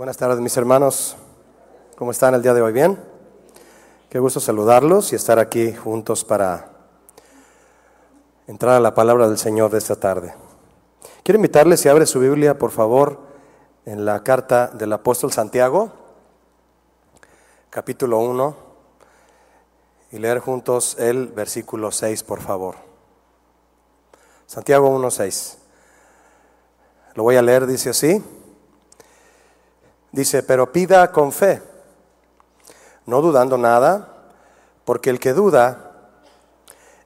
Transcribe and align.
Buenas 0.00 0.16
tardes 0.16 0.40
mis 0.40 0.56
hermanos, 0.56 1.14
¿cómo 1.94 2.10
están 2.10 2.32
el 2.32 2.40
día 2.40 2.54
de 2.54 2.62
hoy? 2.62 2.72
¿Bien? 2.72 2.98
Qué 4.08 4.18
gusto 4.18 4.40
saludarlos 4.40 5.12
y 5.12 5.16
estar 5.16 5.38
aquí 5.38 5.74
juntos 5.74 6.24
para 6.24 6.70
entrar 8.46 8.76
a 8.76 8.80
la 8.80 8.94
palabra 8.94 9.28
del 9.28 9.36
Señor 9.36 9.70
de 9.70 9.76
esta 9.76 9.96
tarde. 9.96 10.34
Quiero 11.22 11.36
invitarles, 11.36 11.80
si 11.80 11.90
abre 11.90 12.06
su 12.06 12.18
Biblia, 12.18 12.56
por 12.56 12.70
favor, 12.70 13.18
en 13.84 14.06
la 14.06 14.24
carta 14.24 14.68
del 14.68 14.90
apóstol 14.94 15.32
Santiago, 15.32 15.92
capítulo 17.68 18.20
1, 18.20 18.56
y 20.12 20.18
leer 20.18 20.38
juntos 20.38 20.96
el 20.98 21.26
versículo 21.26 21.92
6, 21.92 22.22
por 22.22 22.40
favor. 22.40 22.76
Santiago 24.46 24.88
1, 24.88 25.10
6. 25.10 25.58
Lo 27.16 27.22
voy 27.22 27.36
a 27.36 27.42
leer, 27.42 27.66
dice 27.66 27.90
así. 27.90 28.24
Dice, 30.12 30.42
pero 30.42 30.72
pida 30.72 31.12
con 31.12 31.32
fe, 31.32 31.62
no 33.06 33.20
dudando 33.20 33.56
nada, 33.56 34.08
porque 34.84 35.10
el 35.10 35.20
que 35.20 35.32
duda 35.32 35.92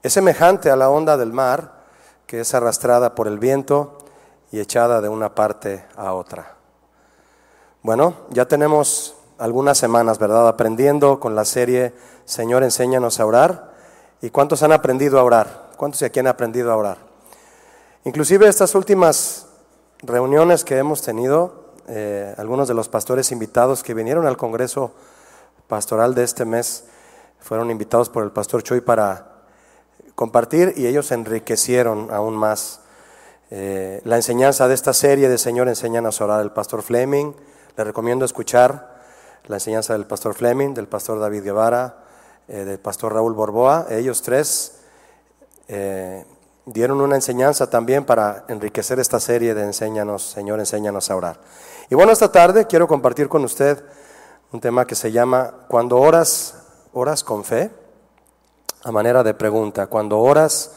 es 0.02 0.12
semejante 0.12 0.70
a 0.70 0.76
la 0.76 0.90
onda 0.90 1.16
del 1.16 1.32
mar 1.32 1.84
que 2.26 2.40
es 2.40 2.54
arrastrada 2.54 3.14
por 3.14 3.28
el 3.28 3.38
viento 3.38 3.98
y 4.50 4.60
echada 4.60 5.00
de 5.00 5.09
una 5.09 5.34
parte 5.34 5.84
a 5.96 6.14
otra. 6.14 6.56
Bueno, 7.82 8.14
ya 8.30 8.46
tenemos 8.46 9.14
algunas 9.38 9.76
semanas, 9.76 10.18
¿verdad? 10.18 10.48
Aprendiendo 10.48 11.20
con 11.20 11.34
la 11.34 11.45
serie 11.45 11.92
Señor, 12.24 12.62
enséñanos 12.62 13.20
a 13.20 13.26
orar. 13.26 13.74
¿Y 14.23 14.30
cuántos 14.30 14.62
han 14.62 14.73
aprendido 14.73 15.18
a 15.18 15.23
orar? 15.23 15.70
¿Cuántos 15.76 16.00
de 16.00 16.06
aquí 16.06 16.20
han 16.20 16.26
aprendido 16.26 16.73
a 16.73 16.76
orar? 16.76 16.98
Inclusive 18.04 18.48
estas 18.48 18.74
últimas 18.74 19.46
reuniones 20.02 20.64
que 20.64 20.78
hemos 20.78 21.02
tenido, 21.02 21.63
eh, 21.88 22.34
algunos 22.38 22.69
de 22.69 22.74
los 22.74 22.88
pastores 22.88 23.30
invitados 23.33 23.83
que 23.83 23.95
vinieron 23.95 24.27
al 24.27 24.37
Congreso 24.37 24.93
Pastoral 25.69 26.15
de 26.15 26.24
este 26.24 26.45
mes 26.45 26.85
fueron 27.41 27.71
invitados 27.71 28.10
por 28.10 28.23
el 28.23 28.30
pastor 28.30 28.63
Choi 28.63 28.80
para 28.80 29.32
compartir 30.15 30.74
y 30.76 30.87
ellos 30.87 31.10
enriquecieron 31.10 32.09
aún 32.13 32.37
más 32.37 32.80
eh, 33.51 34.01
la 34.04 34.16
enseñanza 34.16 34.68
de 34.68 34.74
esta 34.74 34.93
serie 34.93 35.29
de 35.29 35.38
Señor 35.38 35.68
enseñan 35.68 36.07
a 36.07 36.10
orar 36.21 36.43
el 36.43 36.52
pastor 36.52 36.82
Fleming. 36.82 37.32
Le 37.76 37.85
recomiendo 37.85 38.24
escuchar 38.24 39.02
la 39.46 39.57
enseñanza 39.57 39.95
del 39.95 40.07
pastor 40.07 40.35
Fleming, 40.35 40.74
del 40.74 40.87
pastor 40.87 41.19
David 41.19 41.43
Guevara, 41.45 42.04
eh, 42.48 42.65
del 42.65 42.79
pastor 42.79 43.15
Raúl 43.15 43.32
Borboa. 43.35 43.87
Ellos 43.91 44.23
tres 44.23 44.80
dieron 46.66 47.01
una 47.01 47.16
enseñanza 47.16 47.69
también 47.69 48.04
para 48.04 48.45
enriquecer 48.48 48.98
esta 48.98 49.21
serie 49.21 49.54
de 49.54 49.63
Enséñanos, 49.65 50.23
Señor, 50.23 50.60
enséñanos 50.60 51.10
a 51.10 51.16
orar. 51.16 51.41
Y 51.90 51.95
bueno, 51.95 52.13
esta 52.13 52.32
tarde 52.32 52.66
quiero 52.66 52.88
compartir 52.88 53.29
con 53.29 53.45
usted 53.45 53.85
un 54.52 54.60
tema 54.60 54.87
que 54.87 54.95
se 54.95 55.13
llama 55.13 55.52
Cuando 55.68 55.99
oras, 55.99 56.54
oras 56.95 57.23
con 57.23 57.45
fe, 57.45 57.71
a 58.82 58.91
manera 58.91 59.23
de 59.23 59.35
pregunta, 59.35 59.87
cuando 59.88 60.18
oras, 60.18 60.76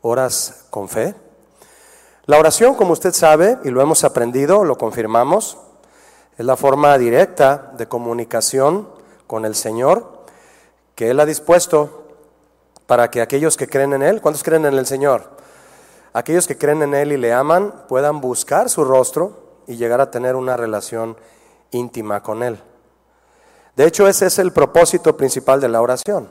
oras 0.00 0.64
con 0.70 0.88
fe. 0.88 1.14
La 2.26 2.38
oración, 2.38 2.74
como 2.74 2.92
usted 2.92 3.12
sabe, 3.12 3.58
y 3.62 3.70
lo 3.70 3.82
hemos 3.82 4.02
aprendido, 4.02 4.64
lo 4.64 4.78
confirmamos, 4.78 5.58
es 6.36 6.44
la 6.44 6.56
forma 6.56 6.98
directa 6.98 7.72
de 7.76 7.86
comunicación 7.86 8.88
con 9.28 9.44
el 9.44 9.54
Señor 9.54 10.24
que 10.96 11.10
Él 11.10 11.20
ha 11.20 11.26
dispuesto 11.26 12.08
para 12.86 13.10
que 13.10 13.22
aquellos 13.22 13.56
que 13.56 13.68
creen 13.68 13.92
en 13.92 14.02
Él, 14.02 14.20
¿cuántos 14.20 14.42
creen 14.42 14.66
en 14.66 14.74
el 14.74 14.86
Señor? 14.86 15.30
Aquellos 16.12 16.48
que 16.48 16.58
creen 16.58 16.82
en 16.82 16.94
Él 16.94 17.12
y 17.12 17.16
le 17.16 17.32
aman 17.32 17.84
puedan 17.88 18.20
buscar 18.20 18.68
su 18.68 18.84
rostro 18.84 19.41
y 19.66 19.76
llegar 19.76 20.00
a 20.00 20.10
tener 20.10 20.36
una 20.36 20.56
relación 20.56 21.16
íntima 21.70 22.22
con 22.22 22.42
Él. 22.42 22.60
De 23.76 23.86
hecho, 23.86 24.06
ese 24.06 24.26
es 24.26 24.38
el 24.38 24.52
propósito 24.52 25.16
principal 25.16 25.60
de 25.60 25.68
la 25.68 25.80
oración. 25.80 26.28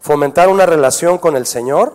Fomentar 0.00 0.48
una 0.48 0.66
relación 0.66 1.18
con 1.18 1.36
el 1.36 1.46
Señor. 1.46 1.94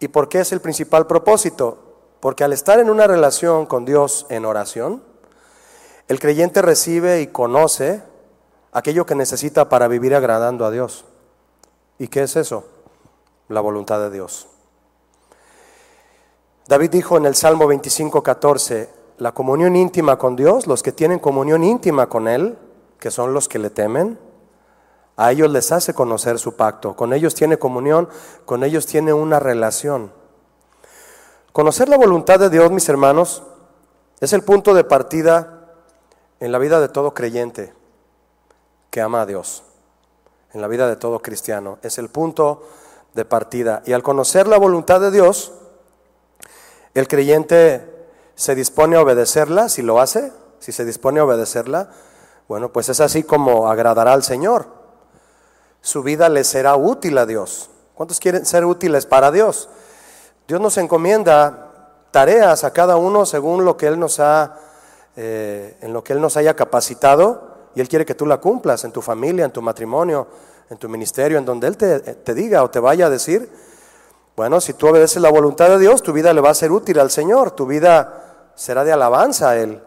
¿Y 0.00 0.08
por 0.08 0.28
qué 0.28 0.40
es 0.40 0.52
el 0.52 0.60
principal 0.60 1.06
propósito? 1.06 1.78
Porque 2.20 2.44
al 2.44 2.52
estar 2.52 2.78
en 2.80 2.88
una 2.88 3.06
relación 3.06 3.66
con 3.66 3.84
Dios 3.84 4.26
en 4.30 4.46
oración, 4.46 5.02
el 6.08 6.18
creyente 6.18 6.62
recibe 6.62 7.20
y 7.20 7.26
conoce 7.26 8.02
aquello 8.72 9.06
que 9.06 9.14
necesita 9.14 9.68
para 9.68 9.86
vivir 9.86 10.14
agradando 10.14 10.64
a 10.64 10.70
Dios. 10.70 11.04
¿Y 11.98 12.08
qué 12.08 12.22
es 12.22 12.36
eso? 12.36 12.64
La 13.48 13.60
voluntad 13.60 14.00
de 14.00 14.10
Dios. 14.10 14.48
David 16.68 16.90
dijo 16.90 17.16
en 17.16 17.26
el 17.26 17.34
Salmo 17.34 17.66
25, 17.66 18.22
14, 18.22 18.88
la 19.18 19.32
comunión 19.32 19.76
íntima 19.76 20.16
con 20.16 20.36
Dios, 20.36 20.66
los 20.66 20.82
que 20.82 20.92
tienen 20.92 21.18
comunión 21.18 21.64
íntima 21.64 22.08
con 22.08 22.28
Él, 22.28 22.56
que 22.98 23.10
son 23.10 23.34
los 23.34 23.48
que 23.48 23.58
le 23.58 23.70
temen, 23.70 24.18
a 25.16 25.32
ellos 25.32 25.50
les 25.50 25.72
hace 25.72 25.92
conocer 25.92 26.38
su 26.38 26.54
pacto, 26.54 26.96
con 26.96 27.12
ellos 27.12 27.34
tiene 27.34 27.58
comunión, 27.58 28.08
con 28.44 28.64
ellos 28.64 28.86
tiene 28.86 29.12
una 29.12 29.40
relación. 29.40 30.12
Conocer 31.52 31.88
la 31.88 31.98
voluntad 31.98 32.38
de 32.38 32.48
Dios, 32.48 32.70
mis 32.70 32.88
hermanos, 32.88 33.42
es 34.20 34.32
el 34.32 34.42
punto 34.42 34.72
de 34.72 34.84
partida 34.84 35.74
en 36.40 36.52
la 36.52 36.58
vida 36.58 36.80
de 36.80 36.88
todo 36.88 37.12
creyente 37.12 37.74
que 38.90 39.00
ama 39.00 39.22
a 39.22 39.26
Dios, 39.26 39.64
en 40.52 40.60
la 40.60 40.68
vida 40.68 40.88
de 40.88 40.96
todo 40.96 41.20
cristiano. 41.20 41.78
Es 41.82 41.98
el 41.98 42.08
punto 42.08 42.62
de 43.14 43.24
partida. 43.24 43.82
Y 43.84 43.92
al 43.92 44.02
conocer 44.02 44.46
la 44.46 44.58
voluntad 44.58 45.00
de 45.00 45.10
Dios, 45.10 45.52
el 46.94 47.08
creyente 47.08 47.88
se 48.34 48.54
dispone 48.54 48.96
a 48.96 49.02
obedecerla, 49.02 49.68
si 49.68 49.82
lo 49.82 50.00
hace, 50.00 50.32
si 50.58 50.72
se 50.72 50.84
dispone 50.84 51.20
a 51.20 51.24
obedecerla, 51.24 51.90
bueno, 52.48 52.72
pues 52.72 52.88
es 52.88 53.00
así 53.00 53.22
como 53.22 53.70
agradará 53.70 54.12
al 54.12 54.22
Señor. 54.22 54.66
Su 55.80 56.02
vida 56.02 56.28
le 56.28 56.44
será 56.44 56.76
útil 56.76 57.18
a 57.18 57.26
Dios. 57.26 57.70
¿Cuántos 57.94 58.20
quieren 58.20 58.46
ser 58.46 58.64
útiles 58.64 59.06
para 59.06 59.30
Dios? 59.30 59.68
Dios 60.46 60.60
nos 60.60 60.76
encomienda 60.76 61.70
tareas 62.10 62.64
a 62.64 62.72
cada 62.72 62.96
uno 62.96 63.26
según 63.26 63.64
lo 63.64 63.76
que 63.76 63.86
Él 63.86 63.98
nos 63.98 64.20
ha, 64.20 64.58
eh, 65.16 65.76
en 65.80 65.92
lo 65.92 66.04
que 66.04 66.12
Él 66.12 66.20
nos 66.20 66.36
haya 66.36 66.54
capacitado, 66.54 67.52
y 67.74 67.80
Él 67.80 67.88
quiere 67.88 68.04
que 68.04 68.14
tú 68.14 68.26
la 68.26 68.38
cumplas 68.38 68.84
en 68.84 68.92
tu 68.92 69.00
familia, 69.00 69.44
en 69.44 69.50
tu 69.50 69.62
matrimonio, 69.62 70.26
en 70.68 70.76
tu 70.76 70.88
ministerio, 70.88 71.38
en 71.38 71.44
donde 71.44 71.66
Él 71.68 71.76
te, 71.76 72.00
te 72.00 72.34
diga 72.34 72.62
o 72.62 72.70
te 72.70 72.80
vaya 72.80 73.06
a 73.06 73.10
decir. 73.10 73.50
Bueno, 74.36 74.60
si 74.60 74.72
tú 74.72 74.88
obedeces 74.88 75.20
la 75.20 75.30
voluntad 75.30 75.68
de 75.68 75.78
Dios, 75.78 76.02
tu 76.02 76.12
vida 76.12 76.32
le 76.32 76.40
va 76.40 76.50
a 76.50 76.54
ser 76.54 76.72
útil 76.72 76.98
al 76.98 77.10
Señor, 77.10 77.50
tu 77.50 77.66
vida 77.66 78.50
será 78.54 78.84
de 78.84 78.92
alabanza 78.92 79.50
a 79.50 79.56
Él 79.56 79.82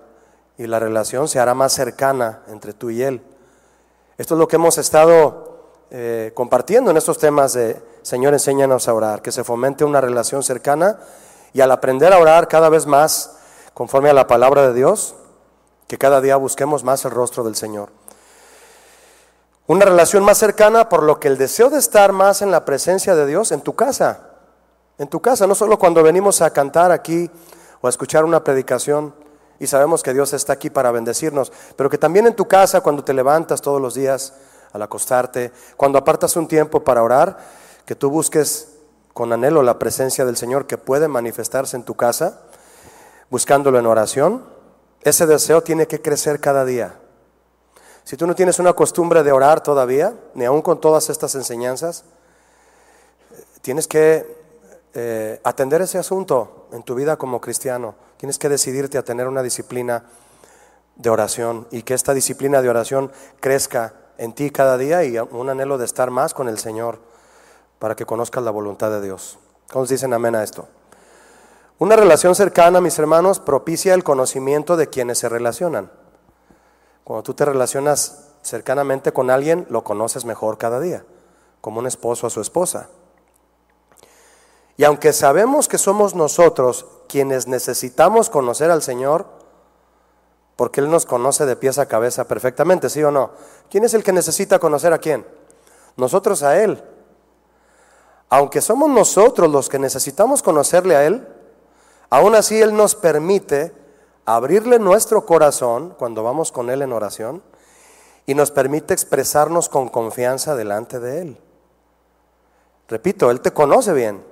y 0.57 0.67
la 0.67 0.79
relación 0.79 1.27
se 1.27 1.39
hará 1.39 1.53
más 1.53 1.73
cercana 1.73 2.41
entre 2.47 2.73
tú 2.73 2.89
y 2.89 3.01
Él. 3.01 3.21
Esto 4.17 4.35
es 4.35 4.39
lo 4.39 4.47
que 4.47 4.55
hemos 4.55 4.77
estado 4.77 5.85
eh, 5.89 6.31
compartiendo 6.33 6.91
en 6.91 6.97
estos 6.97 7.17
temas 7.17 7.53
de 7.53 7.81
Señor, 8.01 8.33
enséñanos 8.33 8.87
a 8.87 8.93
orar, 8.93 9.23
que 9.23 9.31
se 9.31 9.43
fomente 9.43 9.83
una 9.83 9.99
relación 9.99 10.43
cercana 10.43 10.99
y 11.53 11.61
al 11.61 11.71
aprender 11.71 12.13
a 12.13 12.19
orar 12.19 12.47
cada 12.47 12.69
vez 12.69 12.85
más 12.85 13.37
conforme 13.73 14.11
a 14.11 14.13
la 14.13 14.27
palabra 14.27 14.67
de 14.67 14.73
Dios, 14.73 15.15
que 15.87 15.97
cada 15.97 16.21
día 16.21 16.35
busquemos 16.35 16.83
más 16.83 17.03
el 17.05 17.11
rostro 17.11 17.43
del 17.43 17.55
Señor. 17.55 17.89
Una 19.67 19.85
relación 19.85 20.23
más 20.23 20.37
cercana 20.37 20.87
por 20.87 21.01
lo 21.01 21.19
que 21.19 21.27
el 21.27 21.39
deseo 21.39 21.71
de 21.71 21.79
estar 21.79 22.11
más 22.11 22.43
en 22.43 22.51
la 22.51 22.63
presencia 22.63 23.15
de 23.15 23.25
Dios 23.25 23.51
en 23.51 23.61
tu 23.61 23.75
casa, 23.75 24.24
en 24.97 25.07
tu 25.07 25.21
casa, 25.21 25.47
no 25.47 25.55
solo 25.55 25.77
cuando 25.77 26.01
venimos 26.03 26.41
a 26.41 26.51
cantar 26.51 26.91
aquí 26.91 27.29
o 27.81 27.87
a 27.87 27.89
escuchar 27.89 28.23
una 28.25 28.43
predicación 28.43 29.13
y 29.59 29.67
sabemos 29.67 30.03
que 30.03 30.13
Dios 30.13 30.33
está 30.33 30.53
aquí 30.53 30.69
para 30.69 30.91
bendecirnos, 30.91 31.51
pero 31.75 31.89
que 31.89 31.97
también 31.97 32.27
en 32.27 32.35
tu 32.35 32.47
casa, 32.47 32.81
cuando 32.81 33.03
te 33.03 33.13
levantas 33.13 33.61
todos 33.61 33.81
los 33.81 33.93
días 33.93 34.33
al 34.73 34.81
acostarte, 34.81 35.51
cuando 35.77 35.97
apartas 35.97 36.35
un 36.35 36.47
tiempo 36.47 36.83
para 36.83 37.03
orar, 37.03 37.37
que 37.85 37.95
tú 37.95 38.09
busques 38.09 38.69
con 39.13 39.31
anhelo 39.31 39.63
la 39.63 39.79
presencia 39.79 40.25
del 40.25 40.35
Señor 40.35 40.67
que 40.67 40.77
puede 40.77 41.07
manifestarse 41.07 41.77
en 41.77 41.83
tu 41.83 41.95
casa, 41.95 42.41
buscándolo 43.29 43.79
en 43.79 43.85
oración, 43.85 44.43
ese 45.01 45.25
deseo 45.25 45.61
tiene 45.61 45.87
que 45.87 46.01
crecer 46.01 46.41
cada 46.41 46.65
día. 46.65 46.99
Si 48.03 48.17
tú 48.17 48.27
no 48.27 48.35
tienes 48.35 48.59
una 48.59 48.73
costumbre 48.73 49.23
de 49.23 49.31
orar 49.31 49.63
todavía, 49.63 50.13
ni 50.33 50.45
aún 50.45 50.61
con 50.61 50.81
todas 50.81 51.09
estas 51.09 51.33
enseñanzas, 51.35 52.03
tienes 53.61 53.87
que 53.87 54.44
eh, 54.97 55.41
atender 55.43 55.81
ese 55.81 55.97
asunto 55.97 56.69
en 56.71 56.81
tu 56.83 56.95
vida 56.95 57.17
como 57.17 57.41
cristiano. 57.41 57.95
Tienes 58.15 58.39
que 58.39 58.47
decidirte 58.47 58.97
a 58.97 59.03
tener 59.03 59.27
una 59.27 59.43
disciplina 59.43 60.05
de 60.95 61.09
oración 61.09 61.67
y 61.69 61.83
que 61.83 61.93
esta 61.93 62.13
disciplina 62.13 62.61
de 62.61 62.69
oración 62.69 63.11
crezca 63.41 63.93
en 64.17 64.31
ti 64.31 64.51
cada 64.51 64.77
día 64.77 65.03
y 65.03 65.17
un 65.19 65.49
anhelo 65.49 65.77
de 65.77 65.83
estar 65.83 66.11
más 66.11 66.33
con 66.33 66.47
el 66.47 66.57
Señor 66.57 66.99
para 67.77 67.97
que 67.97 68.05
conozcas 68.05 68.41
la 68.45 68.51
voluntad 68.51 68.89
de 68.89 69.01
Dios. 69.01 69.37
¿Cómo 69.69 69.85
dicen 69.85 70.13
amén 70.13 70.33
a 70.33 70.43
esto? 70.43 70.65
Una 71.77 71.97
relación 71.97 72.33
cercana, 72.33 72.79
mis 72.79 72.97
hermanos, 72.97 73.41
propicia 73.41 73.93
el 73.95 74.03
conocimiento 74.05 74.77
de 74.77 74.87
quienes 74.87 75.17
se 75.17 75.27
relacionan. 75.27 75.91
Cuando 77.03 77.21
tú 77.21 77.33
te 77.33 77.43
relacionas 77.43 78.29
cercanamente 78.43 79.11
con 79.11 79.29
alguien, 79.29 79.67
lo 79.69 79.83
conoces 79.83 80.23
mejor 80.23 80.57
cada 80.57 80.79
día, 80.79 81.03
como 81.59 81.79
un 81.79 81.87
esposo 81.87 82.27
a 82.27 82.29
su 82.29 82.39
esposa. 82.39 82.87
Y 84.77 84.83
aunque 84.83 85.13
sabemos 85.13 85.67
que 85.67 85.77
somos 85.77 86.15
nosotros 86.15 86.85
quienes 87.07 87.47
necesitamos 87.47 88.29
conocer 88.29 88.71
al 88.71 88.81
Señor, 88.81 89.25
Porque 90.55 90.79
Él 90.79 90.89
nos 90.89 91.05
conoce 91.05 91.45
de 91.45 91.55
pies 91.55 91.77
a 91.79 91.87
cabeza 91.87 92.27
perfectamente, 92.27 92.89
¿sí 92.89 93.03
o 93.03 93.11
no? 93.11 93.31
¿Quién 93.69 93.83
es 93.83 93.93
el 93.93 94.03
que 94.03 94.13
necesita 94.13 94.59
conocer 94.59 94.93
a 94.93 94.99
quién? 94.99 95.25
Nosotros 95.97 96.43
a 96.43 96.61
Él. 96.61 96.81
Aunque 98.29 98.61
somos 98.61 98.89
nosotros 98.89 99.51
los 99.51 99.69
que 99.69 99.79
necesitamos 99.79 100.41
conocerle 100.41 100.95
a 100.95 101.05
Él, 101.05 101.27
aún 102.09 102.35
así 102.35 102.61
Él 102.61 102.75
nos 102.75 102.95
permite 102.95 103.73
abrirle 104.25 104.79
nuestro 104.79 105.25
corazón 105.25 105.93
cuando 105.97 106.23
vamos 106.23 106.51
con 106.51 106.69
Él 106.69 106.81
en 106.81 106.93
oración 106.93 107.43
y 108.25 108.33
nos 108.33 108.49
permite 108.49 108.93
expresarnos 108.93 109.69
con 109.69 109.89
confianza 109.89 110.55
delante 110.55 110.99
de 110.99 111.21
Él. 111.21 111.37
Repito, 112.87 113.29
Él 113.29 113.41
te 113.41 113.51
conoce 113.51 113.93
bien, 113.93 114.23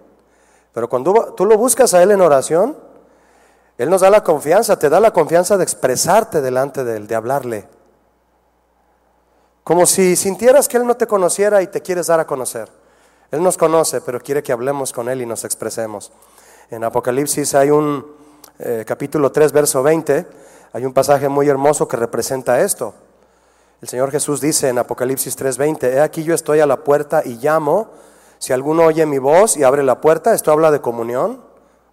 pero 0.74 0.90
cuando 0.90 1.34
tú 1.36 1.46
lo 1.46 1.58
buscas 1.58 1.94
a 1.94 2.02
Él 2.02 2.12
en 2.12 2.22
oración, 2.22 2.76
Él 3.78 3.90
nos 3.90 4.02
da 4.02 4.10
la 4.10 4.24
confianza, 4.24 4.78
te 4.78 4.90
da 4.90 5.00
la 5.00 5.12
confianza 5.12 5.58
de 5.58 5.64
expresarte 5.64 6.42
delante 6.42 6.84
de 6.84 6.98
Él, 6.98 7.08
de 7.08 7.16
hablarle. 7.16 7.68
Como 9.64 9.86
si 9.86 10.16
sintieras 10.16 10.68
que 10.68 10.78
Él 10.78 10.86
no 10.86 10.98
te 10.98 11.08
conociera 11.08 11.62
y 11.62 11.68
te 11.68 11.82
quieres 11.82 12.08
dar 12.08 12.20
a 12.20 12.28
conocer. 12.28 12.70
Él 13.32 13.42
nos 13.42 13.58
conoce, 13.58 14.02
pero 14.02 14.20
quiere 14.20 14.44
que 14.44 14.52
hablemos 14.52 14.92
con 14.92 15.10
Él 15.10 15.22
y 15.22 15.26
nos 15.26 15.44
expresemos. 15.44 16.12
En 16.70 16.84
Apocalipsis 16.84 17.56
hay 17.56 17.72
un 17.72 18.06
eh, 18.60 18.84
capítulo 18.86 19.32
3, 19.32 19.52
verso 19.52 19.82
20, 19.84 20.28
hay 20.74 20.86
un 20.86 20.94
pasaje 20.94 21.30
muy 21.30 21.48
hermoso 21.50 21.88
que 21.88 21.98
representa 21.98 22.62
esto. 22.62 22.94
El 23.82 23.90
Señor 23.90 24.12
Jesús 24.12 24.40
dice 24.40 24.70
en 24.70 24.78
Apocalipsis 24.78 25.38
3:20, 25.38 25.84
he 25.92 26.00
aquí 26.00 26.24
yo 26.24 26.34
estoy 26.34 26.62
a 26.62 26.66
la 26.66 26.84
puerta 26.86 27.22
y 27.26 27.36
llamo, 27.36 27.90
si 28.44 28.52
alguno 28.52 28.84
oye 28.84 29.06
mi 29.06 29.20
voz 29.20 29.56
y 29.56 29.64
abre 29.64 29.84
la 29.84 30.02
puerta, 30.02 30.34
esto 30.34 30.52
habla 30.52 30.70
de 30.70 30.82
comunión, 30.82 31.42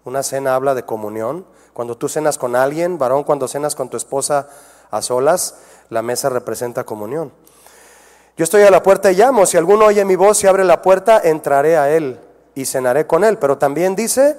una 0.05 0.25
cena 0.25 0.57
habla 0.57 0.75
de 0.75 0.83
comunión. 0.83 1.47
Cuando 1.73 1.97
tú 1.97 2.09
cenas 2.09 2.39
con 2.39 2.57
alguien, 2.57 2.99
varón, 2.99 3.23
cuando 3.23 3.47
cenas 3.47 3.77
con 3.77 3.89
tu 3.89 3.97
esposa 3.97 4.49
a 4.91 5.01
solas, 5.01 5.55
la 5.91 6.03
mesa 6.03 6.29
representa 6.29 6.83
comunión. 6.83 7.31
Yo 8.37 8.43
estoy 8.43 8.63
a 8.63 8.71
la 8.73 8.83
puerta 8.83 9.13
y 9.13 9.15
llamo, 9.15 9.47
si 9.47 9.59
alguno 9.59 9.85
oye 9.85 10.05
mi 10.05 10.17
voz 10.17 10.43
y 10.43 10.49
abre 10.49 10.65
la 10.65 10.83
puerta, 10.83 11.21
entraré 11.23 11.77
a 11.77 11.89
él 11.89 12.19
y 12.57 12.65
cenaré 12.65 13.07
con 13.07 13.23
él, 13.23 13.39
pero 13.39 13.57
también 13.57 13.95
dice, 13.95 14.37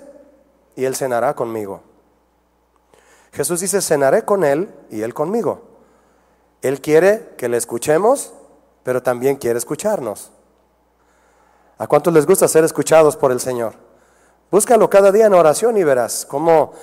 y 0.75 0.83
él 0.83 0.97
cenará 0.97 1.33
conmigo. 1.33 1.79
Jesús 3.31 3.61
dice, 3.61 3.81
cenaré 3.81 4.25
con 4.25 4.43
él 4.43 4.69
y 4.89 5.03
él 5.03 5.13
conmigo. 5.13 5.61
Él 6.61 6.81
quiere 6.81 7.29
que 7.37 7.47
le 7.47 7.55
escuchemos, 7.55 8.33
pero 8.83 9.01
también 9.01 9.37
quiere 9.37 9.57
escucharnos. 9.57 10.33
¿A 11.81 11.87
cuántos 11.87 12.13
les 12.13 12.27
gusta 12.27 12.47
ser 12.47 12.63
escuchados 12.63 13.17
por 13.17 13.31
el 13.31 13.39
Señor? 13.39 13.73
Búscalo 14.51 14.87
cada 14.87 15.11
día 15.11 15.25
en 15.25 15.33
oración 15.33 15.77
y 15.77 15.83
verás 15.83 16.27
cómo 16.27 16.73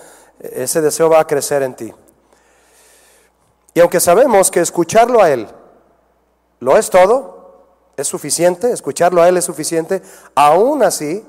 ese 0.41 0.81
deseo 0.81 1.09
va 1.09 1.21
a 1.21 1.25
crecer 1.25 1.62
en 1.62 1.77
ti. 1.77 1.95
Y 3.75 3.79
aunque 3.79 4.00
sabemos 4.00 4.50
que 4.50 4.59
escucharlo 4.59 5.23
a 5.23 5.31
Él 5.31 5.47
lo 6.59 6.77
es 6.77 6.91
todo, 6.91 7.62
es 7.97 8.09
suficiente, 8.09 8.73
escucharlo 8.73 9.23
a 9.23 9.29
Él 9.29 9.37
es 9.37 9.45
suficiente, 9.45 10.03
aún 10.35 10.83
así, 10.83 11.25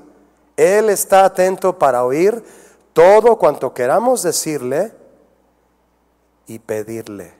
Él 0.56 0.90
está 0.90 1.24
atento 1.24 1.78
para 1.78 2.04
oír 2.04 2.42
todo 2.92 3.36
cuanto 3.36 3.72
queramos 3.72 4.24
decirle 4.24 4.92
y 6.48 6.58
pedirle. 6.58 7.34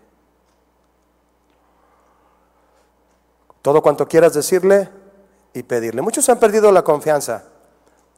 Todo 3.62 3.82
cuanto 3.82 4.06
quieras 4.06 4.32
decirle 4.32 4.99
y 5.52 5.62
pedirle. 5.62 6.02
Muchos 6.02 6.28
han 6.28 6.38
perdido 6.38 6.72
la 6.72 6.82
confianza 6.82 7.44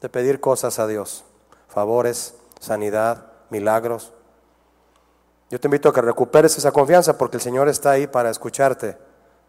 de 0.01 0.09
pedir 0.09 0.41
cosas 0.41 0.79
a 0.79 0.87
Dios, 0.87 1.25
favores, 1.69 2.35
sanidad, 2.61 3.27
milagros. 3.51 4.13
Yo 5.51 5.61
te 5.61 5.69
invito 5.69 5.89
a 5.89 5.93
que 5.93 6.01
recuperes 6.01 6.57
esa 6.57 6.73
confianza 6.73 7.17
porque 7.17 7.37
el 7.37 7.43
Señor 7.43 7.69
está 7.69 7.93
ahí 7.93 8.07
para 8.07 8.31
escucharte. 8.31 8.97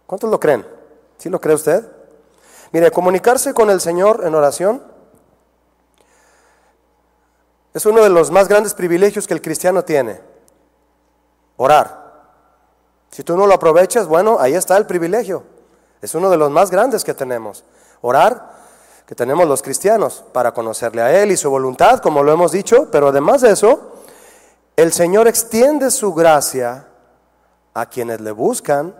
¿Cuántos 0.05 0.29
lo 0.29 0.39
creen? 0.39 0.65
¿Sí 1.17 1.29
lo 1.29 1.39
cree 1.39 1.55
usted? 1.55 1.89
Mire, 2.71 2.91
comunicarse 2.91 3.53
con 3.53 3.69
el 3.69 3.79
Señor 3.79 4.23
en 4.25 4.35
oración 4.35 4.81
es 7.73 7.85
uno 7.85 8.03
de 8.03 8.09
los 8.09 8.29
más 8.29 8.47
grandes 8.47 8.73
privilegios 8.73 9.25
que 9.25 9.33
el 9.33 9.41
cristiano 9.41 9.83
tiene. 9.83 10.21
Orar. 11.57 12.03
Si 13.09 13.23
tú 13.23 13.35
no 13.35 13.47
lo 13.47 13.53
aprovechas, 13.53 14.07
bueno, 14.07 14.37
ahí 14.39 14.53
está 14.53 14.77
el 14.77 14.85
privilegio. 14.85 15.43
Es 16.03 16.13
uno 16.15 16.29
de 16.29 16.35
los 16.35 16.51
más 16.51 16.69
grandes 16.69 17.05
que 17.05 17.13
tenemos. 17.13 17.63
Orar, 18.01 18.51
que 19.05 19.15
tenemos 19.15 19.47
los 19.47 19.61
cristianos, 19.61 20.25
para 20.33 20.53
conocerle 20.53 21.01
a 21.01 21.23
Él 21.23 21.31
y 21.31 21.37
su 21.37 21.49
voluntad, 21.49 21.99
como 21.99 22.23
lo 22.23 22.33
hemos 22.33 22.51
dicho, 22.51 22.91
pero 22.91 23.07
además 23.07 23.39
de 23.39 23.51
eso, 23.51 23.93
el 24.75 24.91
Señor 24.91 25.29
extiende 25.29 25.89
su 25.91 26.13
gracia 26.13 26.87
a 27.73 27.85
quienes 27.85 28.19
le 28.19 28.31
buscan, 28.31 28.93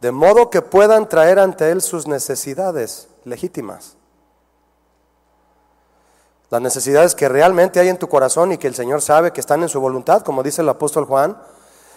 de 0.00 0.12
modo 0.12 0.48
que 0.48 0.62
puedan 0.62 1.08
traer 1.08 1.40
ante 1.40 1.72
Él 1.72 1.82
sus 1.82 2.06
necesidades 2.06 3.08
legítimas. 3.24 3.96
Las 6.50 6.60
necesidades 6.60 7.16
que 7.16 7.28
realmente 7.28 7.80
hay 7.80 7.88
en 7.88 7.98
tu 7.98 8.08
corazón 8.08 8.52
y 8.52 8.58
que 8.58 8.68
el 8.68 8.76
Señor 8.76 9.02
sabe 9.02 9.32
que 9.32 9.40
están 9.40 9.60
en 9.64 9.68
su 9.68 9.80
voluntad, 9.80 10.22
como 10.22 10.44
dice 10.44 10.62
el 10.62 10.68
apóstol 10.68 11.04
Juan, 11.04 11.36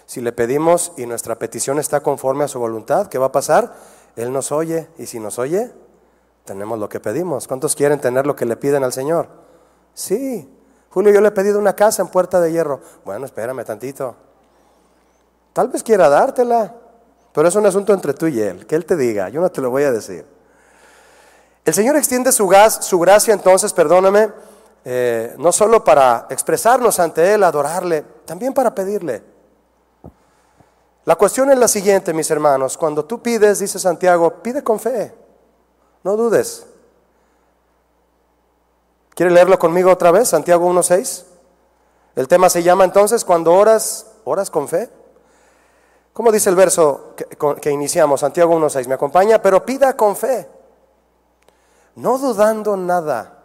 si 0.08 0.22
le 0.22 0.32
pedimos 0.32 0.94
y 0.98 1.06
nuestra 1.06 1.36
petición 1.36 1.78
está 1.78 2.00
conforme 2.00 2.44
a 2.44 2.48
su 2.48 2.58
voluntad, 2.58 3.06
¿qué 3.06 3.20
va 3.20 3.28
a 3.28 3.32
pasar? 3.32 3.76
Él 4.16 4.32
nos 4.32 4.52
oye 4.52 4.90
y 4.98 5.06
si 5.06 5.20
nos 5.20 5.40
oye, 5.40 5.72
tenemos 6.46 6.80
lo 6.80 6.90
que 6.90 7.00
pedimos. 7.00 7.48
¿Cuántos 7.48 7.76
quieren 7.76 8.00
tener 8.00 8.26
lo 8.26 8.36
que 8.36 8.46
le 8.46 8.56
piden 8.56 8.84
al 8.84 8.94
Señor? 8.94 9.28
Sí. 9.94 10.50
Julio, 10.90 11.14
yo 11.14 11.22
le 11.22 11.28
he 11.28 11.32
pedido 11.32 11.60
una 11.60 11.76
casa 11.76 12.02
en 12.02 12.08
Puerta 12.08 12.42
de 12.42 12.52
Hierro. 12.52 12.82
Bueno, 13.06 13.26
espérame 13.26 13.64
tantito. 13.64 14.16
Tal 15.54 15.68
vez 15.68 15.84
quiera 15.84 16.10
dártela, 16.10 16.74
pero 17.34 17.48
es 17.48 17.56
un 17.56 17.66
asunto 17.66 17.94
entre 17.94 18.14
tú 18.14 18.28
y 18.28 18.42
Él. 18.42 18.66
Que 18.66 18.76
Él 18.76 18.86
te 18.86 18.96
diga, 18.96 19.30
yo 19.30 19.42
no 19.42 19.52
te 19.52 19.62
lo 19.62 19.70
voy 19.70 19.84
a 19.84 19.92
decir. 19.92 20.26
El 21.66 21.74
Señor 21.74 21.96
extiende 21.98 22.32
su, 22.32 22.48
gas, 22.48 22.86
su 22.86 22.98
gracia 23.00 23.34
entonces, 23.34 23.74
perdóname, 23.74 24.32
eh, 24.86 25.36
no 25.38 25.52
solo 25.52 25.84
para 25.84 26.26
expresarnos 26.30 27.00
ante 27.00 27.34
Él, 27.34 27.44
adorarle, 27.44 28.04
también 28.26 28.54
para 28.54 28.74
pedirle. 28.74 29.22
La 31.06 31.16
cuestión 31.16 31.50
es 31.52 31.58
la 31.58 31.68
siguiente, 31.68 32.14
mis 32.14 32.30
hermanos. 32.30 32.78
Cuando 32.78 33.06
tú 33.06 33.22
pides, 33.22 33.60
dice 33.60 33.80
Santiago, 33.80 34.42
pide 34.44 34.64
con 34.64 34.80
fe. 34.80 35.14
No 36.04 36.16
dudes. 36.16 36.66
¿Quiere 39.16 39.32
leerlo 39.32 39.58
conmigo 39.58 39.92
otra 39.92 40.12
vez? 40.12 40.30
Santiago 40.30 40.70
1.6. 40.72 41.26
El 42.16 42.28
tema 42.28 42.50
se 42.50 42.64
llama 42.64 42.84
entonces, 42.84 43.24
cuando 43.24 43.54
oras, 43.54 44.08
oras 44.24 44.50
con 44.50 44.68
fe. 44.68 44.90
¿Cómo 46.14 46.32
dice 46.32 46.50
el 46.50 46.56
verso 46.56 47.14
que, 47.16 47.26
que 47.62 47.72
iniciamos? 47.72 48.20
Santiago 48.20 48.54
1.6. 48.60 48.88
Me 48.88 48.96
acompaña, 48.96 49.42
pero 49.42 49.66
pida 49.66 49.96
con 49.96 50.16
fe. 50.16 50.50
No 51.96 52.18
dudando 52.18 52.76
nada. 52.76 53.44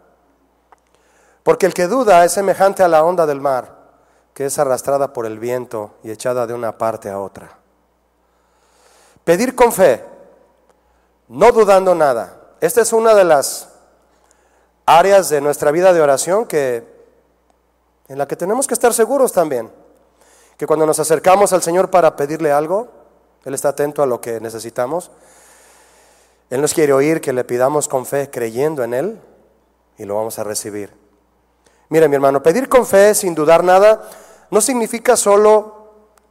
Porque 1.43 1.65
el 1.65 1.73
que 1.73 1.87
duda 1.87 2.25
es 2.25 2.33
semejante 2.33 2.83
a 2.83 2.87
la 2.87 3.03
onda 3.03 3.25
del 3.25 3.39
mar 3.39 3.74
que 4.35 4.45
es 4.45 4.59
arrastrada 4.59 5.13
por 5.13 5.25
el 5.25 5.39
viento 5.39 5.91
y 6.03 6.11
echada 6.11 6.45
de 6.45 6.53
una 6.53 6.77
parte 6.77 7.09
a 7.09 7.19
otra. 7.19 7.57
Pedir 9.23 9.55
con 9.55 9.71
fe, 9.71 10.03
no 11.29 11.53
dudando 11.53 11.95
nada. 11.95 12.41
Esta 12.59 12.81
es 12.81 12.91
una 12.91 13.15
de 13.15 13.23
las 13.23 13.69
áreas 14.85 15.29
de 15.29 15.39
nuestra 15.39 15.71
vida 15.71 15.93
de 15.93 16.01
oración 16.01 16.45
que 16.45 16.85
en 18.09 18.17
la 18.17 18.27
que 18.27 18.35
tenemos 18.35 18.67
que 18.67 18.73
estar 18.73 18.93
seguros 18.93 19.31
también, 19.31 19.71
que 20.57 20.67
cuando 20.67 20.85
nos 20.85 20.99
acercamos 20.99 21.53
al 21.53 21.63
Señor 21.63 21.89
para 21.89 22.17
pedirle 22.17 22.51
algo, 22.51 22.89
él 23.45 23.53
está 23.53 23.69
atento 23.69 24.03
a 24.03 24.05
lo 24.05 24.19
que 24.19 24.41
necesitamos. 24.41 25.11
Él 26.49 26.59
nos 26.59 26.73
quiere 26.73 26.91
oír 26.91 27.21
que 27.21 27.31
le 27.31 27.45
pidamos 27.45 27.87
con 27.87 28.05
fe, 28.05 28.29
creyendo 28.29 28.83
en 28.83 28.93
él 28.93 29.21
y 29.97 30.03
lo 30.03 30.15
vamos 30.15 30.37
a 30.39 30.43
recibir. 30.43 30.93
Mire, 31.87 32.09
mi 32.09 32.15
hermano, 32.15 32.43
pedir 32.43 32.67
con 32.67 32.85
fe 32.85 33.15
sin 33.15 33.33
dudar 33.33 33.63
nada 33.63 34.03
no 34.51 34.61
significa 34.61 35.15
solo 35.15 35.75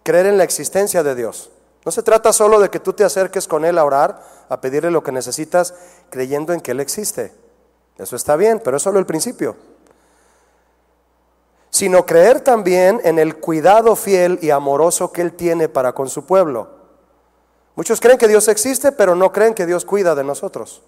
creer 0.03 0.27
en 0.27 0.39
la 0.39 0.45
existencia 0.45 1.03
de 1.03 1.15
Dios. 1.15 1.51
No 1.85 1.93
se 1.93 2.03
trata 2.03 2.33
solo 2.33 2.61
de 2.61 2.71
que 2.71 2.81
tú 2.81 2.93
te 2.93 3.05
acerques 3.05 3.47
con 3.47 3.65
Él 3.65 3.79
a 3.79 3.85
orar, 3.85 4.23
a 4.49 4.61
pedirle 4.61 4.91
lo 4.91 5.03
que 5.03 5.13
necesitas, 5.13 5.75
creyendo 6.11 6.53
en 6.53 6.61
que 6.61 6.71
Él 6.71 6.81
existe. 6.81 7.33
Eso 7.99 8.17
está 8.17 8.37
bien, 8.37 8.61
pero 8.65 8.77
es 8.77 8.83
solo 8.83 8.99
el 8.99 9.07
principio. 9.07 9.57
Sino 11.71 12.07
creer 12.07 12.41
también 12.41 13.01
en 13.05 13.19
el 13.19 13.37
cuidado 13.37 13.97
fiel 13.97 14.39
y 14.41 14.51
amoroso 14.51 15.13
que 15.13 15.21
Él 15.21 15.35
tiene 15.35 15.69
para 15.69 15.93
con 15.93 16.09
su 16.09 16.25
pueblo. 16.25 16.71
Muchos 17.75 18.01
creen 18.01 18.19
que 18.19 18.29
Dios 18.29 18.49
existe, 18.49 18.93
pero 18.93 19.15
no 19.15 19.33
creen 19.33 19.53
que 19.53 19.67
Dios 19.67 19.85
cuida 19.85 20.15
de 20.15 20.25
nosotros. 20.25 20.83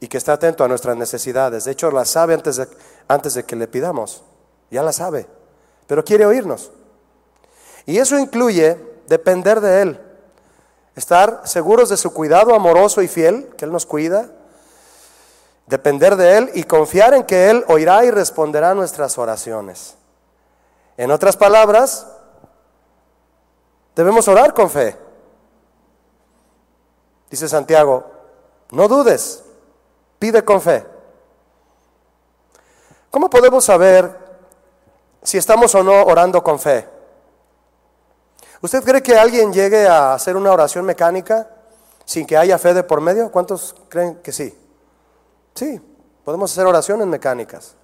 Y 0.00 0.08
que 0.08 0.18
está 0.18 0.34
atento 0.34 0.64
a 0.64 0.68
nuestras 0.68 0.96
necesidades. 0.96 1.64
De 1.64 1.72
hecho, 1.72 1.90
las 1.90 2.08
sabe 2.08 2.34
antes 2.34 2.56
de, 2.56 2.68
antes 3.08 3.34
de 3.34 3.44
que 3.44 3.56
le 3.56 3.66
pidamos 3.66 4.22
ya 4.70 4.82
la 4.82 4.92
sabe, 4.92 5.26
pero 5.86 6.04
quiere 6.04 6.26
oírnos. 6.26 6.70
Y 7.86 7.98
eso 7.98 8.18
incluye 8.18 8.78
depender 9.06 9.60
de 9.60 9.82
Él, 9.82 10.00
estar 10.96 11.42
seguros 11.44 11.88
de 11.88 11.96
su 11.96 12.12
cuidado 12.12 12.54
amoroso 12.54 13.02
y 13.02 13.08
fiel, 13.08 13.48
que 13.56 13.64
Él 13.64 13.72
nos 13.72 13.86
cuida, 13.86 14.30
depender 15.66 16.16
de 16.16 16.38
Él 16.38 16.50
y 16.54 16.64
confiar 16.64 17.14
en 17.14 17.24
que 17.24 17.50
Él 17.50 17.64
oirá 17.68 18.04
y 18.04 18.10
responderá 18.10 18.74
nuestras 18.74 19.18
oraciones. 19.18 19.96
En 20.96 21.10
otras 21.10 21.36
palabras, 21.36 22.06
debemos 23.94 24.28
orar 24.28 24.54
con 24.54 24.70
fe. 24.70 24.96
Dice 27.30 27.48
Santiago, 27.48 28.04
no 28.70 28.86
dudes, 28.88 29.42
pide 30.18 30.44
con 30.44 30.60
fe. 30.60 30.86
¿Cómo 33.10 33.28
podemos 33.30 33.64
saber 33.64 34.23
si 35.24 35.38
estamos 35.38 35.74
o 35.74 35.82
no 35.82 36.04
orando 36.04 36.44
con 36.44 36.60
fe? 36.60 36.86
¿Usted 38.60 38.84
cree 38.84 39.02
que 39.02 39.18
alguien 39.18 39.52
llegue 39.52 39.88
a 39.88 40.14
hacer 40.14 40.36
una 40.36 40.52
oración 40.52 40.84
mecánica 40.84 41.48
sin 42.04 42.26
que 42.26 42.36
haya 42.36 42.58
fe 42.58 42.74
de 42.74 42.82
por 42.82 43.00
medio? 43.00 43.32
¿Cuántos 43.32 43.74
creen 43.88 44.16
que 44.22 44.32
sí? 44.32 44.56
Sí, 45.54 45.80
podemos 46.24 46.52
hacer 46.52 46.66
oraciones 46.66 47.06
mecánicas. 47.06 47.74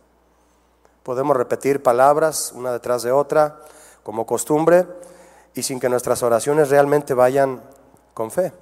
Podemos 1.02 1.37
repetir 1.37 1.82
palabras 1.82 2.52
una 2.54 2.73
detrás 2.73 3.02
de 3.02 3.11
otra 3.11 3.61
como 4.02 4.26
costumbre 4.26 4.87
y 5.54 5.62
sin 5.62 5.80
que 5.80 5.88
nuestras 5.88 6.23
oraciones 6.23 6.68
realmente 6.68 7.14
vayan 7.14 7.62
con 8.14 8.30
fe. 8.30 8.52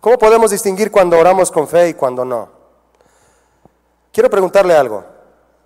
¿Cómo 0.00 0.18
podemos 0.18 0.50
distinguir 0.50 0.90
cuando 0.90 1.18
oramos 1.18 1.50
con 1.50 1.68
fe 1.68 1.90
y 1.90 1.94
cuando 1.94 2.24
no? 2.24 2.48
Quiero 4.12 4.30
preguntarle 4.30 4.74
algo 4.74 5.04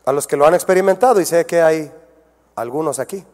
a 0.05 0.12
los 0.12 0.26
que 0.26 0.37
lo 0.37 0.47
han 0.47 0.55
experimentado 0.55 1.21
y 1.21 1.25
sé 1.25 1.47
que 1.47 1.62
hay 1.62 1.93
algunos 2.56 2.99
aquí. 2.99 3.25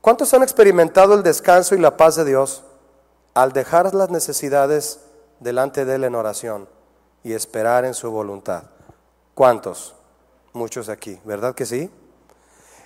¿Cuántos 0.00 0.32
han 0.34 0.42
experimentado 0.42 1.14
el 1.14 1.22
descanso 1.22 1.74
y 1.74 1.78
la 1.78 1.96
paz 1.96 2.16
de 2.16 2.24
Dios 2.24 2.62
al 3.34 3.52
dejar 3.52 3.94
las 3.94 4.10
necesidades 4.10 5.00
delante 5.40 5.84
de 5.84 5.96
Él 5.96 6.04
en 6.04 6.14
oración 6.14 6.68
y 7.24 7.32
esperar 7.32 7.84
en 7.84 7.94
su 7.94 8.10
voluntad? 8.10 8.64
¿Cuántos? 9.34 9.94
Muchos 10.52 10.88
aquí, 10.88 11.20
¿verdad 11.24 11.54
que 11.54 11.66
sí? 11.66 11.90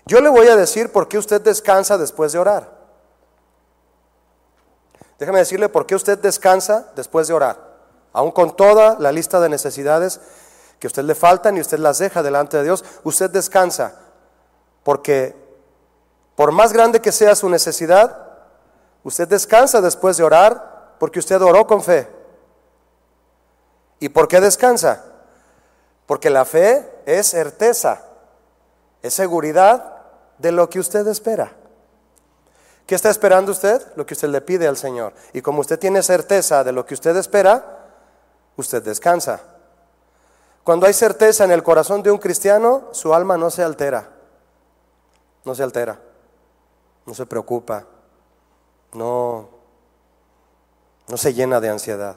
Yo 0.06 0.20
le 0.20 0.28
voy 0.28 0.48
a 0.48 0.56
decir 0.56 0.90
por 0.90 1.08
qué 1.08 1.18
usted 1.18 1.40
descansa 1.40 1.98
después 1.98 2.32
de 2.32 2.38
orar. 2.38 2.80
Déjame 5.18 5.40
decirle 5.40 5.68
por 5.68 5.86
qué 5.86 5.94
usted 5.94 6.18
descansa 6.18 6.90
después 6.96 7.28
de 7.28 7.34
orar. 7.34 7.58
Aún 8.12 8.30
con 8.30 8.56
toda 8.56 8.98
la 8.98 9.12
lista 9.12 9.38
de 9.38 9.50
necesidades 9.50 10.20
que 10.78 10.86
a 10.86 10.88
usted 10.88 11.04
le 11.04 11.14
faltan 11.14 11.56
y 11.56 11.60
usted 11.60 11.78
las 11.78 11.98
deja 11.98 12.22
delante 12.22 12.56
de 12.56 12.64
Dios, 12.64 12.84
usted 13.04 13.30
descansa. 13.30 13.94
Porque 14.90 15.36
por 16.34 16.50
más 16.50 16.72
grande 16.72 17.00
que 17.00 17.12
sea 17.12 17.36
su 17.36 17.48
necesidad, 17.48 18.26
usted 19.04 19.28
descansa 19.28 19.80
después 19.80 20.16
de 20.16 20.24
orar 20.24 20.96
porque 20.98 21.20
usted 21.20 21.40
oró 21.40 21.64
con 21.64 21.80
fe. 21.80 22.08
¿Y 24.00 24.08
por 24.08 24.26
qué 24.26 24.40
descansa? 24.40 25.04
Porque 26.06 26.28
la 26.28 26.44
fe 26.44 27.02
es 27.06 27.28
certeza, 27.28 28.02
es 29.00 29.14
seguridad 29.14 29.94
de 30.38 30.50
lo 30.50 30.68
que 30.68 30.80
usted 30.80 31.06
espera. 31.06 31.52
¿Qué 32.84 32.96
está 32.96 33.10
esperando 33.10 33.52
usted? 33.52 33.80
Lo 33.94 34.04
que 34.04 34.14
usted 34.14 34.30
le 34.30 34.40
pide 34.40 34.66
al 34.66 34.76
Señor. 34.76 35.12
Y 35.32 35.40
como 35.40 35.60
usted 35.60 35.78
tiene 35.78 36.02
certeza 36.02 36.64
de 36.64 36.72
lo 36.72 36.84
que 36.84 36.94
usted 36.94 37.16
espera, 37.16 37.78
usted 38.56 38.82
descansa. 38.82 39.38
Cuando 40.64 40.86
hay 40.86 40.94
certeza 40.94 41.44
en 41.44 41.52
el 41.52 41.62
corazón 41.62 42.02
de 42.02 42.10
un 42.10 42.18
cristiano, 42.18 42.88
su 42.90 43.14
alma 43.14 43.36
no 43.36 43.50
se 43.50 43.62
altera. 43.62 44.16
No 45.44 45.54
se 45.54 45.62
altera. 45.62 46.00
No 47.06 47.14
se 47.14 47.26
preocupa. 47.26 47.86
No 48.92 49.60
no 51.10 51.16
se 51.16 51.34
llena 51.34 51.60
de 51.60 51.68
ansiedad. 51.68 52.16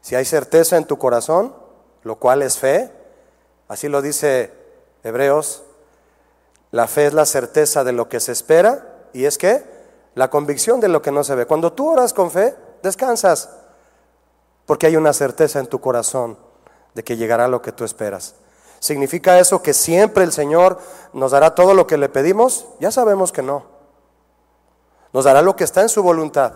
Si 0.00 0.14
hay 0.14 0.24
certeza 0.24 0.76
en 0.76 0.86
tu 0.86 0.98
corazón, 0.98 1.54
lo 2.02 2.16
cual 2.16 2.42
es 2.42 2.58
fe. 2.58 2.90
Así 3.68 3.88
lo 3.88 4.02
dice 4.02 4.52
Hebreos. 5.02 5.62
La 6.70 6.88
fe 6.88 7.06
es 7.06 7.14
la 7.14 7.26
certeza 7.26 7.84
de 7.84 7.92
lo 7.92 8.08
que 8.08 8.20
se 8.20 8.32
espera 8.32 9.06
y 9.12 9.26
es 9.26 9.38
que 9.38 9.62
la 10.14 10.30
convicción 10.30 10.80
de 10.80 10.88
lo 10.88 11.02
que 11.02 11.12
no 11.12 11.22
se 11.24 11.34
ve. 11.34 11.46
Cuando 11.46 11.72
tú 11.72 11.90
oras 11.90 12.12
con 12.12 12.30
fe, 12.30 12.56
descansas 12.82 13.50
porque 14.66 14.86
hay 14.86 14.96
una 14.96 15.12
certeza 15.12 15.60
en 15.60 15.66
tu 15.66 15.80
corazón 15.80 16.38
de 16.94 17.04
que 17.04 17.16
llegará 17.16 17.48
lo 17.48 17.60
que 17.60 17.72
tú 17.72 17.84
esperas. 17.84 18.34
¿Significa 18.84 19.38
eso 19.38 19.62
que 19.62 19.72
siempre 19.72 20.24
el 20.24 20.32
Señor 20.32 20.78
nos 21.14 21.30
dará 21.30 21.54
todo 21.54 21.72
lo 21.72 21.86
que 21.86 21.96
le 21.96 22.10
pedimos? 22.10 22.66
Ya 22.80 22.90
sabemos 22.90 23.32
que 23.32 23.40
no. 23.40 23.64
Nos 25.14 25.24
dará 25.24 25.40
lo 25.40 25.56
que 25.56 25.64
está 25.64 25.80
en 25.80 25.88
su 25.88 26.02
voluntad. 26.02 26.52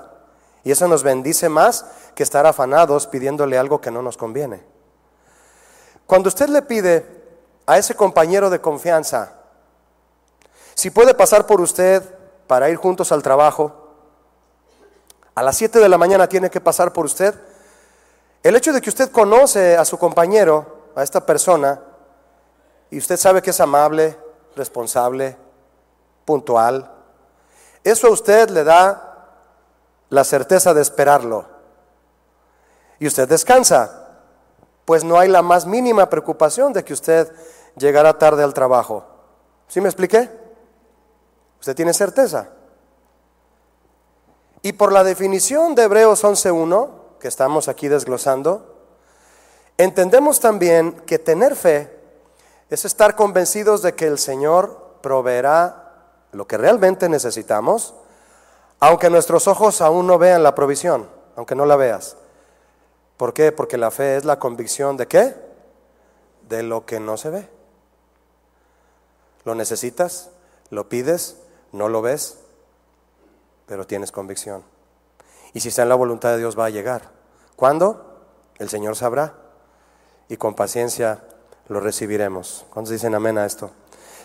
Y 0.63 0.71
eso 0.71 0.87
nos 0.89 1.03
bendice 1.03 1.49
más 1.49 1.87
que 2.15 2.23
estar 2.23 2.45
afanados 2.45 3.07
pidiéndole 3.07 3.57
algo 3.57 3.81
que 3.81 3.91
no 3.91 4.03
nos 4.03 4.19
conviene. 4.19 4.63
Cuando 6.07 6.29
usted 6.29 6.51
le 6.51 6.61
pide 6.61 7.07
a 7.65 7.79
ese 7.79 7.95
compañero 7.95 8.51
de 8.51 8.61
confianza, 8.61 9.33
si 10.75 10.91
puede 10.91 11.15
pasar 11.15 11.47
por 11.47 11.63
usted 11.63 12.03
para 12.47 12.69
ir 12.69 12.77
juntos 12.77 13.11
al 13.11 13.23
trabajo, 13.23 13.73
a 15.35 15.43
las 15.43 15.57
7 15.57 15.79
de 15.79 15.89
la 15.89 15.97
mañana 15.97 16.29
tiene 16.29 16.51
que 16.51 16.61
pasar 16.61 16.93
por 16.93 17.07
usted, 17.07 17.35
el 18.43 18.55
hecho 18.55 18.75
de 18.75 18.83
que 18.83 18.91
usted 18.91 19.11
conoce 19.11 19.79
a 19.79 19.87
su 19.87 19.97
compañero, 19.97 20.91
a 20.95 21.03
esta 21.03 21.25
persona, 21.25 21.81
y 22.91 22.99
usted 22.99 23.17
sabe 23.17 23.43
que 23.43 23.51
es 23.51 23.61
amable, 23.61 24.17
responsable, 24.57 25.37
puntual, 26.25 26.91
eso 27.85 28.09
a 28.09 28.11
usted 28.11 28.51
le 28.51 28.65
da 28.65 29.29
la 30.11 30.25
certeza 30.25 30.75
de 30.75 30.83
esperarlo. 30.83 31.47
Y 32.99 33.07
usted 33.07 33.29
descansa 33.29 34.09
pues 34.89 35.05
no 35.05 35.19
hay 35.19 35.29
la 35.29 35.43
más 35.43 35.67
mínima 35.67 36.09
preocupación 36.09 36.73
de 36.73 36.83
que 36.83 36.95
usted 36.95 37.31
llegará 37.77 38.17
tarde 38.17 38.43
al 38.43 38.55
trabajo. 38.55 39.05
¿Sí 39.67 39.83
me 39.83 39.89
expliqué? 39.91 40.31
Usted 41.61 41.77
tiene 41.77 41.93
certeza. 41.93 42.49
Y 44.63 44.73
por 44.73 44.91
la 44.91 45.05
definición 45.05 45.75
de 45.75 45.83
Hebreos 45.83 46.25
11.1, 46.25 46.89
que 47.21 47.29
estamos 47.29 47.69
aquí 47.69 47.89
desglosando, 47.89 48.83
entendemos 49.77 50.41
también 50.41 50.93
que 51.05 51.19
tener 51.19 51.55
fe 51.55 51.98
es 52.71 52.85
estar 52.85 53.17
convencidos 53.17 53.83
de 53.83 53.95
que 53.95 54.07
el 54.07 54.19
Señor 54.19 54.99
proveerá 55.01 55.89
lo 56.33 56.47
que 56.47 56.59
realmente 56.59 57.09
necesitamos, 57.09 57.95
aunque 58.81 59.11
nuestros 59.11 59.49
ojos 59.49 59.81
aún 59.81 60.07
no 60.07 60.19
vean 60.19 60.43
la 60.43 60.55
provisión, 60.55 61.09
aunque 61.37 61.55
no 61.55 61.67
la 61.67 61.77
veas. 61.77 62.17
¿Por 63.17 63.33
qué? 63.33 63.53
Porque 63.53 63.79
la 63.79 63.91
fe 63.91 64.17
es 64.17 64.25
la 64.25 64.39
convicción 64.39 64.97
de 64.97 65.09
qué? 65.09 65.35
De 66.49 66.63
lo 66.63 66.87
que 66.87 67.01
no 67.01 67.17
se 67.17 67.31
ve. 67.31 67.49
Lo 69.45 69.55
necesitas, 69.55 70.31
lo 70.71 70.89
pides, 70.89 71.39
no 71.73 71.89
lo 71.89 72.03
ves, 72.03 72.39
pero 73.67 73.87
tienes 73.87 74.13
convicción. 74.13 74.63
Y 75.55 75.61
si 75.61 75.69
está 75.69 75.83
en 75.83 75.89
la 75.89 75.95
voluntad 75.95 76.31
de 76.31 76.39
Dios 76.39 76.59
va 76.59 76.67
a 76.67 76.71
llegar. 76.71 77.11
¿Cuándo? 77.57 78.23
El 78.59 78.69
Señor 78.69 78.95
sabrá. 78.95 79.35
Y 80.29 80.37
con 80.37 80.55
paciencia 80.55 81.25
lo 81.69 81.81
recibiremos. 81.81 82.65
¿Cuántos 82.71 82.93
dicen 82.93 83.15
amén 83.15 83.39
a 83.39 83.47
esto? 83.47 83.71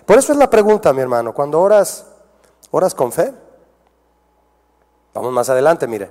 Por 0.05 0.17
eso 0.17 0.31
es 0.31 0.37
la 0.37 0.49
pregunta, 0.49 0.93
mi 0.93 1.01
hermano. 1.01 1.33
Cuando 1.33 1.61
oras, 1.61 2.05
oras 2.71 2.93
con 2.95 3.11
fe. 3.11 3.33
Vamos 5.13 5.31
más 5.31 5.49
adelante, 5.49 5.87
mire. 5.87 6.09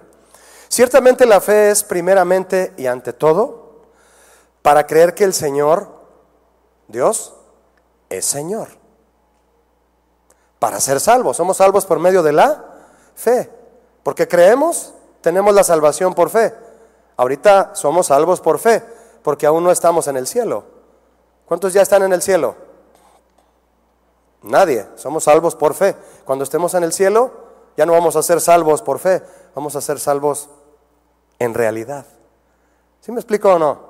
Ciertamente 0.69 1.27
la 1.27 1.41
fe 1.41 1.71
es 1.71 1.85
primeramente 1.85 2.73
y 2.77 2.87
ante 2.87 3.13
todo 3.13 3.83
para 4.63 4.87
creer 4.87 5.15
que 5.15 5.25
el 5.25 5.35
Señor, 5.35 5.89
Dios, 6.89 7.35
es 8.09 8.25
Señor. 8.25 8.69
Para 10.59 10.81
ser 10.81 11.01
salvos, 11.01 11.37
somos 11.37 11.57
salvos 11.57 11.85
por 11.85 11.99
medio 11.99 12.23
de 12.23 12.33
la 12.33 12.65
fe. 13.15 13.51
Porque 14.03 14.29
creemos, 14.29 14.95
tenemos 15.21 15.55
la 15.55 15.65
salvación 15.65 16.15
por 16.15 16.31
fe. 16.31 16.55
Ahorita 17.17 17.75
somos 17.75 18.07
salvos 18.07 18.41
por 18.41 18.59
fe, 18.59 18.83
porque 19.23 19.47
aún 19.47 19.65
no 19.65 19.71
estamos 19.71 20.07
en 20.09 20.17
el 20.17 20.27
cielo. 20.27 20.65
¿Cuántos 21.53 21.75
ya 21.75 21.83
están 21.83 22.03
en 22.03 22.15
el 22.15 22.23
cielo? 22.23 22.55
Nadie, 24.41 24.87
somos 24.97 25.25
salvos 25.25 25.55
por 25.55 25.75
fe. 25.75 25.95
Cuando 26.25 26.45
estemos 26.45 26.73
en 26.73 26.83
el 26.83 26.95
cielo, 26.95 27.31
ya 27.77 27.85
no 27.85 27.93
vamos 27.93 28.17
a 28.17 28.23
ser 28.23 28.41
salvos 28.41 28.81
por 28.81 28.99
fe, 28.99 29.23
vamos 29.55 29.77
a 29.77 29.83
ser 29.83 30.01
salvos 30.01 30.49
en 31.39 31.53
realidad. 31.53 32.07
¿Sí 33.03 33.13
me 33.13 33.21
explico 33.21 33.53
o 33.53 33.59
no? 33.59 33.81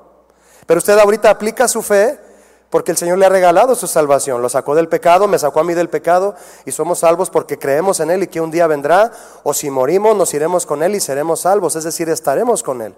Pero 0.66 0.78
usted 0.78 0.99
ahorita 0.99 1.31
aplica 1.31 1.69
su 1.69 1.83
fe 1.83 2.19
porque 2.69 2.90
el 2.90 2.97
Señor 2.97 3.19
le 3.19 3.26
ha 3.26 3.28
regalado 3.28 3.76
su 3.76 3.87
salvación. 3.87 4.42
Lo 4.42 4.49
sacó 4.49 4.75
del 4.75 4.88
pecado, 4.88 5.28
me 5.28 5.38
sacó 5.38 5.61
a 5.61 5.64
mí 5.64 5.75
del 5.75 5.88
pecado 5.88 6.35
y 6.64 6.73
somos 6.73 6.99
salvos 6.99 7.31
porque 7.31 7.61
creemos 7.61 8.00
en 8.00 8.11
Él 8.11 8.25
y 8.25 8.26
que 8.26 8.40
un 8.40 8.50
día 8.50 8.66
vendrá 8.66 9.12
o 9.45 9.54
si 9.54 9.71
morimos 9.71 10.16
nos 10.16 10.35
iremos 10.35 10.66
con 10.66 10.83
Él 10.83 10.97
y 10.97 11.00
seremos 11.00 11.42
salvos, 11.42 11.76
es 11.76 11.85
decir, 11.85 12.09
estaremos 12.09 12.64
con 12.64 12.83
Él. 12.83 12.92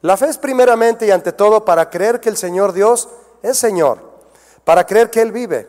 La 0.00 0.16
fe 0.16 0.26
es 0.26 0.38
primeramente 0.38 1.06
y 1.06 1.12
ante 1.12 1.32
todo 1.32 1.64
para 1.64 1.90
creer 1.90 2.18
que 2.18 2.28
el 2.28 2.36
Señor 2.36 2.72
Dios 2.72 3.08
es 3.42 3.58
Señor, 3.58 4.00
para 4.64 4.84
creer 4.84 5.10
que 5.10 5.20
Él 5.20 5.32
vive, 5.32 5.68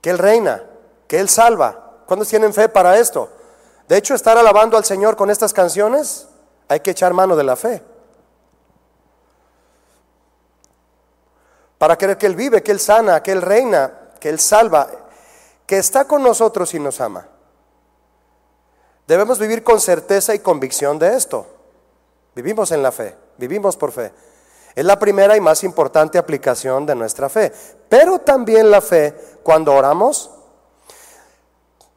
que 0.00 0.10
Él 0.10 0.18
reina, 0.18 0.62
que 1.06 1.18
Él 1.18 1.28
salva. 1.28 2.02
¿Cuántos 2.06 2.28
tienen 2.28 2.52
fe 2.52 2.68
para 2.68 2.98
esto? 2.98 3.28
De 3.88 3.96
hecho, 3.96 4.14
estar 4.14 4.38
alabando 4.38 4.76
al 4.76 4.84
Señor 4.84 5.16
con 5.16 5.30
estas 5.30 5.52
canciones 5.52 6.28
hay 6.68 6.80
que 6.80 6.92
echar 6.92 7.12
mano 7.12 7.36
de 7.36 7.44
la 7.44 7.56
fe. 7.56 7.82
Para 11.78 11.96
creer 11.96 12.16
que 12.16 12.26
Él 12.26 12.36
vive, 12.36 12.62
que 12.62 12.70
Él 12.70 12.80
sana, 12.80 13.22
que 13.22 13.32
Él 13.32 13.42
reina, 13.42 13.92
que 14.20 14.28
Él 14.28 14.38
salva. 14.38 14.88
que 15.66 15.78
está 15.78 16.06
con 16.06 16.22
nosotros 16.22 16.74
y 16.74 16.78
nos 16.78 17.00
ama. 17.00 17.26
Debemos 19.06 19.38
vivir 19.38 19.62
con 19.62 19.80
certeza 19.80 20.34
y 20.34 20.38
convicción 20.38 20.98
de 20.98 21.16
esto. 21.16 21.46
Vivimos 22.34 22.72
en 22.72 22.82
la 22.82 22.92
fe, 22.92 23.16
vivimos 23.38 23.76
por 23.76 23.92
fe. 23.92 24.12
Es 24.74 24.84
la 24.84 24.98
primera 24.98 25.36
y 25.36 25.40
más 25.40 25.64
importante 25.64 26.18
aplicación 26.18 26.86
de 26.86 26.94
nuestra 26.94 27.28
fe. 27.28 27.52
Pero 27.88 28.18
también 28.20 28.70
la 28.70 28.80
fe, 28.80 29.14
cuando 29.42 29.74
oramos, 29.74 30.30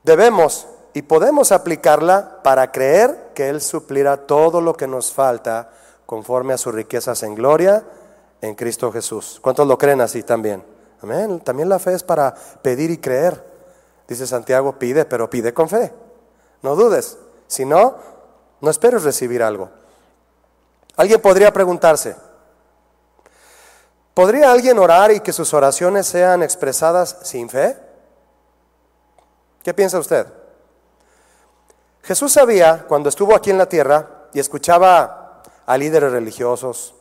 debemos 0.03 0.67
y 0.94 1.01
podemos 1.01 1.51
aplicarla 1.51 2.41
para 2.44 2.72
creer 2.72 3.32
que 3.34 3.50
Él 3.50 3.62
suplirá 3.62 4.17
todo 4.17 4.62
lo 4.62 4.74
que 4.74 4.88
nos 4.88 5.12
falta 5.12 5.70
conforme 6.05 6.53
a 6.53 6.58
sus 6.58 6.74
riquezas 6.74 7.24
en 7.24 7.36
gloria 7.36 7.84
en 8.41 8.55
Cristo 8.55 8.91
Jesús. 8.91 9.39
¿Cuántos 9.41 9.67
lo 9.67 9.77
creen 9.77 10.01
así 10.01 10.24
también? 10.24 10.63
Amén. 11.01 11.39
También 11.39 11.70
la 11.70 11.79
fe 11.79 11.94
es 11.94 12.03
para 12.03 12.34
pedir 12.62 12.91
y 12.91 12.98
creer. 12.98 13.44
Dice 14.08 14.27
Santiago, 14.27 14.77
pide, 14.77 15.05
pero 15.05 15.29
pide 15.29 15.53
con 15.53 15.67
fe. 15.67 15.94
No 16.62 16.75
dudes. 16.75 17.17
Si 17.48 17.65
no, 17.65 17.96
no 18.62 18.70
esperes 18.70 19.03
recibir 19.03 19.44
algo. 19.44 19.70
Alguien 20.96 21.22
podría 21.22 21.51
preguntarse, 21.51 22.15
¿podría 24.15 24.51
alguien 24.51 24.79
orar 24.79 25.12
y 25.12 25.19
que 25.19 25.31
sus 25.31 25.53
oraciones 25.53 26.07
sean 26.07 26.41
expresadas 26.41 27.17
sin 27.22 27.48
fe? 27.48 27.77
¿Qué 29.62 29.74
piensa 29.75 30.00
usted? 30.00 30.25
Jesús 32.01 32.34
sabía 32.34 32.86
cuando 32.88 33.10
estuvo 33.10 33.36
aquí 33.36 33.51
en 33.51 33.57
la 33.57 33.67
tierra 33.67 34.27
y 34.34 34.39
escuchaba 34.39 35.43
a 35.65 35.77
líderes 35.77 36.12
religiosos 36.12 36.95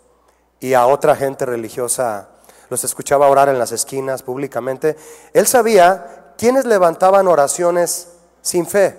y 0.61 0.75
a 0.75 0.87
otra 0.87 1.15
gente 1.15 1.45
religiosa, 1.45 2.29
los 2.71 2.85
escuchaba 2.85 3.29
orar 3.29 3.49
en 3.49 3.59
las 3.59 3.71
esquinas 3.73 4.23
públicamente, 4.23 4.97
él 5.35 5.47
sabía 5.47 6.33
quiénes 6.39 6.65
levantaban 6.65 7.29
oraciones 7.29 8.09
sin 8.41 8.67
fe, 8.67 8.99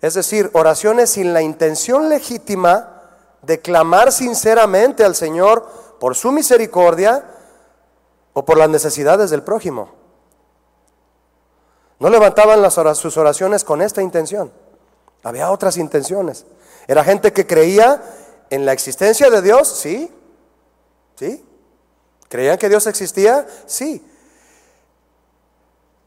es 0.00 0.14
decir, 0.14 0.48
oraciones 0.54 1.10
sin 1.10 1.34
la 1.34 1.42
intención 1.42 2.08
legítima 2.08 3.02
de 3.42 3.60
clamar 3.60 4.12
sinceramente 4.12 5.04
al 5.04 5.14
Señor 5.14 5.89
por 6.00 6.16
su 6.16 6.32
misericordia 6.32 7.24
o 8.32 8.44
por 8.44 8.58
las 8.58 8.68
necesidades 8.68 9.30
del 9.30 9.42
prójimo. 9.42 9.90
No 12.00 12.08
levantaban 12.08 12.68
sus 12.96 13.16
oraciones 13.18 13.62
con 13.62 13.82
esta 13.82 14.00
intención. 14.00 14.50
Había 15.22 15.50
otras 15.50 15.76
intenciones. 15.76 16.46
Era 16.88 17.04
gente 17.04 17.34
que 17.34 17.46
creía 17.46 18.02
en 18.48 18.64
la 18.64 18.72
existencia 18.72 19.28
de 19.28 19.42
Dios, 19.42 19.68
sí. 19.68 20.10
¿Sí? 21.16 21.44
¿Creían 22.28 22.56
que 22.56 22.70
Dios 22.70 22.86
existía? 22.86 23.46
Sí. 23.66 24.02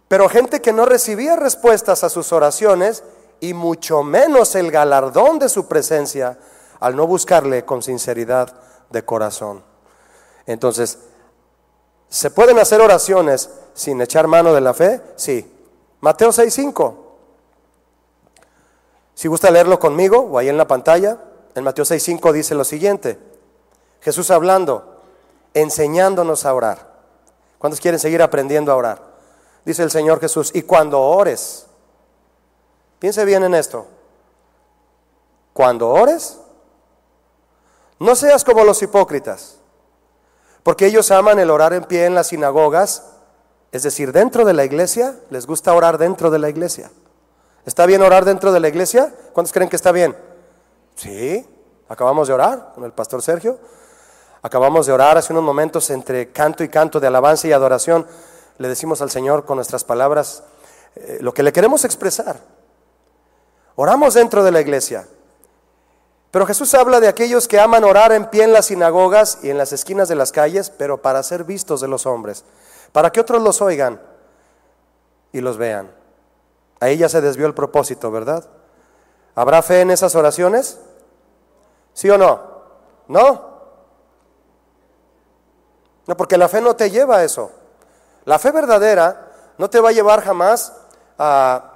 Pero 0.07 0.27
gente 0.27 0.59
que 0.59 0.73
no 0.73 0.85
recibía 0.85 1.35
respuestas 1.35 2.03
a 2.03 2.09
sus 2.09 2.33
oraciones 2.33 3.03
y 3.39 3.53
mucho 3.53 4.01
menos 4.01 4.55
el 4.55 4.71
galardón 4.71 5.37
de 5.37 5.49
su 5.49 5.67
presencia 5.67 6.39
al 6.79 6.95
no 6.95 7.05
buscarle 7.05 7.63
con 7.63 7.83
sinceridad 7.83 8.55
de 8.89 9.05
corazón. 9.05 9.72
Entonces, 10.45 10.99
¿se 12.09 12.29
pueden 12.31 12.59
hacer 12.59 12.81
oraciones 12.81 13.49
sin 13.73 14.01
echar 14.01 14.27
mano 14.27 14.53
de 14.53 14.61
la 14.61 14.73
fe? 14.73 15.01
Sí. 15.15 15.49
Mateo 16.01 16.29
6.5. 16.29 16.95
Si 19.15 19.27
gusta 19.27 19.51
leerlo 19.51 19.79
conmigo 19.79 20.19
o 20.19 20.37
ahí 20.37 20.49
en 20.49 20.57
la 20.57 20.67
pantalla, 20.67 21.17
en 21.55 21.63
Mateo 21.63 21.85
6.5 21.85 22.31
dice 22.31 22.55
lo 22.55 22.63
siguiente. 22.63 23.17
Jesús 24.01 24.31
hablando, 24.31 25.01
enseñándonos 25.53 26.45
a 26.45 26.53
orar. 26.53 26.93
¿Cuántos 27.57 27.79
quieren 27.79 27.99
seguir 27.99 28.21
aprendiendo 28.21 28.71
a 28.71 28.75
orar? 28.75 29.01
Dice 29.63 29.83
el 29.83 29.91
Señor 29.91 30.19
Jesús, 30.19 30.51
y 30.53 30.63
cuando 30.63 30.99
ores, 30.99 31.67
piense 32.99 33.23
bien 33.23 33.43
en 33.43 33.55
esto, 33.55 33.85
cuando 35.53 35.89
ores, 35.89 36.37
no 37.99 38.15
seas 38.15 38.43
como 38.43 38.65
los 38.65 38.81
hipócritas, 38.81 39.59
porque 40.63 40.85
ellos 40.87 41.11
aman 41.11 41.39
el 41.39 41.49
orar 41.49 41.73
en 41.73 41.83
pie 41.83 42.05
en 42.05 42.15
las 42.15 42.27
sinagogas 42.27 43.03
es 43.73 43.81
decir, 43.81 44.11
dentro 44.11 44.45
de 44.45 44.53
la 44.53 44.63
iglesia, 44.65 45.15
les 45.31 45.47
gusta 45.47 45.73
orar 45.73 45.97
dentro 45.97 46.29
de 46.29 46.37
la 46.37 46.47
iglesia. 46.47 46.91
¿Está 47.65 47.87
bien 47.87 48.03
orar 48.03 48.23
dentro 48.23 48.51
de 48.51 48.59
la 48.59 48.67
iglesia? 48.67 49.11
¿Cuántos 49.33 49.51
creen 49.51 49.67
que 49.67 49.75
está 49.75 49.91
bien? 49.91 50.15
Sí, 50.93 51.43
acabamos 51.89 52.27
de 52.27 52.35
orar 52.35 52.73
con 52.75 52.83
el 52.83 52.91
pastor 52.91 53.23
Sergio. 53.23 53.57
Acabamos 54.43 54.85
de 54.85 54.93
orar 54.93 55.17
hace 55.17 55.33
unos 55.33 55.43
momentos 55.43 55.89
entre 55.89 56.31
canto 56.31 56.63
y 56.63 56.69
canto 56.69 56.99
de 56.99 57.07
alabanza 57.07 57.47
y 57.47 57.51
adoración. 57.51 58.05
Le 58.59 58.67
decimos 58.67 59.01
al 59.01 59.09
Señor 59.09 59.43
con 59.43 59.55
nuestras 59.55 59.83
palabras 59.83 60.43
eh, 60.95 61.17
lo 61.21 61.33
que 61.33 61.41
le 61.41 61.51
queremos 61.51 61.83
expresar. 61.83 62.41
Oramos 63.75 64.13
dentro 64.13 64.43
de 64.43 64.51
la 64.51 64.61
iglesia. 64.61 65.07
Pero 66.33 66.45
Jesús 66.45 66.73
habla 66.73 66.99
de 66.99 67.07
aquellos 67.07 67.47
que 67.47 67.59
aman 67.61 67.85
orar 67.85 68.11
en 68.11 68.25
pie 68.25 68.43
en 68.43 68.51
las 68.51 68.65
sinagogas 68.65 69.37
y 69.43 69.51
en 69.51 69.57
las 69.57 69.71
esquinas 69.71 70.09
de 70.09 70.15
las 70.15 70.33
calles, 70.33 70.69
pero 70.69 71.01
para 71.01 71.23
ser 71.23 71.45
vistos 71.45 71.79
de 71.79 71.87
los 71.87 72.05
hombres 72.05 72.43
para 72.93 73.11
que 73.11 73.19
otros 73.19 73.41
los 73.41 73.61
oigan 73.61 73.99
y 75.33 75.41
los 75.41 75.57
vean. 75.57 75.91
Ahí 76.79 76.97
ya 76.97 77.09
se 77.09 77.19
desvió 77.19 77.47
el 77.47 77.53
propósito, 77.53 78.11
¿verdad? 78.11 78.45
¿Habrá 79.35 79.61
fe 79.63 79.81
en 79.81 79.91
esas 79.91 80.15
oraciones? 80.15 80.79
¿Sí 81.93 82.09
o 82.09 82.17
no? 82.17 82.39
¿No? 83.07 83.51
No, 86.05 86.15
porque 86.15 86.37
la 86.37 86.47
fe 86.47 86.61
no 86.61 86.75
te 86.75 86.91
lleva 86.91 87.17
a 87.17 87.23
eso. 87.23 87.51
La 88.25 88.37
fe 88.37 88.51
verdadera 88.51 89.31
no 89.57 89.69
te 89.69 89.79
va 89.79 89.89
a 89.89 89.93
llevar 89.93 90.21
jamás 90.21 90.73
a 91.17 91.72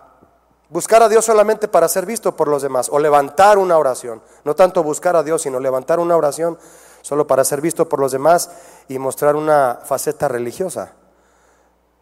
buscar 0.69 1.03
a 1.03 1.10
Dios 1.10 1.25
solamente 1.25 1.67
para 1.67 1.88
ser 1.88 2.06
visto 2.06 2.36
por 2.36 2.47
los 2.47 2.62
demás 2.62 2.89
o 2.91 2.99
levantar 2.99 3.58
una 3.58 3.77
oración. 3.77 4.21
No 4.43 4.56
tanto 4.56 4.84
buscar 4.84 5.15
a 5.15 5.23
Dios, 5.23 5.41
sino 5.41 5.60
levantar 5.60 5.99
una 5.99 6.15
oración 6.15 6.58
solo 7.01 7.27
para 7.27 7.43
ser 7.43 7.62
visto 7.62 7.88
por 7.88 7.99
los 7.99 8.12
demás 8.12 8.49
y 8.88 8.99
mostrar 8.99 9.36
una 9.36 9.80
faceta 9.84 10.27
religiosa. 10.27 10.93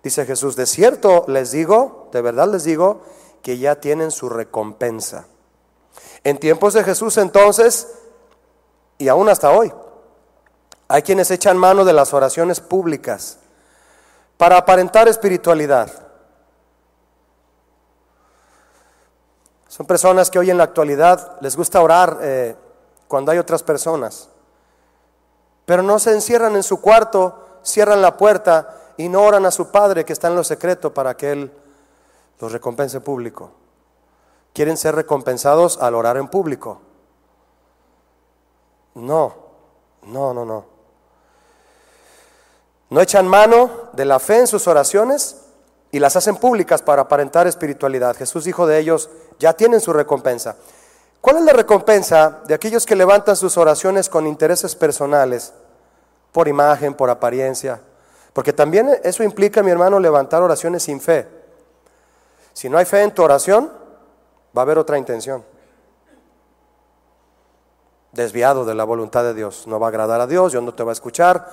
Dice 0.04 0.26
Jesús, 0.26 0.56
de 0.56 0.66
cierto 0.66 1.26
les 1.28 1.52
digo, 1.52 2.10
de 2.12 2.22
verdad 2.22 2.48
les 2.48 2.64
digo, 2.64 3.02
que 3.42 3.58
ya 3.58 3.76
tienen 3.76 4.12
su 4.12 4.30
recompensa. 4.30 5.28
En 6.24 6.40
tiempos 6.40 6.74
de 6.74 6.84
Jesús 6.84 7.18
entonces, 7.18 7.88
y 8.98 9.08
aún 9.08 9.30
hasta 9.30 9.52
hoy, 9.52 9.72
hay 10.88 11.02
quienes 11.02 11.32
echan 11.32 11.58
mano 11.58 11.86
de 11.86 11.94
las 11.94 12.14
oraciones 12.14 12.60
públicas 12.60 13.40
para 14.38 14.58
aparentar 14.58 15.08
espiritualidad. 15.08 16.05
Son 19.76 19.86
personas 19.86 20.32
que 20.32 20.40
hoy 20.40 20.50
en 20.50 20.58
la 20.58 20.64
actualidad 20.64 21.36
les 21.42 21.58
gusta 21.58 21.82
orar 21.82 22.20
eh, 22.22 22.56
cuando 23.10 23.34
hay 23.34 23.40
otras 23.40 23.62
personas, 23.62 24.30
pero 25.66 25.84
no 25.84 26.00
se 26.00 26.14
encierran 26.14 26.56
en 26.56 26.64
su 26.64 26.80
cuarto, 26.80 27.60
cierran 27.62 28.02
la 28.02 28.16
puerta 28.16 28.74
y 28.96 29.10
no 29.10 29.22
oran 29.22 29.46
a 29.46 29.52
su 29.52 29.72
Padre 29.72 30.06
que 30.06 30.14
está 30.14 30.30
en 30.30 30.36
lo 30.36 30.46
secreto 30.46 30.94
para 30.94 31.18
que 31.18 31.30
Él 31.34 31.52
los 32.40 32.54
recompense 32.54 32.96
en 32.96 33.04
público. 33.04 33.52
Quieren 34.54 34.78
ser 34.78 34.96
recompensados 34.96 35.78
al 35.82 35.96
orar 35.96 36.16
en 36.16 36.30
público. 36.30 36.80
No, 38.94 39.36
no, 40.04 40.34
no, 40.34 40.46
no. 40.46 40.66
No 42.92 43.02
echan 43.02 43.28
mano 43.28 43.90
de 43.92 44.06
la 44.06 44.20
fe 44.20 44.40
en 44.40 44.48
sus 44.48 44.70
oraciones 44.70 45.42
y 45.92 46.00
las 46.00 46.16
hacen 46.16 46.38
públicas 46.38 46.82
para 46.82 47.02
aparentar 47.02 47.46
espiritualidad. 47.46 48.16
Jesús 48.16 48.46
dijo 48.46 48.68
de 48.68 48.80
ellos, 48.80 49.10
ya 49.40 49.54
tienen 49.54 49.82
su 49.82 49.94
recompensa. 49.94 50.56
¿Cuál 51.22 51.38
es 51.38 51.44
la 51.44 51.54
recompensa 51.54 52.42
de 52.46 52.54
aquellos 52.54 52.86
que 52.86 52.96
levantan 52.96 53.36
sus 53.36 53.58
oraciones 53.58 54.10
con 54.10 54.28
intereses 54.28 54.76
personales, 54.76 55.54
por 56.32 56.48
imagen, 56.48 56.94
por 56.94 57.10
apariencia? 57.10 57.82
Porque 58.32 58.54
también 58.54 59.00
eso 59.04 59.24
implica, 59.24 59.64
mi 59.64 59.72
hermano, 59.72 60.00
levantar 60.00 60.42
oraciones 60.42 60.84
sin 60.84 61.02
fe. 61.02 61.28
Si 62.54 62.70
no 62.70 62.78
hay 62.78 62.86
fe 62.86 63.02
en 63.02 63.12
tu 63.12 63.24
oración, 63.24 63.72
va 64.56 64.62
a 64.62 64.64
haber 64.64 64.78
otra 64.78 64.98
intención. 64.98 65.44
Desviado 68.12 68.64
de 68.64 68.76
la 68.76 68.84
voluntad 68.84 69.24
de 69.24 69.34
Dios. 69.34 69.68
No 69.68 69.80
va 69.80 69.88
a 69.88 69.90
agradar 69.90 70.22
a 70.22 70.28
Dios, 70.28 70.52
Dios 70.52 70.64
no 70.64 70.74
te 70.74 70.84
va 70.84 70.92
a 70.92 70.94
escuchar. 70.94 71.50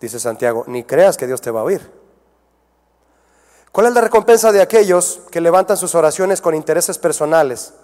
Dice 0.00 0.18
Santiago, 0.18 0.64
ni 0.66 0.84
creas 0.84 1.16
que 1.16 1.26
Dios 1.26 1.40
te 1.40 1.50
va 1.50 1.60
a 1.60 1.64
oír. 1.64 2.05
¿Cuál 3.76 3.88
es 3.88 3.92
la 3.92 4.00
recompensa 4.00 4.52
de 4.52 4.62
aquellos 4.62 5.20
que 5.30 5.38
levantan 5.38 5.76
sus 5.76 5.94
oraciones 5.94 6.40
con 6.40 6.54
intereses 6.54 6.96
personales? 6.96 7.74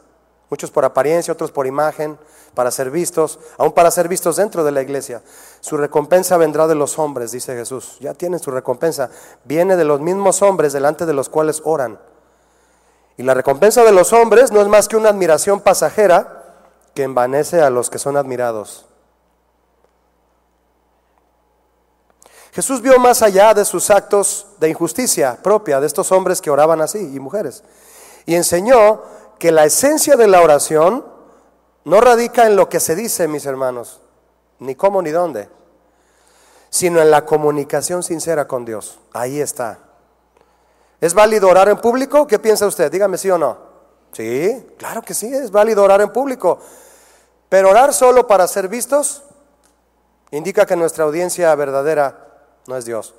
Muchos 0.49 0.71
por 0.71 0.87
apariencia, 0.87 1.35
otros 1.35 1.53
por 1.53 1.67
imagen, 1.67 2.19
para 2.55 2.71
ser 2.71 2.91
vistos, 2.91 3.39
aún 3.59 3.73
para 3.73 3.91
ser 3.91 4.09
vistos 4.09 4.37
dentro 4.37 4.65
de 4.65 4.73
la 4.73 4.81
iglesia. 4.81 5.21
Su 5.61 5.77
recompensa 5.77 6.39
vendrá 6.39 6.67
de 6.67 6.75
los 6.75 6.99
hombres, 6.99 7.31
dice 7.33 7.55
Jesús. 7.55 7.99
Ya 8.01 8.15
tienen 8.15 8.41
su 8.41 8.51
recompensa. 8.51 9.11
Viene 9.45 9.77
de 9.77 9.85
los 9.85 10.01
mismos 10.01 10.41
hombres 10.41 10.73
delante 10.73 11.05
de 11.05 11.13
los 11.13 11.29
cuales 11.29 11.61
oran. 11.63 11.99
Y 13.19 13.23
la 13.23 13.35
recompensa 13.35 13.85
de 13.85 13.93
los 13.93 14.15
hombres 14.15 14.51
no 14.51 14.63
es 14.63 14.69
más 14.69 14.89
que 14.89 14.97
una 14.97 15.11
admiración 15.11 15.61
pasajera 15.61 16.55
que 16.95 17.03
envanece 17.03 17.61
a 17.61 17.69
los 17.69 17.91
que 17.91 17.99
son 17.99 18.17
admirados. 18.17 18.87
Jesús 22.53 22.83
vio 22.83 22.99
más 22.99 23.23
allá 23.23 23.55
de 23.55 23.65
sus 23.65 23.89
actos 23.89 24.47
de 24.61 24.69
injusticia 24.69 25.39
propia 25.43 25.81
de 25.81 25.87
estos 25.87 26.13
hombres 26.13 26.43
que 26.43 26.51
oraban 26.51 26.83
así 26.83 26.99
y 26.99 27.19
mujeres. 27.19 27.65
Y 28.27 28.35
enseñó 28.35 29.03
que 29.39 29.51
la 29.51 29.65
esencia 29.65 30.17
de 30.17 30.29
la 30.29 30.43
oración 30.43 31.05
no 31.85 32.01
radica 32.01 32.47
en 32.47 32.57
lo 32.57 32.69
que 32.69 32.79
se 32.79 32.95
dice, 32.95 33.27
mis 33.27 33.47
hermanos, 33.47 34.01
ni 34.59 34.75
cómo 34.75 35.01
ni 35.01 35.11
dónde, 35.11 35.49
sino 36.69 37.01
en 37.01 37.11
la 37.11 37.25
comunicación 37.25 38.03
sincera 38.03 38.47
con 38.47 38.67
Dios. 38.67 39.01
Ahí 39.15 39.41
está. 39.41 39.79
¿Es 41.01 41.15
válido 41.15 41.49
orar 41.49 41.71
en 41.71 41.79
público? 41.79 42.27
¿Qué 42.27 42.39
piensa 42.39 42.67
usted? 42.67 42.93
Dígame 42.93 43.17
sí 43.17 43.31
o 43.31 43.39
no. 43.39 43.57
Sí, 44.13 44.67
claro 44.77 45.01
que 45.01 45.15
sí, 45.15 45.35
es 45.35 45.51
válido 45.51 45.83
orar 45.83 46.03
en 46.03 46.13
público. 46.13 46.59
Pero 47.49 47.71
orar 47.71 47.95
solo 47.95 48.27
para 48.27 48.47
ser 48.47 48.69
vistos 48.69 49.23
indica 50.31 50.67
que 50.67 50.77
nuestra 50.77 51.05
audiencia 51.05 51.55
verdadera 51.55 52.32
no 52.67 52.77
es 52.77 52.85
Dios. 52.85 53.15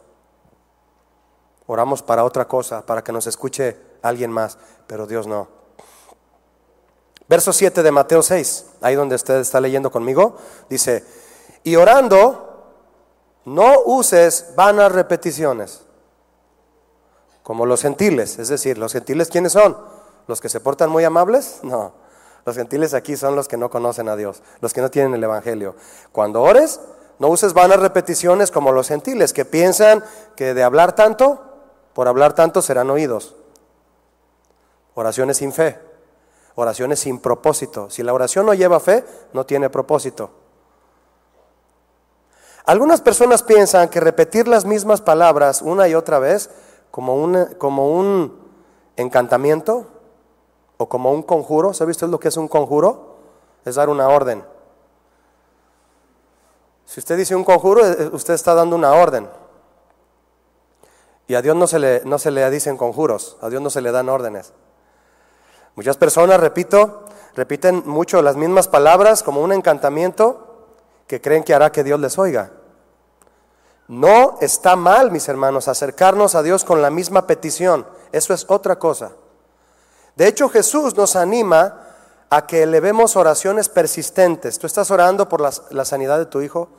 Oramos 1.65 2.01
para 2.01 2.23
otra 2.23 2.47
cosa, 2.47 2.85
para 2.85 3.03
que 3.03 3.11
nos 3.11 3.27
escuche 3.27 3.77
alguien 4.01 4.31
más, 4.31 4.57
pero 4.87 5.07
Dios 5.07 5.27
no. 5.27 5.47
Verso 7.27 7.53
7 7.53 7.83
de 7.83 7.91
Mateo 7.91 8.21
6, 8.21 8.65
ahí 8.81 8.95
donde 8.95 9.15
usted 9.15 9.35
está 9.39 9.61
leyendo 9.61 9.89
conmigo, 9.91 10.37
dice, 10.69 11.05
y 11.63 11.75
orando, 11.77 12.73
no 13.45 13.81
uses 13.85 14.53
vanas 14.55 14.91
repeticiones, 14.91 15.83
como 17.41 17.65
los 17.65 17.81
gentiles, 17.81 18.39
es 18.39 18.49
decir, 18.49 18.77
los 18.77 18.93
gentiles 18.93 19.29
¿quiénes 19.29 19.53
son? 19.53 19.77
¿Los 20.27 20.41
que 20.41 20.49
se 20.49 20.59
portan 20.59 20.89
muy 20.89 21.05
amables? 21.05 21.59
No, 21.63 21.93
los 22.45 22.55
gentiles 22.55 22.93
aquí 22.93 23.15
son 23.15 23.35
los 23.35 23.47
que 23.47 23.57
no 23.57 23.69
conocen 23.69 24.09
a 24.09 24.15
Dios, 24.15 24.41
los 24.59 24.73
que 24.73 24.81
no 24.81 24.91
tienen 24.91 25.13
el 25.13 25.23
Evangelio. 25.23 25.75
Cuando 26.11 26.41
ores, 26.41 26.81
no 27.19 27.29
uses 27.29 27.53
vanas 27.53 27.79
repeticiones 27.79 28.51
como 28.51 28.71
los 28.71 28.87
gentiles 28.87 29.33
que 29.33 29.45
piensan 29.45 30.03
que 30.35 30.53
de 30.53 30.63
hablar 30.63 30.95
tanto, 30.95 31.41
por 31.93 32.07
hablar 32.07 32.33
tanto 32.33 32.61
serán 32.61 32.89
oídos. 32.89 33.35
Oraciones 34.95 35.37
sin 35.37 35.53
fe, 35.53 35.79
oraciones 36.55 36.99
sin 36.99 37.19
propósito. 37.19 37.89
Si 37.89 38.03
la 38.03 38.13
oración 38.13 38.45
no 38.45 38.53
lleva 38.53 38.79
fe, 38.79 39.05
no 39.33 39.45
tiene 39.45 39.69
propósito. 39.69 40.31
Algunas 42.65 43.01
personas 43.01 43.43
piensan 43.43 43.89
que 43.89 43.99
repetir 43.99 44.47
las 44.47 44.65
mismas 44.65 45.01
palabras 45.01 45.61
una 45.61 45.87
y 45.87 45.95
otra 45.95 46.19
vez 46.19 46.49
como 46.91 47.15
un, 47.15 47.55
como 47.57 47.89
un 47.89 48.39
encantamiento 48.95 49.87
o 50.77 50.87
como 50.87 51.11
un 51.11 51.23
conjuro, 51.23 51.73
¿sabe 51.73 51.91
usted 51.91 52.07
lo 52.07 52.19
que 52.19 52.29
es 52.29 52.37
un 52.37 52.47
conjuro? 52.47 53.17
Es 53.65 53.75
dar 53.75 53.89
una 53.89 54.07
orden. 54.07 54.43
Si 56.93 56.99
usted 56.99 57.17
dice 57.17 57.35
un 57.35 57.43
conjuro, 57.43 57.83
eh, 57.83 58.11
usted 58.11 58.35
está 58.35 58.53
dando 58.53 58.75
una 58.75 58.91
orden. 58.91 59.27
Y 61.25 61.33
a 61.33 61.41
Dios 61.41 61.55
no 61.55 61.65
se 61.65 61.79
le, 61.79 62.03
no 62.05 62.19
se 62.19 62.29
le 62.29 62.47
dicen 62.51 62.77
conjuros, 62.77 63.35
a 63.41 63.49
Dios 63.49 63.63
no 63.63 63.71
se 63.71 63.81
le 63.81 63.91
dan 63.91 64.09
órdenes. 64.09 64.53
Muchas 65.73 65.97
personas, 65.97 66.39
repito, 66.39 67.05
repiten 67.33 67.81
mucho 67.87 68.21
las 68.21 68.35
mismas 68.35 68.67
palabras 68.67 69.23
como 69.23 69.41
un 69.41 69.51
encantamiento 69.53 70.67
que 71.07 71.19
creen 71.19 71.43
que 71.43 71.55
hará 71.55 71.71
que 71.71 71.83
Dios 71.83 71.99
les 71.99 72.19
oiga. 72.19 72.51
No 73.87 74.37
está 74.39 74.75
mal, 74.75 75.09
mis 75.09 75.27
hermanos, 75.27 75.67
acercarnos 75.67 76.35
a 76.35 76.43
Dios 76.43 76.63
con 76.63 76.83
la 76.83 76.91
misma 76.91 77.25
petición. 77.25 77.87
Eso 78.11 78.35
es 78.35 78.45
otra 78.49 78.77
cosa. 78.77 79.13
De 80.15 80.27
hecho, 80.27 80.47
Jesús 80.47 80.95
nos 80.95 81.15
anima 81.15 81.87
a 82.29 82.45
que 82.45 82.61
elevemos 82.61 83.15
oraciones 83.15 83.67
persistentes. 83.67 84.59
Tú 84.59 84.67
estás 84.67 84.91
orando 84.91 85.27
por 85.27 85.41
la, 85.41 85.85
sanidad 85.85 86.19
de 86.19 86.27
tu 86.27 86.39
hijo, 86.41 86.69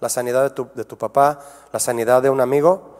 la 0.00 0.08
sanidad 0.08 0.42
de 0.42 0.50
tu, 0.50 0.68
de 0.74 0.84
tu 0.84 0.96
papá, 0.96 1.40
la 1.72 1.80
sanidad 1.80 2.22
de 2.22 2.30
un 2.30 2.40
amigo. 2.40 2.98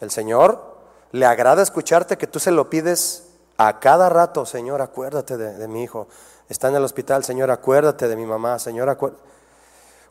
El 0.00 0.10
Señor 0.10 0.74
le 1.12 1.26
agrada 1.26 1.62
escucharte 1.62 2.18
que 2.18 2.26
tú 2.26 2.38
se 2.38 2.50
lo 2.50 2.68
pides 2.70 3.28
a 3.56 3.78
cada 3.80 4.08
rato, 4.08 4.44
Señor, 4.46 4.82
acuérdate 4.82 5.36
de, 5.36 5.68
mi 5.68 5.82
hijo. 5.82 6.08
Está 6.48 6.68
en 6.68 6.76
el 6.76 6.84
hospital, 6.84 7.24
Señor, 7.24 7.50
acuérdate 7.50 8.08
de 8.08 8.16
mi 8.16 8.26
mamá, 8.26 8.58
Señor, 8.58 8.96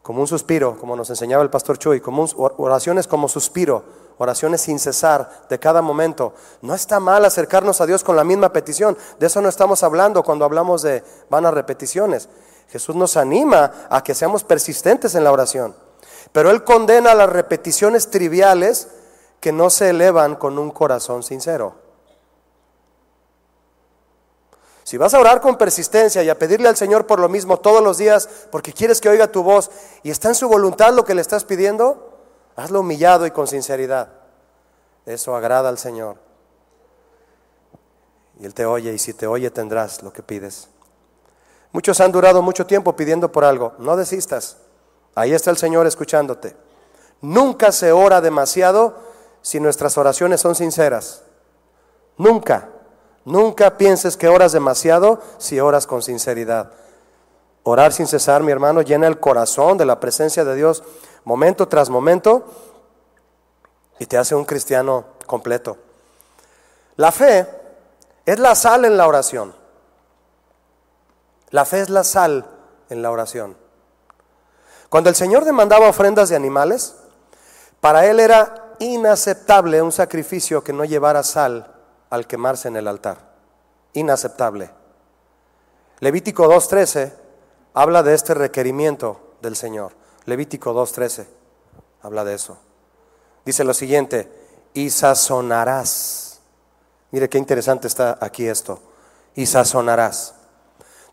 como 0.02 0.22
un 0.22 0.28
suspiro, 0.28 0.78
como 0.80 0.96
nos 0.96 1.10
enseñaba 1.10 1.44
el 1.44 1.50
pastor 1.50 1.78
Chuy, 1.78 2.00
como 2.00 2.26
oraciones 2.58 3.08
como 3.08 3.28
suspiro 3.28 3.84
oraciones 4.18 4.62
sin 4.62 4.80
cesar 4.80 5.46
de 5.50 5.60
cada 5.60 5.82
momento. 5.82 6.34
No 6.62 6.74
está 6.74 7.00
mal 7.00 7.26
acercarnos 7.26 7.82
a 7.82 7.86
Dios 7.86 8.04
con 8.04 8.16
la 8.16 8.24
misma 8.24 8.54
petición. 8.54 8.98
De 9.20 9.28
eso 9.28 9.42
no 9.42 9.50
estamos 9.50 9.84
hablando 9.84 10.24
cuando 10.24 10.46
hablamos 10.46 10.82
de 10.82 11.04
vanas 11.30 11.54
repeticiones. 11.54 12.30
Jesús 12.70 12.96
nos 12.96 13.18
anima 13.18 13.72
a 13.90 14.04
que 14.04 14.16
seamos 14.16 14.44
persistentes 14.44 15.16
en 15.16 15.24
la 15.24 15.32
oración. 15.32 15.76
Pero 16.34 16.52
Él 16.52 16.66
condena 16.66 17.16
las 17.16 17.30
repeticiones 17.30 18.12
triviales 18.12 18.90
que 19.40 19.54
no 19.54 19.70
se 19.70 19.92
elevan 19.92 20.36
con 20.36 20.60
un 20.60 20.72
corazón 20.72 21.24
sincero. 21.24 21.76
Si 24.84 24.98
vas 24.98 25.14
a 25.14 25.20
orar 25.20 25.40
con 25.40 25.58
persistencia 25.58 26.22
y 26.24 26.30
a 26.30 26.38
pedirle 26.38 26.68
al 26.68 26.76
Señor 26.76 27.08
por 27.08 27.20
lo 27.20 27.30
mismo 27.30 27.58
todos 27.58 27.82
los 27.82 27.98
días 27.98 28.28
porque 28.52 28.74
quieres 28.74 29.00
que 29.00 29.10
oiga 29.10 29.32
tu 29.32 29.42
voz 29.42 29.72
y 30.04 30.12
está 30.12 30.28
en 30.28 30.36
su 30.36 30.50
voluntad 30.50 30.94
lo 30.94 31.06
que 31.06 31.16
le 31.16 31.22
estás 31.22 31.46
pidiendo, 31.46 32.10
Hazlo 32.56 32.82
humillado 32.82 33.26
y 33.26 33.32
con 33.32 33.48
sinceridad. 33.48 34.10
Eso 35.06 35.36
agrada 35.36 35.70
al 35.70 35.78
Señor. 35.78 36.18
Y 38.40 38.46
Él 38.46 38.54
te 38.54 38.66
oye 38.66 38.94
y 38.94 39.00
si 39.00 39.14
te 39.14 39.26
oye 39.28 39.50
tendrás 39.50 40.04
lo 40.04 40.14
que 40.14 40.22
pides. 40.22 40.70
Muchos 41.72 42.00
han 42.00 42.12
durado 42.12 42.42
mucho 42.42 42.68
tiempo 42.68 42.96
pidiendo 42.96 43.32
por 43.32 43.44
algo. 43.44 43.74
No 43.80 43.96
desistas. 43.96 44.58
Ahí 45.16 45.34
está 45.34 45.52
el 45.52 45.58
Señor 45.58 45.88
escuchándote. 45.88 46.56
Nunca 47.22 47.72
se 47.72 47.92
ora 47.92 48.22
demasiado 48.22 48.96
si 49.42 49.60
nuestras 49.60 49.98
oraciones 49.98 50.42
son 50.42 50.56
sinceras. 50.56 51.24
Nunca. 52.18 52.70
Nunca 53.26 53.78
pienses 53.78 54.18
que 54.18 54.28
oras 54.28 54.52
demasiado 54.52 55.22
si 55.38 55.60
oras 55.60 55.88
con 55.88 56.02
sinceridad. 56.02 56.72
Orar 57.64 57.94
sin 57.94 58.08
cesar, 58.08 58.44
mi 58.44 58.52
hermano, 58.52 58.82
llena 58.82 59.08
el 59.08 59.20
corazón 59.20 59.78
de 59.78 59.86
la 59.86 60.00
presencia 60.00 60.44
de 60.44 60.56
Dios 60.56 60.84
momento 61.24 61.68
tras 61.68 61.90
momento 61.90 62.46
y 64.00 64.06
te 64.06 64.18
hace 64.18 64.36
un 64.36 64.44
cristiano 64.44 65.06
completo. 65.26 65.78
La 66.98 67.12
fe 67.12 67.48
es 68.26 68.40
la 68.40 68.56
sal 68.56 68.86
en 68.86 68.98
la 68.98 69.08
oración. 69.08 69.54
La 71.52 71.66
fe 71.66 71.82
es 71.82 71.90
la 71.90 72.04
sal 72.04 72.46
en 72.90 73.02
la 73.02 73.12
oración. 73.12 73.63
Cuando 74.94 75.10
el 75.10 75.16
Señor 75.16 75.44
demandaba 75.44 75.90
ofrendas 75.90 76.30
de 76.30 76.36
animales, 76.36 76.94
para 77.82 78.06
Él 78.06 78.20
era 78.20 78.76
inaceptable 78.78 79.82
un 79.82 79.92
sacrificio 79.92 80.64
que 80.64 80.72
no 80.72 80.86
llevara 80.86 81.24
sal 81.24 81.74
al 82.12 82.28
quemarse 82.28 82.68
en 82.68 82.76
el 82.76 82.88
altar. 82.88 83.18
Inaceptable. 83.94 84.70
Levítico 85.98 86.48
2.13 86.48 87.12
habla 87.74 88.04
de 88.04 88.14
este 88.14 88.36
requerimiento 88.36 89.34
del 89.42 89.56
Señor. 89.56 89.94
Levítico 90.26 90.76
2.13 90.76 91.26
habla 92.04 92.24
de 92.24 92.36
eso. 92.36 92.60
Dice 93.46 93.64
lo 93.64 93.74
siguiente, 93.74 94.32
y 94.76 94.92
sazonarás. 94.92 96.40
Mire 97.10 97.30
qué 97.30 97.40
interesante 97.40 97.88
está 97.88 98.20
aquí 98.22 98.48
esto. 98.48 98.80
Y 99.34 99.48
sazonarás. 99.48 100.36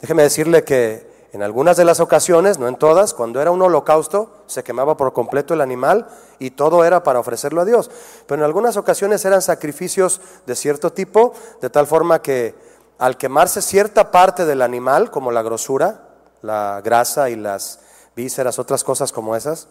Déjeme 0.03 0.25
decirle 0.25 0.65
que 0.65 1.10
en 1.33 1.43
algunas 1.43 1.77
de 1.77 1.85
las 1.85 2.01
ocasiones, 2.01 2.59
no 2.59 2.67
en 2.67 2.77
todas, 2.77 3.15
cuando 3.15 3.41
era 3.41 3.53
un 3.53 3.63
holocausto, 3.63 4.43
se 4.47 4.65
quemaba 4.65 4.97
por 4.97 5.13
completo 5.13 5.55
el 5.55 5.61
animal 5.61 6.09
y 6.41 6.51
todo 6.51 6.85
era 6.85 7.05
para 7.05 7.21
ofrecerlo 7.21 7.61
a 7.61 7.65
Dios. 7.65 7.91
Pero 8.27 8.41
en 8.41 8.45
algunas 8.45 8.77
ocasiones 8.77 9.25
eran 9.25 9.41
sacrificios 9.41 10.21
de 10.47 10.57
cierto 10.57 10.93
tipo, 10.93 11.33
de 11.61 11.71
tal 11.71 11.87
forma 11.87 12.21
que 12.21 12.55
al 12.99 13.17
quemarse 13.17 13.63
cierta 13.63 14.11
parte 14.11 14.45
del 14.45 14.61
animal, 14.61 15.13
como 15.13 15.31
la 15.31 15.43
grosura, 15.43 16.09
la 16.43 16.81
grasa 16.83 17.31
y 17.31 17.37
las 17.37 17.81
vísceras, 18.17 18.59
otras 18.59 18.83
cosas 18.83 19.13
como 19.13 19.37
esas. 19.37 19.69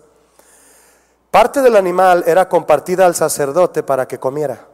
Parte 1.29 1.61
del 1.61 1.75
animal 1.75 2.23
era 2.25 2.47
compartida 2.47 3.05
al 3.05 3.15
sacerdote 3.15 3.83
para 3.83 4.07
que 4.07 4.17
comiera. 4.17 4.65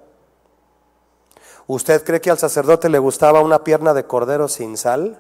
¿Usted 1.67 2.03
cree 2.03 2.21
que 2.21 2.29
al 2.29 2.37
sacerdote 2.37 2.89
le 2.89 2.99
gustaba 2.99 3.41
una 3.41 3.63
pierna 3.63 3.93
de 3.95 4.05
cordero 4.05 4.47
sin 4.47 4.77
sal? 4.77 5.19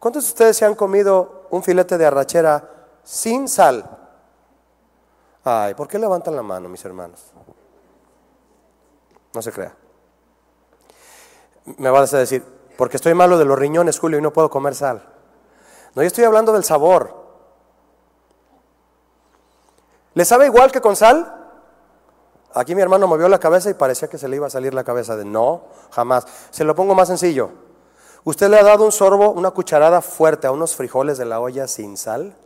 ¿Cuántos 0.00 0.24
de 0.24 0.28
ustedes 0.30 0.56
se 0.56 0.64
han 0.64 0.74
comido 0.74 1.46
un 1.50 1.62
filete 1.62 1.98
de 1.98 2.06
arrachera 2.06 2.68
sin 3.04 3.46
sal? 3.46 3.98
Ay, 5.44 5.74
¿por 5.74 5.86
qué 5.86 5.98
levantan 5.98 6.34
la 6.34 6.42
mano, 6.42 6.70
mis 6.70 6.82
hermanos? 6.86 7.20
No 9.34 9.42
se 9.42 9.52
crea. 9.52 9.76
Me 11.76 11.90
vas 11.90 12.14
a 12.14 12.18
decir, 12.18 12.42
porque 12.78 12.96
estoy 12.96 13.12
malo 13.12 13.36
de 13.36 13.44
los 13.44 13.58
riñones, 13.58 13.98
Julio, 13.98 14.18
y 14.18 14.22
no 14.22 14.32
puedo 14.32 14.48
comer 14.48 14.74
sal. 14.74 15.06
No, 15.94 16.02
yo 16.02 16.06
estoy 16.06 16.24
hablando 16.24 16.54
del 16.54 16.64
sabor. 16.64 17.14
¿Le 20.14 20.24
sabe 20.24 20.46
igual 20.46 20.72
que 20.72 20.80
con 20.80 20.96
sal? 20.96 21.36
Aquí 22.54 22.74
mi 22.74 22.80
hermano 22.80 23.06
movió 23.06 23.28
la 23.28 23.38
cabeza 23.38 23.68
y 23.68 23.74
parecía 23.74 24.08
que 24.08 24.16
se 24.16 24.28
le 24.28 24.36
iba 24.36 24.46
a 24.46 24.50
salir 24.50 24.72
la 24.72 24.82
cabeza 24.82 25.14
de 25.14 25.26
no, 25.26 25.64
jamás. 25.90 26.26
Se 26.50 26.64
lo 26.64 26.74
pongo 26.74 26.94
más 26.94 27.08
sencillo. 27.08 27.68
¿Usted 28.24 28.48
le 28.48 28.58
ha 28.58 28.64
dado 28.64 28.84
un 28.84 28.92
sorbo, 28.92 29.30
una 29.30 29.50
cucharada 29.50 30.02
fuerte 30.02 30.46
a 30.46 30.52
unos 30.52 30.76
frijoles 30.76 31.18
de 31.18 31.24
la 31.24 31.40
olla 31.40 31.66
sin 31.66 31.96
sal? 31.96 32.36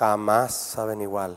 jamás 0.00 0.54
saben 0.54 1.02
igual. 1.02 1.36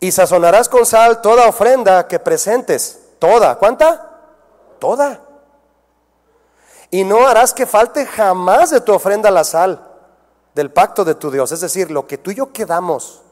Y 0.00 0.10
sazonarás 0.10 0.68
con 0.68 0.84
sal 0.84 1.22
toda 1.22 1.48
ofrenda 1.48 2.08
que 2.08 2.18
presentes. 2.18 2.98
Toda. 3.20 3.56
¿Cuánta? 3.56 4.10
Toda. 4.80 5.20
Y 6.90 7.04
no 7.04 7.24
harás 7.28 7.54
que 7.54 7.64
falte 7.64 8.06
jamás 8.06 8.70
de 8.70 8.80
tu 8.80 8.92
ofrenda 8.92 9.30
la 9.30 9.44
sal 9.44 9.88
del 10.52 10.72
pacto 10.72 11.04
de 11.04 11.14
tu 11.14 11.30
Dios. 11.30 11.52
Es 11.52 11.60
decir, 11.60 11.92
lo 11.92 12.08
que 12.08 12.18
tú 12.18 12.32
y 12.32 12.34
yo 12.34 12.52
quedamos. 12.52 13.22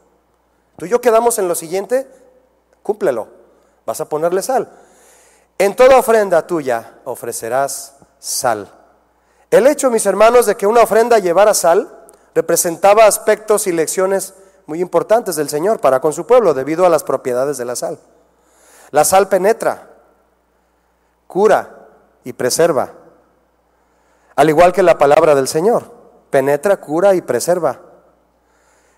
Tú 0.77 0.87
y 0.87 0.89
yo 0.89 1.01
quedamos 1.01 1.41
en 1.41 1.49
lo 1.49 1.57
siguiente, 1.57 2.09
cúmplelo. 2.85 3.42
Vas 3.87 4.01
a 4.01 4.09
ponerle 4.09 4.43
sal. 4.43 4.69
En 5.59 5.77
toda 5.77 5.99
ofrenda 5.99 6.47
tuya 6.47 6.99
ofrecerás 7.05 7.97
sal. 8.19 8.69
El 9.51 9.67
hecho, 9.67 9.91
mis 9.91 10.07
hermanos, 10.07 10.47
de 10.47 10.57
que 10.57 10.67
una 10.67 10.83
ofrenda 10.83 11.19
llevara 11.19 11.55
sal 11.55 11.99
representaba 12.35 13.07
aspectos 13.07 13.67
y 13.67 13.73
lecciones 13.73 14.35
muy 14.67 14.81
importantes 14.81 15.37
del 15.37 15.49
Señor 15.49 15.81
para 15.81 16.01
con 16.01 16.13
su 16.13 16.27
pueblo 16.27 16.55
debido 16.55 16.87
a 16.87 16.89
las 16.89 17.05
propiedades 17.05 17.59
de 17.59 17.65
la 17.65 17.77
sal. 17.77 17.99
La 18.91 19.05
sal 19.05 19.29
penetra, 19.29 19.91
cura 21.27 21.89
y 22.25 22.33
preserva, 22.33 22.93
al 24.37 24.49
igual 24.49 24.73
que 24.73 24.83
la 24.83 24.99
palabra 24.99 25.35
del 25.35 25.49
Señor, 25.49 25.85
penetra, 26.31 26.79
cura 26.79 27.15
y 27.15 27.21
preserva 27.21 27.81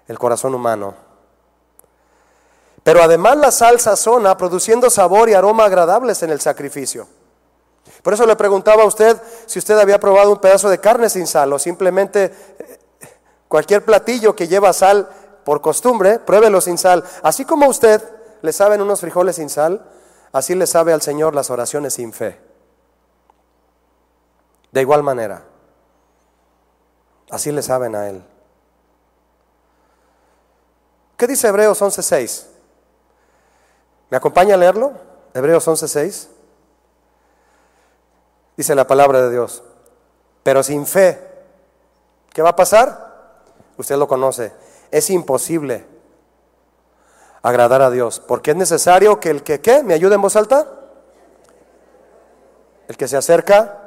el 0.07 0.19
corazón 0.19 0.55
humano. 0.55 0.95
Pero 2.85 3.03
además 3.03 3.39
la 3.39 3.51
sal 3.51 3.81
sazona, 3.81 4.37
produciendo 4.37 4.91
sabor 4.91 5.31
y 5.31 5.35
aroma 5.35 5.65
agradables 5.65 6.23
en 6.23 6.31
el 6.31 6.41
sacrificio. 6.41 7.09
Por 8.03 8.13
eso 8.13 8.27
le 8.27 8.37
preguntaba 8.37 8.83
a 8.83 8.87
usted 8.87 9.21
si 9.47 9.59
usted 9.59 9.79
había 9.79 9.99
probado 9.99 10.31
un 10.31 10.39
pedazo 10.39 10.69
de 10.69 10.79
carne 10.79 11.09
sin 11.09 11.27
sal 11.27 11.51
o 11.55 11.59
simplemente 11.59 12.25
eh, 12.25 12.79
cualquier 13.49 13.87
platillo 13.87 14.37
que 14.37 14.47
lleva 14.47 14.75
sal 14.75 15.09
por 15.45 15.63
costumbre, 15.63 16.19
pruébelo 16.19 16.61
sin 16.61 16.77
sal. 16.77 17.03
Así 17.23 17.47
como 17.47 17.67
usted 17.69 18.03
le 18.43 18.53
saben 18.53 18.83
unos 18.83 19.01
frijoles 19.01 19.37
sin 19.37 19.49
sal, 19.49 19.91
así 20.33 20.55
le 20.55 20.67
sabe 20.67 20.93
al 20.93 21.01
Señor 21.01 21.35
las 21.35 21.49
oraciones 21.49 21.95
sin 21.95 22.13
fe. 22.13 22.39
De 24.73 24.83
igual 24.83 25.03
manera, 25.03 25.43
así 27.31 27.51
le 27.51 27.63
saben 27.63 27.97
a 27.97 28.11
Él. 28.11 28.23
¿Qué 31.17 31.27
dice 31.27 31.49
Hebreos 31.49 31.81
11.6? 31.81 32.54
¿Me 34.11 34.17
acompaña 34.17 34.55
a 34.55 34.59
leerlo? 34.59 34.93
Hebreos 35.33 35.67
11.6. 35.67 36.29
Dice 38.57 38.75
la 38.75 38.87
palabra 38.87 39.23
de 39.23 39.31
Dios. 39.31 39.63
Pero 40.43 40.63
sin 40.63 40.87
fe, 40.87 41.19
¿qué 42.33 42.43
va 42.43 42.51
a 42.51 42.57
pasar? 42.57 43.41
Usted 43.77 43.97
lo 43.97 44.07
conoce. 44.07 44.53
Es 44.91 45.11
imposible 45.11 45.87
agradar 47.43 47.83
a 47.83 47.91
Dios, 47.91 48.21
porque 48.21 48.53
es 48.53 48.57
necesario 48.57 49.21
que 49.21 49.31
el 49.31 49.43
que, 49.43 49.61
¿qué? 49.61 49.83
¿Me 49.83 49.95
ayude 49.95 50.15
en 50.15 50.23
voz 50.23 50.37
alta? 50.37 50.67
El 52.89 52.97
que 52.97 53.09
se 53.09 53.17
acerca. 53.17 53.81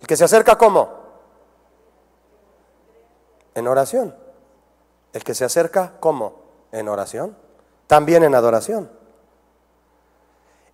¿El 0.00 0.06
que 0.06 0.16
se 0.16 0.24
acerca 0.24 0.56
cómo? 0.56 0.88
En 3.54 3.68
oración. 3.68 4.16
El 5.12 5.22
que 5.22 5.34
se 5.34 5.44
acerca 5.44 5.92
cómo? 6.00 6.40
En 6.72 6.88
oración. 6.88 7.36
También 7.92 8.24
en 8.24 8.34
adoración. 8.34 8.90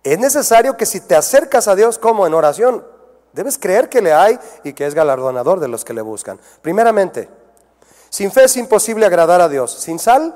Es 0.05 0.17
necesario 0.17 0.77
que 0.77 0.85
si 0.85 1.01
te 1.01 1.17
acercas 1.17 1.67
a 1.67 1.75
Dios 1.75 1.99
como 1.99 2.25
en 2.25 2.33
oración, 2.33 2.85
debes 3.33 3.57
creer 3.57 3.89
que 3.89 4.01
le 4.01 4.13
hay 4.13 4.39
y 4.63 4.71
que 4.71 4.87
es 4.87 4.95
galardonador 4.95 5.59
de 5.59 5.67
los 5.67 5.83
que 5.83 5.93
le 5.93 5.99
buscan. 5.99 6.39
Primeramente, 6.61 7.27
sin 8.09 8.31
fe 8.31 8.45
es 8.45 8.55
imposible 8.55 9.05
agradar 9.05 9.41
a 9.41 9.49
Dios. 9.49 9.69
Sin 9.69 9.99
sal 9.99 10.33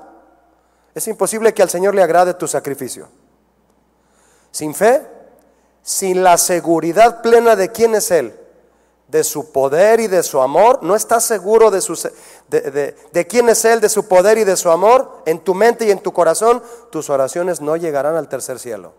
es 0.93 1.07
imposible 1.07 1.53
que 1.53 1.61
al 1.61 1.69
Señor 1.69 1.95
le 1.95 2.03
agrade 2.03 2.33
tu 2.33 2.49
sacrificio. 2.49 3.07
Sin 4.51 4.75
fe, 4.75 5.07
sin 5.83 6.21
la 6.21 6.37
seguridad 6.37 7.21
plena 7.21 7.55
de 7.55 7.71
quién 7.71 7.95
es 7.95 8.11
Él, 8.11 8.37
de 9.13 9.23
su 9.23 9.51
poder 9.51 9.99
y 9.99 10.07
de 10.07 10.23
su 10.23 10.41
amor, 10.41 10.79
no 10.81 10.95
estás 10.95 11.23
seguro 11.23 11.69
de, 11.69 11.81
su, 11.81 11.93
de, 12.47 12.95
de, 13.11 13.27
quién 13.27 13.47
es 13.47 13.63
Él, 13.63 13.79
de 13.79 13.87
su 13.87 14.07
poder 14.07 14.39
y 14.39 14.43
de 14.43 14.57
su 14.57 14.71
amor, 14.71 15.21
en 15.27 15.39
tu 15.39 15.53
mente 15.53 15.85
y 15.85 15.91
en 15.91 16.01
tu 16.01 16.11
corazón, 16.11 16.63
tus 16.89 17.11
oraciones 17.11 17.61
no 17.61 17.75
llegarán 17.75 18.15
al 18.15 18.27
tercer 18.27 18.57
cielo. 18.57 18.93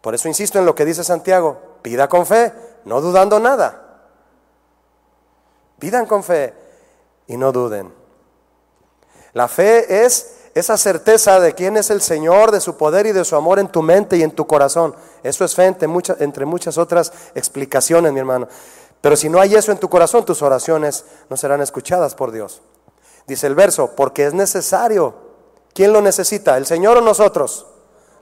Por 0.00 0.14
eso 0.14 0.26
insisto 0.26 0.58
en 0.58 0.64
lo 0.64 0.74
que 0.74 0.86
dice 0.86 1.04
Santiago, 1.04 1.60
pida 1.82 2.08
con 2.08 2.24
fe, 2.24 2.50
no 2.86 3.02
dudando 3.02 3.38
nada. 3.38 4.00
Pidan 5.78 6.06
con 6.06 6.24
fe 6.24 6.54
y 7.26 7.36
no 7.36 7.52
duden. 7.52 7.92
La 9.34 9.48
fe 9.48 10.06
es 10.06 10.35
esa 10.58 10.78
certeza 10.78 11.38
de 11.38 11.54
quién 11.54 11.76
es 11.76 11.90
el 11.90 12.00
Señor, 12.00 12.50
de 12.50 12.62
su 12.62 12.76
poder 12.76 13.04
y 13.04 13.12
de 13.12 13.26
su 13.26 13.36
amor 13.36 13.58
en 13.58 13.68
tu 13.68 13.82
mente 13.82 14.16
y 14.16 14.22
en 14.22 14.30
tu 14.30 14.46
corazón. 14.46 14.94
Eso 15.22 15.44
es 15.44 15.54
fe 15.54 15.66
entre 15.66 15.86
muchas, 15.86 16.18
entre 16.20 16.46
muchas 16.46 16.78
otras 16.78 17.12
explicaciones, 17.34 18.10
mi 18.12 18.20
hermano. 18.20 18.48
Pero 19.02 19.16
si 19.16 19.28
no 19.28 19.38
hay 19.38 19.54
eso 19.54 19.70
en 19.70 19.78
tu 19.78 19.90
corazón, 19.90 20.24
tus 20.24 20.40
oraciones 20.40 21.04
no 21.28 21.36
serán 21.36 21.60
escuchadas 21.60 22.14
por 22.14 22.32
Dios. 22.32 22.62
Dice 23.26 23.46
el 23.46 23.54
verso, 23.54 23.90
porque 23.94 24.24
es 24.24 24.32
necesario. 24.32 25.14
¿Quién 25.74 25.92
lo 25.92 26.00
necesita? 26.00 26.56
¿El 26.56 26.64
Señor 26.64 26.96
o 26.96 27.00
nosotros? 27.02 27.66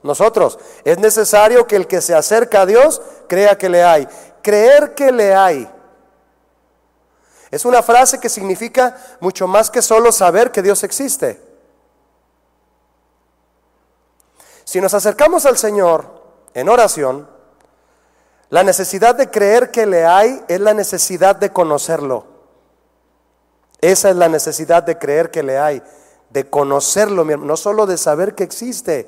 nosotros. 0.03 0.59
Es 0.83 0.99
necesario 0.99 1.67
que 1.67 1.75
el 1.75 1.87
que 1.87 2.01
se 2.01 2.13
acerca 2.13 2.61
a 2.61 2.65
Dios 2.65 3.01
crea 3.27 3.57
que 3.57 3.69
le 3.69 3.83
hay. 3.83 4.07
Creer 4.41 4.93
que 4.93 5.11
le 5.11 5.33
hay. 5.33 5.69
Es 7.49 7.65
una 7.65 7.81
frase 7.81 8.19
que 8.19 8.29
significa 8.29 8.97
mucho 9.19 9.47
más 9.47 9.71
que 9.71 9.81
solo 9.81 10.11
saber 10.11 10.51
que 10.51 10.61
Dios 10.61 10.83
existe. 10.83 11.44
Si 14.65 14.81
nos 14.81 14.93
acercamos 14.93 15.45
al 15.45 15.57
Señor 15.57 16.05
en 16.53 16.67
oración, 16.67 17.29
la 18.49 18.63
necesidad 18.63 19.15
de 19.15 19.29
creer 19.29 19.71
que 19.71 19.85
le 19.85 20.05
hay 20.05 20.43
es 20.47 20.59
la 20.59 20.73
necesidad 20.73 21.35
de 21.35 21.51
conocerlo. 21.51 22.25
Esa 23.79 24.09
es 24.09 24.15
la 24.15 24.27
necesidad 24.27 24.83
de 24.83 24.97
creer 24.97 25.29
que 25.29 25.43
le 25.43 25.59
hay, 25.59 25.83
de 26.31 26.49
conocerlo, 26.49 27.23
no 27.23 27.55
solo 27.55 27.85
de 27.85 27.97
saber 27.97 28.33
que 28.33 28.43
existe, 28.43 29.07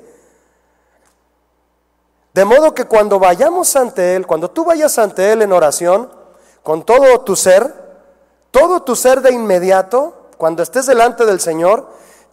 de 2.34 2.44
modo 2.44 2.72
que 2.72 2.84
cuando 2.84 3.18
vayamos 3.18 3.74
ante 3.74 4.14
Él, 4.14 4.24
cuando 4.24 4.48
tú 4.50 4.64
vayas 4.64 4.96
ante 4.98 5.32
Él 5.32 5.42
en 5.42 5.52
oración, 5.52 6.08
con 6.62 6.84
todo 6.84 7.20
tu 7.22 7.34
ser, 7.34 7.74
todo 8.52 8.84
tu 8.84 8.94
ser 8.94 9.22
de 9.22 9.32
inmediato, 9.32 10.28
cuando 10.36 10.62
estés 10.62 10.86
delante 10.86 11.26
del 11.26 11.40
Señor, 11.40 11.88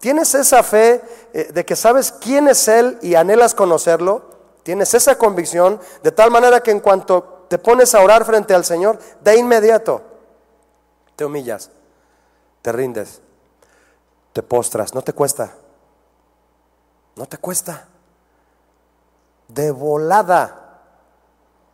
tienes 0.06 0.36
esa 0.36 0.62
fe 0.62 1.02
eh, 1.34 1.50
de 1.52 1.65
que 1.65 1.76
sabes 1.76 2.12
quién 2.12 2.48
es 2.48 2.68
Él 2.68 3.00
y 3.02 3.15
anhelas 3.15 3.56
conocerlo, 3.56 4.22
tienes 4.62 4.94
esa 4.94 5.18
convicción, 5.18 5.80
de 6.04 6.12
tal 6.12 6.30
manera 6.30 6.62
que 6.62 6.70
en 6.70 6.80
cuanto 6.80 7.48
te 7.50 7.58
pones 7.58 7.96
a 7.96 8.02
orar 8.02 8.24
frente 8.24 8.54
al 8.54 8.63
Señor, 8.63 9.00
de 9.22 9.36
inmediato 9.36 10.04
te 11.15 11.26
humillas, 11.26 11.72
te 12.62 12.72
rindes, 12.72 13.20
te 14.32 14.44
postras, 14.44 14.94
no 14.94 15.02
te 15.02 15.12
cuesta, 15.12 15.56
no 17.15 17.26
te 17.26 17.39
cuesta 17.39 17.88
de 19.48 19.72
volada. 19.72 20.82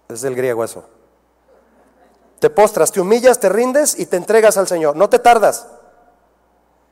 Es 0.08 0.24
el 0.24 0.38
griego 0.38 0.63
eso. 0.63 0.86
Te 2.39 2.50
postras, 2.50 2.94
te 2.94 3.02
humillas, 3.02 3.41
te 3.41 3.50
rindes 3.50 4.00
y 4.00 4.06
te 4.06 4.15
entregas 4.15 4.56
al 4.56 4.70
Señor. 4.70 4.96
No 4.96 5.10
te 5.10 5.20
tardas. 5.20 5.67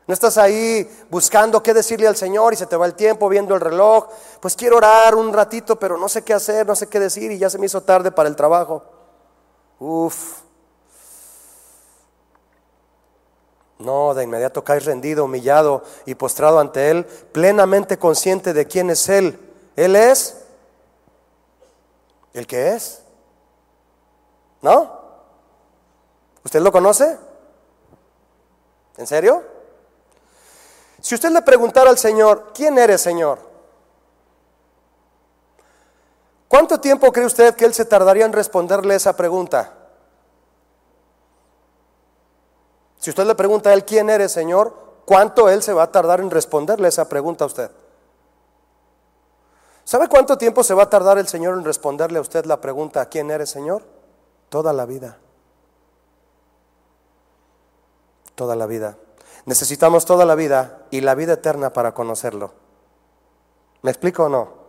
No 0.10 0.13
estás 0.13 0.39
ahí 0.39 0.89
buscando 1.12 1.62
qué 1.62 1.72
decirle 1.72 2.08
al 2.08 2.15
Señor 2.15 2.52
y 2.52 2.56
se 2.56 2.65
te 2.65 2.76
va 2.76 2.88
el 2.88 2.95
tiempo 2.95 3.30
viendo 3.30 3.54
el 3.54 3.62
reloj. 3.62 4.08
Pues 4.39 4.56
quiero 4.56 4.78
orar 4.78 5.13
un 5.13 5.32
ratito, 5.32 5.76
pero 5.76 6.00
no 6.00 6.10
sé 6.10 6.24
qué 6.24 6.34
hacer, 6.34 6.65
no 6.65 6.76
sé 6.76 6.88
qué 6.88 7.00
decir 7.00 7.32
y 7.32 7.38
ya 7.38 7.48
se 7.48 7.60
me 7.60 7.67
hizo 7.67 7.84
tarde 7.84 8.12
para 8.12 8.28
el 8.28 8.36
trabajo. 8.36 8.84
Uf. 9.78 10.41
No, 13.78 14.15
de 14.15 14.24
inmediato 14.24 14.63
caes 14.63 14.86
rendido, 14.86 15.26
humillado 15.26 15.84
y 16.08 16.15
postrado 16.15 16.58
ante 16.58 16.89
Él, 16.89 17.06
plenamente 17.06 18.00
consciente 18.00 18.52
de 18.52 18.65
quién 18.65 18.89
es 18.89 19.08
Él. 19.10 19.39
Él 19.76 19.95
es 19.95 20.43
el 22.34 22.48
que 22.48 22.74
es. 22.74 23.04
¿No? 24.63 24.91
¿Usted 26.43 26.62
lo 26.62 26.72
conoce? 26.72 27.15
¿En 28.98 29.06
serio? 29.06 29.59
Si 31.01 31.15
usted 31.15 31.31
le 31.31 31.41
preguntara 31.41 31.89
al 31.89 31.97
Señor, 31.97 32.51
¿quién 32.53 32.77
eres, 32.77 33.01
Señor? 33.01 33.39
¿Cuánto 36.47 36.79
tiempo 36.79 37.12
cree 37.12 37.25
usted 37.25 37.55
que 37.55 37.65
Él 37.65 37.73
se 37.73 37.85
tardaría 37.85 38.25
en 38.25 38.33
responderle 38.33 38.95
esa 38.95 39.15
pregunta? 39.15 39.73
Si 42.97 43.12
usted 43.12 43.25
le 43.25 43.35
pregunta 43.35 43.69
a 43.69 43.73
Él, 43.73 43.85
¿quién 43.85 44.09
eres, 44.09 44.31
Señor? 44.31 44.73
¿Cuánto 45.05 45.47
Él 45.47 45.63
se 45.63 45.73
va 45.73 45.83
a 45.83 45.91
tardar 45.91 46.19
en 46.19 46.31
responderle 46.31 46.88
esa 46.88 47.07
pregunta 47.07 47.45
a 47.45 47.47
usted? 47.47 47.71
¿Sabe 49.83 50.07
cuánto 50.07 50.38
tiempo 50.38 50.63
se 50.63 50.73
va 50.73 50.83
a 50.83 50.89
tardar 50.89 51.17
el 51.17 51.27
Señor 51.27 51.57
en 51.57 51.63
responderle 51.63 52.19
a 52.19 52.21
usted 52.21 52.45
la 52.45 52.62
pregunta, 52.62 53.07
¿quién 53.07 53.31
eres 53.31 53.49
Señor? 53.49 53.83
Toda 54.49 54.73
la 54.73 54.85
vida. 54.85 55.17
Toda 58.35 58.55
la 58.55 58.65
vida. 58.67 58.97
Necesitamos 59.45 60.06
toda 60.06 60.25
la 60.25 60.36
vida 60.36 60.86
y 60.91 61.02
la 61.02 61.15
vida 61.15 61.34
eterna 61.34 61.71
para 61.71 61.93
conocerlo. 61.93 62.54
¿Me 63.82 63.91
explico 63.91 64.25
o 64.25 64.30
no? 64.30 64.60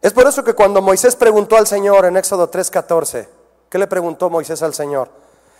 Es 0.00 0.12
por 0.12 0.26
eso 0.26 0.42
que 0.42 0.54
cuando 0.54 0.82
Moisés 0.82 1.14
preguntó 1.14 1.56
al 1.56 1.66
Señor 1.66 2.04
en 2.06 2.16
Éxodo 2.16 2.50
3:14, 2.50 3.28
¿qué 3.68 3.78
le 3.78 3.86
preguntó 3.86 4.28
Moisés 4.28 4.62
al 4.62 4.74
Señor? 4.74 5.08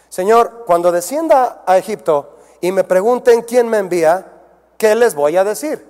Señor, 0.08 0.64
cuando 0.66 0.90
descienda 0.90 1.62
a 1.64 1.78
Egipto 1.78 2.38
y 2.60 2.72
me 2.72 2.84
pregunten 2.84 3.42
quién 3.42 3.68
me 3.68 3.78
envía, 3.78 4.26
¿qué 4.76 4.94
les 4.94 5.14
voy 5.14 5.36
a 5.36 5.44
decir? 5.44 5.86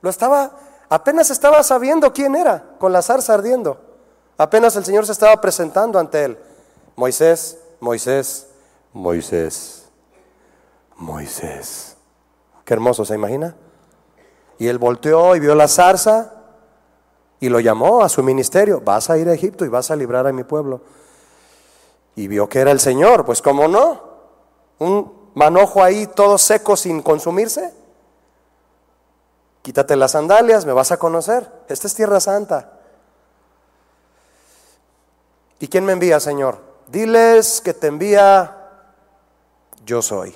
Lo 0.00 0.10
estaba, 0.10 0.52
apenas 0.88 1.30
estaba 1.30 1.62
sabiendo 1.64 2.12
quién 2.12 2.36
era, 2.36 2.64
con 2.78 2.92
la 2.92 3.02
zarza 3.02 3.34
ardiendo. 3.34 3.78
Apenas 4.38 4.74
el 4.76 4.84
Señor 4.84 5.04
se 5.04 5.12
estaba 5.12 5.40
presentando 5.40 5.98
ante 5.98 6.24
él. 6.24 6.38
Moisés, 6.96 7.58
Moisés, 7.80 8.46
Moisés, 8.92 9.88
Moisés. 10.96 11.96
Qué 12.64 12.74
hermoso, 12.74 13.04
¿se 13.04 13.14
imagina? 13.14 13.56
Y 14.58 14.68
él 14.68 14.78
volteó 14.78 15.34
y 15.34 15.40
vio 15.40 15.54
la 15.54 15.66
zarza 15.66 16.34
y 17.40 17.48
lo 17.48 17.58
llamó 17.58 18.02
a 18.02 18.08
su 18.08 18.22
ministerio. 18.22 18.80
Vas 18.80 19.10
a 19.10 19.18
ir 19.18 19.28
a 19.28 19.34
Egipto 19.34 19.64
y 19.64 19.68
vas 19.68 19.90
a 19.90 19.96
librar 19.96 20.26
a 20.26 20.32
mi 20.32 20.44
pueblo. 20.44 20.82
Y 22.14 22.28
vio 22.28 22.48
que 22.48 22.60
era 22.60 22.70
el 22.70 22.78
Señor, 22.78 23.24
pues 23.24 23.42
cómo 23.42 23.66
no, 23.66 24.00
un 24.78 25.30
manojo 25.34 25.82
ahí 25.82 26.06
todo 26.06 26.38
seco 26.38 26.76
sin 26.76 27.02
consumirse. 27.02 27.72
Quítate 29.62 29.96
las 29.96 30.12
sandalias, 30.12 30.66
me 30.66 30.72
vas 30.72 30.92
a 30.92 30.98
conocer. 30.98 31.50
Esta 31.68 31.86
es 31.86 31.94
tierra 31.94 32.20
santa. 32.20 32.78
¿Y 35.58 35.68
quién 35.68 35.84
me 35.84 35.92
envía, 35.92 36.20
Señor? 36.20 36.58
Diles 36.88 37.60
que 37.60 37.72
te 37.72 37.86
envía 37.86 38.61
yo 39.84 40.02
soy. 40.02 40.34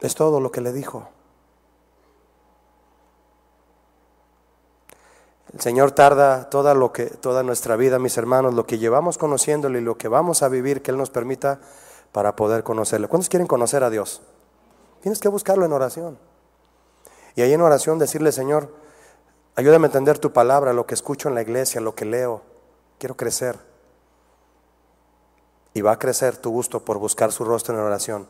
Es 0.00 0.14
todo 0.14 0.40
lo 0.40 0.52
que 0.52 0.60
le 0.60 0.72
dijo. 0.72 1.08
El 5.52 5.60
Señor 5.60 5.92
tarda 5.92 6.50
toda, 6.50 6.74
lo 6.74 6.92
que, 6.92 7.06
toda 7.06 7.42
nuestra 7.42 7.76
vida, 7.76 7.98
mis 7.98 8.16
hermanos, 8.18 8.54
lo 8.54 8.66
que 8.66 8.78
llevamos 8.78 9.18
conociéndole 9.18 9.78
y 9.78 9.82
lo 9.82 9.96
que 9.96 10.08
vamos 10.08 10.42
a 10.42 10.48
vivir, 10.48 10.82
que 10.82 10.90
Él 10.90 10.98
nos 10.98 11.10
permita 11.10 11.60
para 12.12 12.36
poder 12.36 12.62
conocerle. 12.62 13.08
¿Cuántos 13.08 13.28
quieren 13.28 13.46
conocer 13.46 13.82
a 13.82 13.90
Dios? 13.90 14.22
Tienes 15.00 15.18
que 15.20 15.28
buscarlo 15.28 15.64
en 15.64 15.72
oración. 15.72 16.18
Y 17.34 17.42
ahí 17.42 17.52
en 17.52 17.60
oración 17.60 17.98
decirle, 17.98 18.30
Señor, 18.30 18.72
ayúdame 19.56 19.86
a 19.86 19.88
entender 19.88 20.18
tu 20.18 20.32
palabra, 20.32 20.72
lo 20.72 20.86
que 20.86 20.94
escucho 20.94 21.28
en 21.28 21.34
la 21.34 21.42
iglesia, 21.42 21.80
lo 21.80 21.94
que 21.94 22.04
leo. 22.04 22.42
Quiero 22.98 23.16
crecer. 23.16 23.67
Y 25.78 25.80
va 25.80 25.92
a 25.92 25.98
crecer 26.00 26.36
tu 26.36 26.50
gusto 26.50 26.80
por 26.80 26.98
buscar 26.98 27.30
su 27.30 27.44
rostro 27.44 27.72
en 27.72 27.80
oración. 27.80 28.26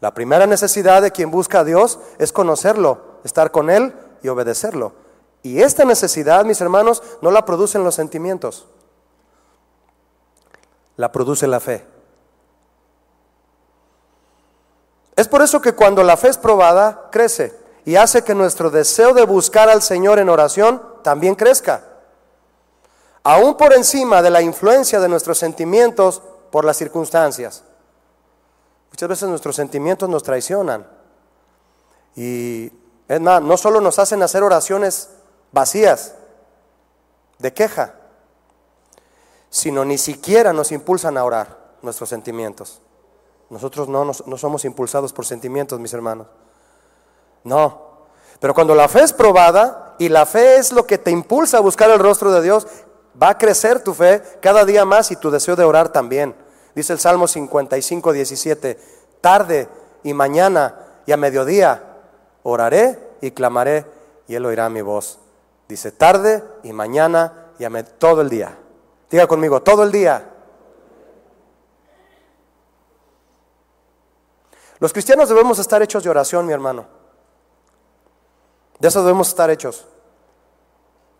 La 0.00 0.12
primera 0.12 0.48
necesidad 0.48 1.02
de 1.02 1.12
quien 1.12 1.30
busca 1.30 1.60
a 1.60 1.64
Dios 1.64 2.00
es 2.18 2.32
conocerlo, 2.32 3.20
estar 3.22 3.52
con 3.52 3.70
Él 3.70 3.94
y 4.24 4.28
obedecerlo. 4.28 4.92
Y 5.44 5.62
esta 5.62 5.84
necesidad, 5.84 6.44
mis 6.44 6.60
hermanos, 6.60 7.00
no 7.22 7.30
la 7.30 7.44
producen 7.44 7.84
los 7.84 7.94
sentimientos, 7.94 8.66
la 10.96 11.12
produce 11.12 11.46
la 11.46 11.60
fe. 11.60 11.86
Es 15.14 15.28
por 15.28 15.42
eso 15.42 15.60
que 15.60 15.74
cuando 15.74 16.02
la 16.02 16.16
fe 16.16 16.26
es 16.26 16.38
probada, 16.38 17.08
crece 17.12 17.56
y 17.84 17.94
hace 17.94 18.24
que 18.24 18.34
nuestro 18.34 18.68
deseo 18.68 19.14
de 19.14 19.24
buscar 19.24 19.68
al 19.68 19.82
Señor 19.82 20.18
en 20.18 20.28
oración 20.28 20.82
también 21.04 21.36
crezca. 21.36 21.84
Aún 23.22 23.56
por 23.56 23.74
encima 23.74 24.22
de 24.22 24.30
la 24.30 24.42
influencia 24.42 24.98
de 24.98 25.08
nuestros 25.08 25.38
sentimientos 25.38 26.20
por 26.50 26.64
las 26.64 26.76
circunstancias. 26.76 27.64
Muchas 28.90 29.08
veces 29.08 29.28
nuestros 29.28 29.56
sentimientos 29.56 30.08
nos 30.08 30.22
traicionan. 30.22 30.86
Y 32.16 32.72
es 33.08 33.20
más, 33.20 33.42
no 33.42 33.56
solo 33.56 33.80
nos 33.80 33.98
hacen 33.98 34.22
hacer 34.22 34.42
oraciones 34.42 35.10
vacías, 35.52 36.14
de 37.38 37.52
queja, 37.52 37.94
sino 39.48 39.84
ni 39.84 39.98
siquiera 39.98 40.52
nos 40.52 40.72
impulsan 40.72 41.16
a 41.16 41.24
orar 41.24 41.58
nuestros 41.82 42.08
sentimientos. 42.08 42.80
Nosotros 43.48 43.88
no, 43.88 44.04
no 44.04 44.36
somos 44.36 44.64
impulsados 44.64 45.12
por 45.12 45.26
sentimientos, 45.26 45.80
mis 45.80 45.92
hermanos. 45.92 46.28
No. 47.42 47.90
Pero 48.38 48.54
cuando 48.54 48.74
la 48.74 48.88
fe 48.88 49.02
es 49.02 49.12
probada 49.12 49.96
y 49.98 50.08
la 50.08 50.24
fe 50.24 50.56
es 50.56 50.72
lo 50.72 50.86
que 50.86 50.98
te 50.98 51.10
impulsa 51.10 51.58
a 51.58 51.60
buscar 51.60 51.90
el 51.90 51.98
rostro 51.98 52.30
de 52.30 52.42
Dios, 52.42 52.66
va 53.20 53.30
a 53.30 53.38
crecer 53.38 53.82
tu 53.82 53.94
fe 53.94 54.22
cada 54.40 54.64
día 54.64 54.84
más 54.84 55.10
y 55.10 55.16
tu 55.16 55.30
deseo 55.30 55.56
de 55.56 55.64
orar 55.64 55.90
también. 55.90 56.34
Dice 56.74 56.92
el 56.92 56.98
Salmo 56.98 57.26
55, 57.28 58.12
17, 58.12 58.78
tarde 59.20 59.68
y 60.02 60.14
mañana 60.14 60.74
y 61.06 61.12
a 61.12 61.16
mediodía 61.16 61.82
oraré 62.42 62.98
y 63.20 63.32
clamaré 63.32 63.84
y 64.28 64.34
Él 64.34 64.46
oirá 64.46 64.68
mi 64.68 64.80
voz. 64.80 65.18
Dice 65.68 65.92
tarde 65.92 66.42
y 66.62 66.72
mañana 66.72 67.52
y 67.58 67.64
a 67.64 67.84
todo 67.84 68.22
el 68.22 68.30
día. 68.30 68.56
Diga 69.10 69.26
conmigo, 69.26 69.62
todo 69.62 69.82
el 69.82 69.92
día. 69.92 70.30
Los 74.78 74.92
cristianos 74.92 75.28
debemos 75.28 75.58
estar 75.58 75.82
hechos 75.82 76.02
de 76.02 76.10
oración, 76.10 76.46
mi 76.46 76.52
hermano. 76.52 76.86
De 78.78 78.88
eso 78.88 79.02
debemos 79.02 79.28
estar 79.28 79.50
hechos. 79.50 79.86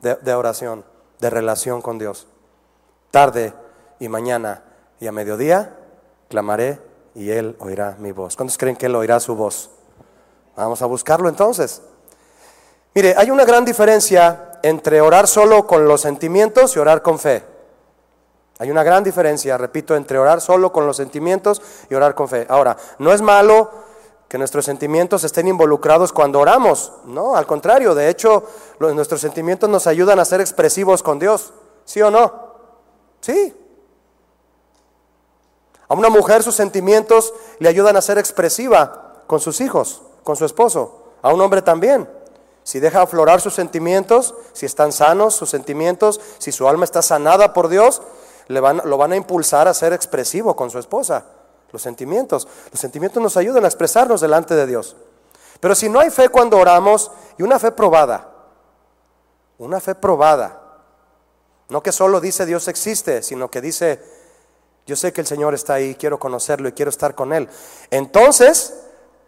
De 0.00 0.32
oración, 0.32 0.82
de 1.20 1.30
relación 1.30 1.82
con 1.82 1.98
Dios. 1.98 2.26
Tarde 3.10 3.52
y 3.98 4.08
mañana 4.08 4.62
y 5.00 5.06
a 5.06 5.12
mediodía 5.12 5.76
clamaré 6.28 6.80
y 7.14 7.30
Él 7.30 7.56
oirá 7.60 7.96
mi 7.98 8.12
voz. 8.12 8.36
¿Cuántos 8.36 8.56
creen 8.58 8.76
que 8.76 8.86
Él 8.86 8.96
oirá 8.96 9.20
su 9.20 9.34
voz? 9.34 9.70
Vamos 10.56 10.82
a 10.82 10.86
buscarlo 10.86 11.28
entonces. 11.28 11.82
Mire, 12.94 13.14
hay 13.16 13.30
una 13.30 13.44
gran 13.44 13.64
diferencia 13.64 14.58
entre 14.62 15.00
orar 15.00 15.26
solo 15.26 15.66
con 15.66 15.86
los 15.86 16.00
sentimientos 16.00 16.76
y 16.76 16.78
orar 16.78 17.02
con 17.02 17.18
fe. 17.18 17.44
Hay 18.58 18.70
una 18.70 18.82
gran 18.82 19.02
diferencia, 19.02 19.56
repito, 19.56 19.96
entre 19.96 20.18
orar 20.18 20.40
solo 20.40 20.70
con 20.70 20.86
los 20.86 20.96
sentimientos 20.96 21.62
y 21.88 21.94
orar 21.94 22.14
con 22.14 22.28
fe. 22.28 22.46
Ahora, 22.48 22.76
no 22.98 23.12
es 23.12 23.22
malo 23.22 23.70
que 24.30 24.38
nuestros 24.38 24.64
sentimientos 24.64 25.24
estén 25.24 25.48
involucrados 25.48 26.12
cuando 26.12 26.40
oramos, 26.40 26.92
no, 27.04 27.36
al 27.36 27.46
contrario, 27.46 27.94
de 27.94 28.08
hecho, 28.08 28.44
nuestros 28.78 29.20
sentimientos 29.20 29.68
nos 29.68 29.86
ayudan 29.86 30.18
a 30.20 30.24
ser 30.24 30.40
expresivos 30.40 31.02
con 31.02 31.18
Dios, 31.18 31.52
¿sí 31.84 32.00
o 32.00 32.10
no? 32.10 32.48
Sí, 33.20 33.54
a 35.90 35.94
una 35.94 36.08
mujer 36.08 36.44
sus 36.44 36.54
sentimientos 36.54 37.34
le 37.58 37.68
ayudan 37.68 37.96
a 37.96 38.00
ser 38.00 38.16
expresiva 38.16 39.24
con 39.26 39.40
sus 39.40 39.60
hijos, 39.60 40.02
con 40.22 40.36
su 40.36 40.44
esposo. 40.44 41.02
A 41.20 41.34
un 41.34 41.40
hombre 41.40 41.62
también. 41.62 42.08
Si 42.62 42.78
deja 42.78 43.02
aflorar 43.02 43.40
sus 43.40 43.54
sentimientos, 43.54 44.36
si 44.52 44.66
están 44.66 44.92
sanos 44.92 45.34
sus 45.34 45.50
sentimientos, 45.50 46.20
si 46.38 46.52
su 46.52 46.68
alma 46.68 46.84
está 46.84 47.02
sanada 47.02 47.52
por 47.52 47.66
Dios, 47.66 48.02
le 48.46 48.60
van, 48.60 48.82
lo 48.84 48.98
van 48.98 49.10
a 49.10 49.16
impulsar 49.16 49.66
a 49.66 49.74
ser 49.74 49.92
expresivo 49.92 50.54
con 50.54 50.70
su 50.70 50.78
esposa. 50.78 51.24
Los 51.72 51.82
sentimientos. 51.82 52.48
Los 52.70 52.80
sentimientos 52.80 53.22
nos 53.22 53.36
ayudan 53.36 53.64
a 53.64 53.68
expresarnos 53.68 54.20
delante 54.20 54.54
de 54.54 54.66
Dios. 54.66 54.96
Pero 55.60 55.74
si 55.74 55.88
no 55.88 56.00
hay 56.00 56.10
fe 56.10 56.28
cuando 56.28 56.58
oramos, 56.58 57.10
y 57.38 57.42
una 57.42 57.58
fe 57.58 57.70
probada, 57.72 58.28
una 59.58 59.80
fe 59.80 59.94
probada, 59.94 60.60
no 61.68 61.82
que 61.82 61.92
solo 61.92 62.20
dice 62.20 62.46
Dios 62.46 62.66
existe, 62.68 63.22
sino 63.22 63.50
que 63.50 63.60
dice 63.60 64.02
yo 64.86 64.96
sé 64.96 65.12
que 65.12 65.20
el 65.20 65.26
Señor 65.26 65.54
está 65.54 65.74
ahí, 65.74 65.94
quiero 65.94 66.18
conocerlo 66.18 66.68
y 66.68 66.72
quiero 66.72 66.88
estar 66.88 67.14
con 67.14 67.32
Él. 67.32 67.48
Entonces, 67.90 68.74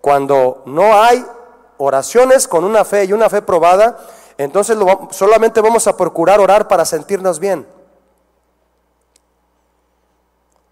cuando 0.00 0.62
no 0.66 1.00
hay 1.00 1.24
oraciones 1.78 2.48
con 2.48 2.64
una 2.64 2.84
fe 2.84 3.04
y 3.04 3.12
una 3.12 3.30
fe 3.30 3.42
probada, 3.42 3.96
entonces 4.38 4.76
solamente 5.10 5.60
vamos 5.60 5.86
a 5.86 5.96
procurar 5.96 6.40
orar 6.40 6.66
para 6.66 6.84
sentirnos 6.84 7.38
bien. 7.38 7.66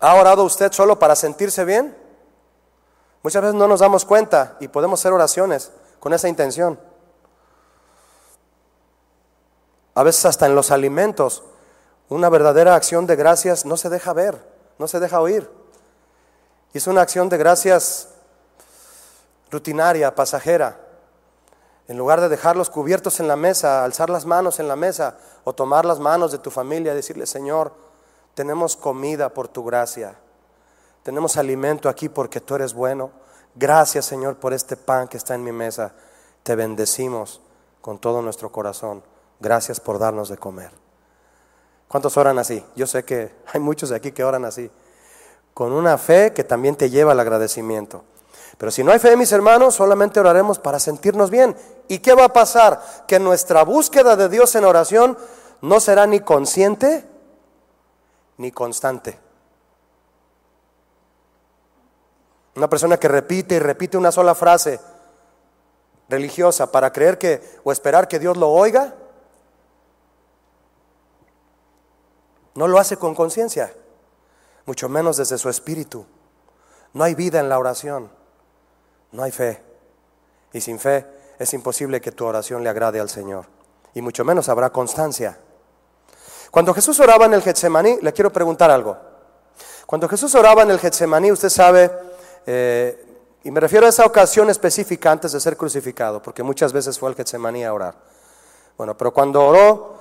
¿Ha 0.00 0.14
orado 0.14 0.44
usted 0.44 0.72
solo 0.72 0.98
para 0.98 1.14
sentirse 1.14 1.64
bien? 1.64 1.96
Muchas 3.22 3.42
veces 3.42 3.54
no 3.54 3.68
nos 3.68 3.80
damos 3.80 4.04
cuenta 4.04 4.56
y 4.60 4.68
podemos 4.68 5.00
hacer 5.00 5.12
oraciones 5.12 5.70
con 6.00 6.12
esa 6.14 6.28
intención. 6.28 6.80
A 9.94 10.02
veces 10.02 10.24
hasta 10.24 10.46
en 10.46 10.54
los 10.54 10.70
alimentos, 10.70 11.42
una 12.08 12.28
verdadera 12.28 12.74
acción 12.74 13.06
de 13.06 13.16
gracias 13.16 13.66
no 13.66 13.76
se 13.76 13.90
deja 13.90 14.12
ver 14.12 14.50
no 14.80 14.88
se 14.88 14.98
deja 14.98 15.20
oír. 15.20 15.48
Y 16.72 16.78
es 16.78 16.86
una 16.86 17.02
acción 17.02 17.28
de 17.28 17.36
gracias 17.36 18.08
rutinaria, 19.50 20.14
pasajera. 20.14 20.80
En 21.86 21.98
lugar 21.98 22.22
de 22.22 22.30
dejarlos 22.30 22.70
cubiertos 22.70 23.20
en 23.20 23.28
la 23.28 23.36
mesa, 23.36 23.84
alzar 23.84 24.08
las 24.08 24.24
manos 24.24 24.58
en 24.58 24.68
la 24.68 24.76
mesa 24.76 25.18
o 25.44 25.52
tomar 25.52 25.84
las 25.84 25.98
manos 25.98 26.32
de 26.32 26.38
tu 26.38 26.50
familia 26.50 26.92
y 26.92 26.96
decirle, 26.96 27.26
Señor, 27.26 27.74
tenemos 28.34 28.76
comida 28.76 29.28
por 29.30 29.48
tu 29.48 29.64
gracia. 29.64 30.16
Tenemos 31.02 31.36
alimento 31.36 31.88
aquí 31.88 32.08
porque 32.08 32.40
tú 32.40 32.54
eres 32.54 32.74
bueno. 32.74 33.10
Gracias, 33.54 34.04
Señor, 34.04 34.36
por 34.36 34.52
este 34.52 34.76
pan 34.76 35.08
que 35.08 35.16
está 35.16 35.34
en 35.34 35.44
mi 35.44 35.52
mesa. 35.52 35.92
Te 36.42 36.54
bendecimos 36.54 37.40
con 37.80 37.98
todo 37.98 38.22
nuestro 38.22 38.52
corazón. 38.52 39.02
Gracias 39.40 39.80
por 39.80 39.98
darnos 39.98 40.28
de 40.28 40.36
comer. 40.36 40.70
¿Cuántos 41.88 42.16
oran 42.16 42.38
así? 42.38 42.64
Yo 42.76 42.86
sé 42.86 43.04
que 43.04 43.34
hay 43.52 43.60
muchos 43.60 43.90
de 43.90 43.96
aquí 43.96 44.12
que 44.12 44.24
oran 44.24 44.44
así. 44.44 44.70
Con 45.54 45.72
una 45.72 45.98
fe 45.98 46.32
que 46.32 46.44
también 46.44 46.76
te 46.76 46.90
lleva 46.90 47.12
al 47.12 47.20
agradecimiento. 47.20 48.04
Pero 48.58 48.70
si 48.70 48.84
no 48.84 48.92
hay 48.92 48.98
fe, 48.98 49.16
mis 49.16 49.32
hermanos, 49.32 49.74
solamente 49.74 50.20
oraremos 50.20 50.58
para 50.58 50.78
sentirnos 50.78 51.30
bien. 51.30 51.56
¿Y 51.88 51.98
qué 51.98 52.14
va 52.14 52.26
a 52.26 52.32
pasar? 52.32 53.04
Que 53.08 53.18
nuestra 53.18 53.64
búsqueda 53.64 54.16
de 54.16 54.28
Dios 54.28 54.54
en 54.54 54.64
oración 54.64 55.16
no 55.62 55.80
será 55.80 56.06
ni 56.06 56.20
consciente 56.20 57.09
ni 58.40 58.50
constante. 58.50 59.18
Una 62.56 62.70
persona 62.70 62.96
que 62.96 63.06
repite 63.06 63.56
y 63.56 63.58
repite 63.58 63.98
una 63.98 64.10
sola 64.10 64.34
frase 64.34 64.80
religiosa 66.08 66.72
para 66.72 66.90
creer 66.90 67.18
que 67.18 67.60
o 67.64 67.70
esperar 67.70 68.08
que 68.08 68.18
Dios 68.18 68.38
lo 68.38 68.48
oiga, 68.48 68.94
no 72.54 72.66
lo 72.66 72.78
hace 72.78 72.96
con 72.96 73.14
conciencia, 73.14 73.74
mucho 74.64 74.88
menos 74.88 75.18
desde 75.18 75.36
su 75.36 75.50
espíritu. 75.50 76.06
No 76.94 77.04
hay 77.04 77.14
vida 77.14 77.40
en 77.40 77.50
la 77.50 77.58
oración, 77.58 78.10
no 79.12 79.22
hay 79.22 79.32
fe. 79.32 79.62
Y 80.54 80.62
sin 80.62 80.78
fe 80.78 81.06
es 81.38 81.52
imposible 81.52 82.00
que 82.00 82.10
tu 82.10 82.24
oración 82.24 82.64
le 82.64 82.70
agrade 82.70 83.00
al 83.00 83.10
Señor. 83.10 83.46
Y 83.92 84.00
mucho 84.00 84.24
menos 84.24 84.48
habrá 84.48 84.70
constancia. 84.70 85.38
Cuando 86.50 86.74
Jesús 86.74 86.98
oraba 86.98 87.26
en 87.26 87.34
el 87.34 87.42
Getsemaní, 87.42 87.98
le 88.02 88.12
quiero 88.12 88.32
preguntar 88.32 88.70
algo. 88.70 88.96
Cuando 89.86 90.08
Jesús 90.08 90.34
oraba 90.34 90.62
en 90.62 90.70
el 90.70 90.78
Getsemaní, 90.78 91.30
usted 91.30 91.48
sabe, 91.48 91.90
eh, 92.46 93.06
y 93.44 93.50
me 93.50 93.60
refiero 93.60 93.86
a 93.86 93.88
esa 93.88 94.04
ocasión 94.04 94.50
específica 94.50 95.12
antes 95.12 95.32
de 95.32 95.40
ser 95.40 95.56
crucificado, 95.56 96.20
porque 96.20 96.42
muchas 96.42 96.72
veces 96.72 96.98
fue 96.98 97.08
al 97.08 97.14
Getsemaní 97.14 97.64
a 97.64 97.72
orar. 97.72 97.94
Bueno, 98.76 98.96
pero 98.96 99.12
cuando 99.12 99.44
oró, 99.46 99.94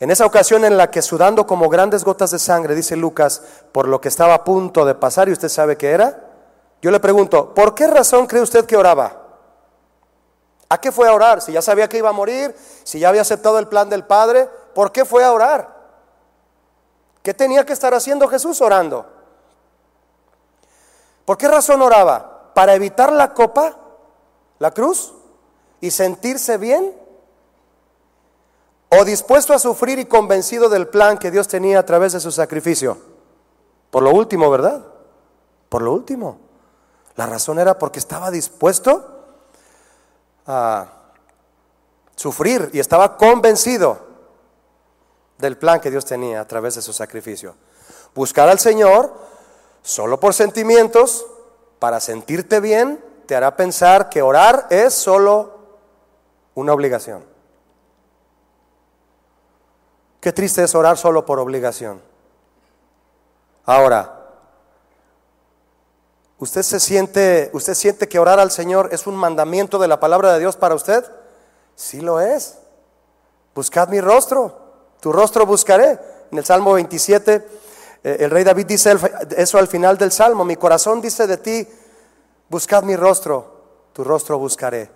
en 0.00 0.10
esa 0.10 0.26
ocasión 0.26 0.64
en 0.64 0.76
la 0.76 0.90
que 0.90 1.00
sudando 1.00 1.46
como 1.46 1.68
grandes 1.68 2.04
gotas 2.04 2.30
de 2.30 2.38
sangre, 2.38 2.74
dice 2.74 2.96
Lucas, 2.96 3.42
por 3.72 3.88
lo 3.88 4.00
que 4.00 4.08
estaba 4.08 4.34
a 4.34 4.44
punto 4.44 4.84
de 4.84 4.94
pasar, 4.94 5.28
y 5.28 5.32
usted 5.32 5.48
sabe 5.48 5.76
qué 5.76 5.90
era, 5.92 6.30
yo 6.82 6.90
le 6.90 7.00
pregunto, 7.00 7.54
¿por 7.54 7.74
qué 7.74 7.86
razón 7.86 8.26
cree 8.26 8.42
usted 8.42 8.66
que 8.66 8.76
oraba? 8.76 9.22
¿A 10.68 10.78
qué 10.78 10.92
fue 10.92 11.08
a 11.08 11.14
orar? 11.14 11.40
Si 11.40 11.52
ya 11.52 11.62
sabía 11.62 11.88
que 11.88 11.98
iba 11.98 12.10
a 12.10 12.12
morir, 12.12 12.54
si 12.82 12.98
ya 12.98 13.08
había 13.08 13.22
aceptado 13.22 13.58
el 13.58 13.68
plan 13.68 13.88
del 13.88 14.04
Padre, 14.04 14.48
¿por 14.74 14.92
qué 14.92 15.04
fue 15.04 15.24
a 15.24 15.32
orar? 15.32 15.74
¿Qué 17.22 17.32
tenía 17.32 17.64
que 17.64 17.72
estar 17.72 17.94
haciendo 17.94 18.28
Jesús 18.28 18.60
orando? 18.60 19.06
¿Por 21.24 21.38
qué 21.38 21.48
razón 21.48 21.80
oraba? 21.80 22.52
¿Para 22.52 22.74
evitar 22.74 23.12
la 23.12 23.32
copa, 23.32 23.76
la 24.58 24.70
cruz, 24.72 25.14
y 25.80 25.90
sentirse 25.90 26.58
bien? 26.58 26.94
¿O 28.90 29.04
dispuesto 29.04 29.54
a 29.54 29.58
sufrir 29.58 29.98
y 29.98 30.04
convencido 30.04 30.68
del 30.68 30.86
plan 30.88 31.16
que 31.16 31.30
Dios 31.30 31.48
tenía 31.48 31.78
a 31.78 31.86
través 31.86 32.12
de 32.12 32.20
su 32.20 32.30
sacrificio? 32.30 32.98
Por 33.90 34.02
lo 34.02 34.10
último, 34.10 34.50
¿verdad? 34.50 34.84
Por 35.68 35.82
lo 35.82 35.92
último. 35.92 36.38
La 37.16 37.26
razón 37.26 37.58
era 37.58 37.78
porque 37.78 37.98
estaba 37.98 38.30
dispuesto 38.30 39.24
a 40.46 40.88
sufrir 42.16 42.70
y 42.72 42.80
estaba 42.80 43.16
convencido 43.16 43.98
del 45.44 45.58
plan 45.58 45.78
que 45.78 45.90
Dios 45.90 46.06
tenía 46.06 46.40
a 46.40 46.48
través 46.48 46.74
de 46.74 46.82
su 46.82 46.92
sacrificio. 46.92 47.54
Buscar 48.14 48.48
al 48.48 48.58
Señor 48.58 49.12
solo 49.82 50.18
por 50.18 50.32
sentimientos, 50.32 51.26
para 51.78 52.00
sentirte 52.00 52.60
bien, 52.60 53.04
te 53.26 53.36
hará 53.36 53.54
pensar 53.54 54.08
que 54.08 54.22
orar 54.22 54.66
es 54.70 54.94
solo 54.94 55.58
una 56.54 56.72
obligación. 56.72 57.22
Qué 60.20 60.32
triste 60.32 60.64
es 60.64 60.74
orar 60.74 60.96
solo 60.96 61.26
por 61.26 61.38
obligación. 61.38 62.00
Ahora, 63.66 64.30
¿usted 66.38 66.62
se 66.62 66.80
siente, 66.80 67.50
usted 67.52 67.74
siente 67.74 68.08
que 68.08 68.18
orar 68.18 68.40
al 68.40 68.50
Señor 68.50 68.88
es 68.92 69.06
un 69.06 69.16
mandamiento 69.16 69.78
de 69.78 69.88
la 69.88 70.00
palabra 70.00 70.32
de 70.32 70.40
Dios 70.40 70.56
para 70.56 70.74
usted? 70.74 71.04
Sí 71.74 72.00
lo 72.00 72.20
es. 72.20 72.56
Buscad 73.54 73.88
mi 73.88 74.00
rostro 74.00 74.63
tu 75.04 75.12
rostro 75.12 75.44
buscaré. 75.44 75.98
En 76.32 76.38
el 76.38 76.46
Salmo 76.46 76.72
27, 76.72 77.46
eh, 78.04 78.16
el 78.20 78.30
rey 78.30 78.42
David 78.42 78.64
dice 78.64 78.96
eso 79.36 79.58
al 79.58 79.68
final 79.68 79.98
del 79.98 80.10
Salmo. 80.10 80.46
Mi 80.46 80.56
corazón 80.56 81.02
dice 81.02 81.26
de 81.26 81.36
ti, 81.36 81.68
buscad 82.48 82.84
mi 82.84 82.96
rostro, 82.96 83.90
tu 83.92 84.02
rostro 84.02 84.38
buscaré. 84.38 84.90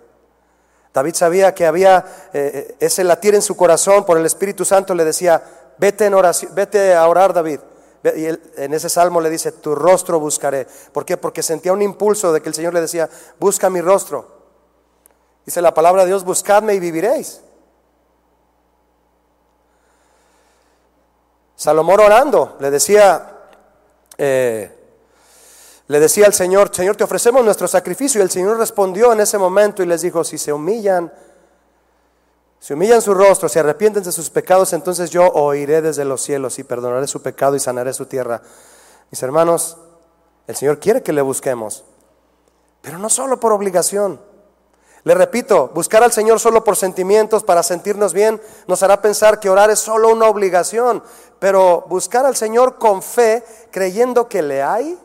David 0.94 1.12
sabía 1.12 1.54
que 1.54 1.66
había 1.66 2.06
eh, 2.32 2.68
eh, 2.70 2.76
ese 2.80 3.04
latir 3.04 3.34
en 3.34 3.42
su 3.42 3.54
corazón 3.54 4.06
por 4.06 4.16
el 4.16 4.24
Espíritu 4.24 4.64
Santo. 4.64 4.94
Le 4.94 5.04
decía, 5.04 5.42
vete, 5.76 6.06
en 6.06 6.14
oración, 6.14 6.54
vete 6.54 6.94
a 6.94 7.06
orar, 7.06 7.34
David. 7.34 7.60
Y 8.16 8.24
en 8.24 8.72
ese 8.72 8.88
salmo 8.88 9.20
le 9.20 9.28
dice, 9.28 9.52
tu 9.52 9.74
rostro 9.74 10.18
buscaré. 10.18 10.66
¿Por 10.90 11.04
qué? 11.04 11.18
Porque 11.18 11.42
sentía 11.42 11.74
un 11.74 11.82
impulso 11.82 12.32
de 12.32 12.40
que 12.40 12.48
el 12.48 12.54
Señor 12.54 12.72
le 12.72 12.80
decía, 12.80 13.10
busca 13.38 13.68
mi 13.68 13.82
rostro. 13.82 14.26
Dice 15.44 15.60
la 15.60 15.74
palabra 15.74 16.04
de 16.04 16.08
Dios, 16.08 16.24
buscadme 16.24 16.72
y 16.72 16.80
viviréis. 16.80 17.42
Salomón 21.58 21.98
orando 21.98 22.56
le 22.60 22.70
decía, 22.70 23.32
eh, 24.16 24.70
le 25.88 26.00
decía 26.00 26.26
al 26.26 26.32
Señor, 26.32 26.70
Señor, 26.72 26.94
te 26.94 27.02
ofrecemos 27.02 27.44
nuestro 27.44 27.66
sacrificio. 27.66 28.20
Y 28.20 28.22
el 28.22 28.30
Señor 28.30 28.58
respondió 28.58 29.12
en 29.12 29.18
ese 29.18 29.38
momento 29.38 29.82
y 29.82 29.86
les 29.86 30.02
dijo, 30.02 30.22
si 30.22 30.38
se 30.38 30.52
humillan, 30.52 31.12
si 32.60 32.74
humillan 32.74 33.02
su 33.02 33.12
rostro, 33.12 33.48
si 33.48 33.58
arrepienten 33.58 34.04
de 34.04 34.12
sus 34.12 34.30
pecados, 34.30 34.72
entonces 34.72 35.10
yo 35.10 35.26
oiré 35.26 35.82
desde 35.82 36.04
los 36.04 36.22
cielos 36.22 36.60
y 36.60 36.62
perdonaré 36.62 37.08
su 37.08 37.22
pecado 37.22 37.56
y 37.56 37.60
sanaré 37.60 37.92
su 37.92 38.06
tierra. 38.06 38.40
Mis 39.10 39.20
hermanos, 39.24 39.78
el 40.46 40.54
Señor 40.54 40.78
quiere 40.78 41.02
que 41.02 41.12
le 41.12 41.22
busquemos, 41.22 41.82
pero 42.82 42.98
no 42.98 43.10
solo 43.10 43.40
por 43.40 43.52
obligación. 43.52 44.20
Le 45.08 45.14
repito, 45.14 45.70
buscar 45.72 46.02
al 46.02 46.12
Señor 46.12 46.38
solo 46.38 46.62
por 46.62 46.76
sentimientos, 46.76 47.42
para 47.42 47.62
sentirnos 47.62 48.12
bien, 48.12 48.42
nos 48.66 48.82
hará 48.82 49.00
pensar 49.00 49.40
que 49.40 49.48
orar 49.48 49.70
es 49.70 49.78
solo 49.78 50.10
una 50.10 50.26
obligación, 50.26 51.02
pero 51.38 51.86
buscar 51.88 52.26
al 52.26 52.36
Señor 52.36 52.76
con 52.76 53.00
fe, 53.00 53.42
creyendo 53.70 54.28
que 54.28 54.42
le 54.42 54.62
hay, 54.62 54.98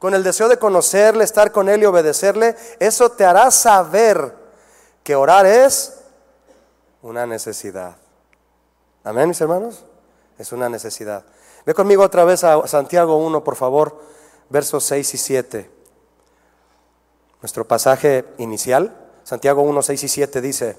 con 0.00 0.12
el 0.12 0.24
deseo 0.24 0.48
de 0.48 0.58
conocerle, 0.58 1.22
estar 1.22 1.52
con 1.52 1.68
Él 1.68 1.84
y 1.84 1.86
obedecerle, 1.86 2.56
eso 2.80 3.12
te 3.12 3.24
hará 3.24 3.52
saber 3.52 4.34
que 5.04 5.14
orar 5.14 5.46
es 5.46 6.00
una 7.00 7.28
necesidad. 7.28 7.94
Amén, 9.04 9.28
mis 9.28 9.40
hermanos. 9.40 9.84
Es 10.36 10.50
una 10.50 10.68
necesidad. 10.68 11.22
Ve 11.64 11.74
conmigo 11.74 12.02
otra 12.02 12.24
vez 12.24 12.42
a 12.42 12.66
Santiago 12.66 13.18
1, 13.18 13.44
por 13.44 13.54
favor, 13.54 14.00
versos 14.48 14.82
6 14.82 15.14
y 15.14 15.16
7. 15.16 15.79
Nuestro 17.42 17.66
pasaje 17.66 18.24
inicial, 18.38 18.94
Santiago 19.24 19.62
1, 19.62 19.82
6 19.82 20.04
y 20.04 20.08
7 20.08 20.40
dice, 20.40 20.76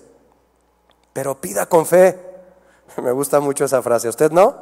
pero 1.14 1.40
pida 1.40 1.66
con 1.66 1.86
fe. 1.86 2.20
Me 3.02 3.12
gusta 3.12 3.40
mucho 3.40 3.66
esa 3.66 3.82
frase. 3.82 4.10
¿Usted 4.10 4.32
no? 4.32 4.56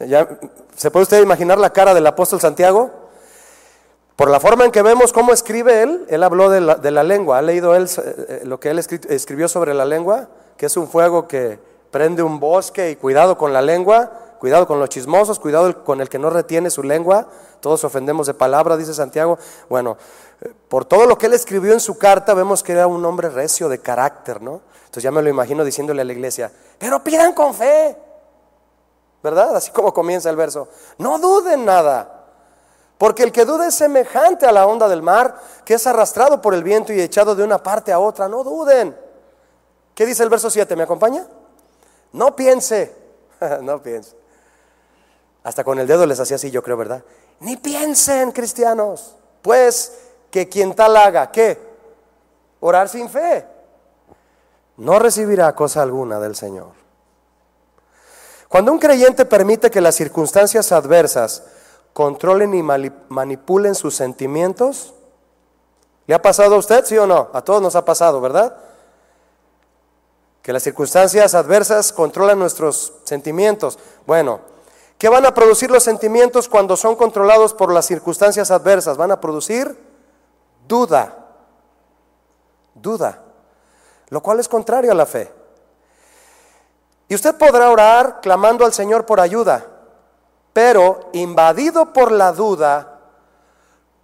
¿Ya, 0.00 0.28
¿Se 0.76 0.90
puede 0.90 1.04
usted 1.04 1.22
imaginar 1.22 1.58
la 1.58 1.72
cara 1.72 1.94
del 1.94 2.06
apóstol 2.06 2.40
Santiago? 2.40 2.90
Por 4.16 4.30
la 4.30 4.40
forma 4.40 4.64
en 4.64 4.70
que 4.70 4.82
vemos 4.82 5.12
cómo 5.12 5.32
escribe 5.32 5.82
él, 5.82 6.06
él 6.08 6.22
habló 6.22 6.50
de 6.50 6.60
la, 6.60 7.02
lengua. 7.04 7.38
¿Ha 7.38 7.42
leído 7.42 7.74
él 7.74 7.88
eh, 8.04 8.42
lo 8.44 8.60
que 8.60 8.70
él 8.70 8.78
escribió 8.78 9.48
sobre 9.48 9.72
la 9.72 9.84
lengua? 9.84 10.28
Que 10.58 10.66
es 10.66 10.76
un 10.76 10.88
fuego 10.88 11.26
que 11.26 11.58
prende 11.90 12.22
un 12.22 12.38
bosque 12.38 12.90
y 12.90 12.96
cuidado 12.96 13.38
con 13.38 13.52
la 13.52 13.62
lengua, 13.62 14.10
cuidado 14.38 14.66
con 14.66 14.78
los 14.78 14.90
chismosos, 14.90 15.38
cuidado 15.38 15.84
con 15.84 16.02
el 16.02 16.10
que 16.10 16.18
no 16.18 16.28
retiene 16.28 16.68
su 16.68 16.82
lengua. 16.82 17.28
Todos 17.60 17.82
ofendemos 17.84 18.26
de 18.26 18.34
palabra, 18.34 18.76
dice 18.76 18.92
Santiago. 18.92 19.38
Bueno, 19.70 19.96
por 20.68 20.84
todo 20.84 21.06
lo 21.06 21.18
que 21.18 21.26
él 21.26 21.34
escribió 21.34 21.72
en 21.72 21.80
su 21.80 21.98
carta, 21.98 22.34
vemos 22.34 22.62
que 22.62 22.72
era 22.72 22.86
un 22.86 23.04
hombre 23.04 23.28
recio 23.28 23.68
de 23.68 23.80
carácter, 23.80 24.40
¿no? 24.40 24.62
Entonces 24.80 25.02
ya 25.02 25.10
me 25.10 25.22
lo 25.22 25.28
imagino 25.28 25.64
diciéndole 25.64 26.02
a 26.02 26.04
la 26.04 26.12
iglesia, 26.12 26.50
pero 26.78 27.04
pidan 27.04 27.32
con 27.32 27.54
fe, 27.54 27.96
¿verdad? 29.22 29.54
Así 29.56 29.70
como 29.70 29.92
comienza 29.92 30.30
el 30.30 30.36
verso. 30.36 30.68
No 30.98 31.18
duden 31.18 31.64
nada, 31.64 32.26
porque 32.98 33.22
el 33.22 33.32
que 33.32 33.44
dude 33.44 33.68
es 33.68 33.74
semejante 33.74 34.46
a 34.46 34.52
la 34.52 34.66
onda 34.66 34.88
del 34.88 35.02
mar, 35.02 35.40
que 35.64 35.74
es 35.74 35.86
arrastrado 35.86 36.40
por 36.40 36.54
el 36.54 36.64
viento 36.64 36.92
y 36.92 37.00
echado 37.00 37.34
de 37.34 37.44
una 37.44 37.62
parte 37.62 37.92
a 37.92 37.98
otra. 37.98 38.28
No 38.28 38.42
duden. 38.42 38.96
¿Qué 39.94 40.06
dice 40.06 40.22
el 40.22 40.28
verso 40.28 40.50
7? 40.50 40.74
¿Me 40.76 40.82
acompaña? 40.84 41.26
No 42.12 42.34
piense, 42.34 42.94
no 43.62 43.82
piense. 43.82 44.16
Hasta 45.42 45.64
con 45.64 45.78
el 45.78 45.86
dedo 45.86 46.06
les 46.06 46.20
hacía 46.20 46.36
así, 46.36 46.50
yo 46.50 46.62
creo, 46.62 46.76
¿verdad? 46.76 47.02
Ni 47.40 47.56
piensen, 47.56 48.32
cristianos, 48.32 49.16
pues 49.42 50.09
que 50.30 50.48
quien 50.48 50.74
tal 50.74 50.96
haga, 50.96 51.30
¿qué? 51.30 51.58
Orar 52.60 52.88
sin 52.88 53.08
fe. 53.08 53.46
No 54.76 54.98
recibirá 54.98 55.54
cosa 55.54 55.82
alguna 55.82 56.18
del 56.20 56.36
Señor. 56.36 56.80
Cuando 58.48 58.72
un 58.72 58.78
creyente 58.78 59.24
permite 59.24 59.70
que 59.70 59.80
las 59.80 59.94
circunstancias 59.94 60.72
adversas 60.72 61.44
controlen 61.92 62.54
y 62.54 62.62
manipulen 62.62 63.74
sus 63.74 63.94
sentimientos, 63.94 64.94
¿le 66.06 66.14
ha 66.14 66.22
pasado 66.22 66.56
a 66.56 66.58
usted, 66.58 66.84
sí 66.84 66.98
o 66.98 67.06
no? 67.06 67.28
A 67.32 67.42
todos 67.42 67.62
nos 67.62 67.76
ha 67.76 67.84
pasado, 67.84 68.20
¿verdad? 68.20 68.56
Que 70.42 70.52
las 70.52 70.62
circunstancias 70.62 71.34
adversas 71.34 71.92
controlan 71.92 72.38
nuestros 72.38 72.94
sentimientos. 73.04 73.78
Bueno, 74.06 74.40
¿qué 74.98 75.08
van 75.08 75.26
a 75.26 75.34
producir 75.34 75.70
los 75.70 75.84
sentimientos 75.84 76.48
cuando 76.48 76.76
son 76.76 76.96
controlados 76.96 77.54
por 77.54 77.72
las 77.72 77.86
circunstancias 77.86 78.50
adversas? 78.50 78.96
Van 78.96 79.12
a 79.12 79.20
producir 79.20 79.76
duda. 80.70 81.12
Duda. 82.74 83.18
Lo 84.08 84.22
cual 84.22 84.38
es 84.38 84.48
contrario 84.48 84.92
a 84.92 84.94
la 84.94 85.04
fe. 85.04 85.30
Y 87.08 87.14
usted 87.16 87.36
podrá 87.36 87.70
orar 87.70 88.20
clamando 88.20 88.64
al 88.64 88.72
Señor 88.72 89.04
por 89.04 89.18
ayuda, 89.18 89.66
pero 90.52 91.10
invadido 91.12 91.92
por 91.92 92.12
la 92.12 92.30
duda, 92.30 93.00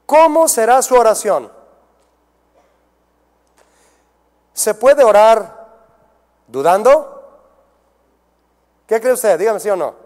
¿cómo 0.07 0.49
será 0.49 0.83
su 0.83 0.97
oración? 0.97 1.53
¿Se 4.53 4.75
puede 4.75 5.05
orar 5.05 5.69
dudando? 6.49 7.13
¿Qué 8.89 9.01
cree 9.01 9.13
usted? 9.13 9.39
Dígame 9.39 9.61
sí 9.61 9.71
o 9.71 9.77
no. 9.77 10.06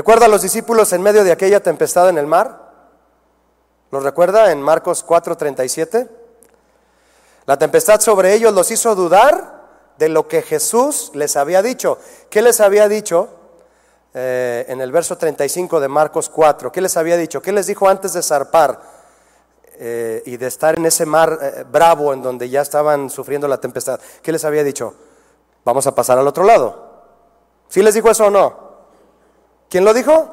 ¿Recuerda 0.00 0.24
a 0.24 0.28
los 0.30 0.40
discípulos 0.40 0.94
en 0.94 1.02
medio 1.02 1.24
de 1.24 1.30
aquella 1.30 1.60
tempestad 1.60 2.08
en 2.08 2.16
el 2.16 2.26
mar? 2.26 2.72
¿Los 3.90 4.02
recuerda 4.02 4.50
en 4.50 4.62
Marcos 4.62 5.04
4:37? 5.06 6.08
La 7.44 7.58
tempestad 7.58 8.00
sobre 8.00 8.32
ellos 8.32 8.54
los 8.54 8.70
hizo 8.70 8.94
dudar 8.94 9.60
de 9.98 10.08
lo 10.08 10.26
que 10.26 10.40
Jesús 10.40 11.10
les 11.12 11.36
había 11.36 11.60
dicho. 11.60 11.98
¿Qué 12.30 12.40
les 12.40 12.62
había 12.62 12.88
dicho? 12.88 13.28
Eh, 14.14 14.64
en 14.68 14.80
el 14.80 14.90
verso 14.90 15.18
35 15.18 15.78
de 15.80 15.88
Marcos 15.88 16.30
4. 16.30 16.72
¿Qué 16.72 16.80
les 16.80 16.96
había 16.96 17.18
dicho? 17.18 17.42
¿Qué 17.42 17.52
les 17.52 17.66
dijo 17.66 17.86
antes 17.86 18.14
de 18.14 18.22
zarpar? 18.22 18.80
Eh, 19.74 20.22
y 20.24 20.38
de 20.38 20.46
estar 20.46 20.78
en 20.78 20.86
ese 20.86 21.04
mar 21.04 21.38
eh, 21.42 21.64
bravo 21.70 22.14
en 22.14 22.22
donde 22.22 22.48
ya 22.48 22.62
estaban 22.62 23.10
sufriendo 23.10 23.46
la 23.46 23.60
tempestad, 23.60 24.00
¿qué 24.22 24.32
les 24.32 24.46
había 24.46 24.64
dicho? 24.64 24.94
Vamos 25.62 25.86
a 25.86 25.94
pasar 25.94 26.18
al 26.18 26.26
otro 26.26 26.44
lado. 26.44 26.88
¿Sí 27.68 27.82
les 27.82 27.92
dijo 27.92 28.10
eso 28.10 28.28
o 28.28 28.30
no? 28.30 28.69
¿Quién 29.70 29.84
lo 29.84 29.94
dijo? 29.94 30.28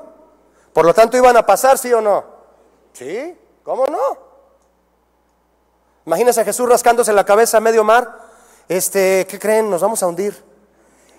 Por 0.74 0.86
lo 0.86 0.94
tanto, 0.94 1.16
¿iban 1.16 1.38
a 1.38 1.46
pasar, 1.46 1.78
sí 1.78 1.94
o 1.94 2.02
no? 2.02 2.26
Sí, 2.92 3.38
¿cómo 3.64 3.86
no? 3.86 4.18
Imagínense 6.06 6.42
a 6.42 6.46
Jesús 6.46 6.68
rascándose 6.68 7.14
la 7.14 7.24
cabeza 7.24 7.58
a 7.58 7.62
medio 7.62 7.84
mar. 7.84 8.20
Este, 8.68 9.28
¿qué 9.30 9.38
creen? 9.40 9.70
Nos 9.70 9.82
vamos 9.82 10.02
a 10.02 10.08
hundir. 10.08 10.44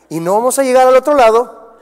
Y 0.08 0.18
no 0.18 0.34
vamos 0.34 0.58
a 0.58 0.62
llegar 0.64 0.86
al 0.88 0.96
otro 0.96 1.14
lado. 1.14 1.74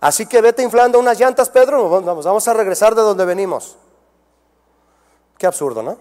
Así 0.00 0.26
que 0.26 0.40
vete 0.40 0.62
inflando 0.62 0.98
unas 0.98 1.18
llantas, 1.18 1.50
Pedro. 1.50 1.88
Vamos, 1.90 2.24
vamos 2.24 2.48
a 2.48 2.54
regresar 2.54 2.94
de 2.94 3.02
donde 3.02 3.24
venimos. 3.24 3.76
Qué 5.36 5.46
absurdo, 5.46 5.82
¿no? 5.82 5.98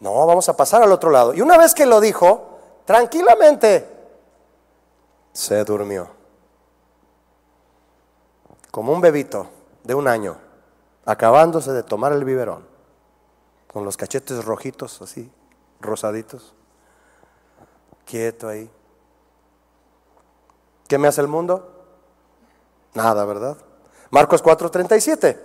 No, 0.00 0.26
vamos 0.26 0.48
a 0.50 0.56
pasar 0.56 0.82
al 0.82 0.92
otro 0.92 1.10
lado. 1.10 1.32
Y 1.32 1.40
una 1.40 1.56
vez 1.56 1.74
que 1.74 1.86
lo 1.86 2.00
dijo, 2.00 2.58
tranquilamente 2.84 3.88
se 5.32 5.64
durmió. 5.64 6.23
Como 8.74 8.92
un 8.92 9.00
bebito 9.00 9.46
de 9.84 9.94
un 9.94 10.08
año, 10.08 10.36
acabándose 11.04 11.70
de 11.70 11.84
tomar 11.84 12.12
el 12.12 12.24
biberón, 12.24 12.66
con 13.72 13.84
los 13.84 13.96
cachetes 13.96 14.44
rojitos 14.44 15.00
así, 15.00 15.30
rosaditos, 15.80 16.54
quieto 18.04 18.48
ahí. 18.48 18.68
¿Qué 20.88 20.98
me 20.98 21.06
hace 21.06 21.20
el 21.20 21.28
mundo? 21.28 21.84
Nada, 22.94 23.24
¿verdad? 23.24 23.56
Marcos 24.10 24.42
4:37. 24.42 25.38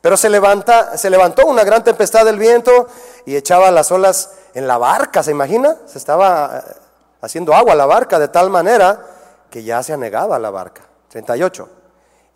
Pero 0.00 0.16
se, 0.16 0.30
levanta, 0.30 0.96
se 0.96 1.10
levantó 1.10 1.48
una 1.48 1.64
gran 1.64 1.82
tempestad 1.82 2.24
del 2.24 2.38
viento 2.38 2.86
y 3.26 3.34
echaba 3.34 3.72
las 3.72 3.90
olas 3.90 4.36
en 4.54 4.68
la 4.68 4.78
barca, 4.78 5.24
¿se 5.24 5.32
imagina? 5.32 5.76
Se 5.86 5.98
estaba 5.98 6.58
eh, 6.58 6.74
haciendo 7.20 7.52
agua 7.52 7.74
la 7.74 7.86
barca 7.86 8.20
de 8.20 8.28
tal 8.28 8.48
manera 8.48 9.04
que 9.50 9.64
ya 9.64 9.82
se 9.82 9.92
anegaba 9.92 10.38
la 10.38 10.50
barca. 10.50 10.82
38. 11.08 11.79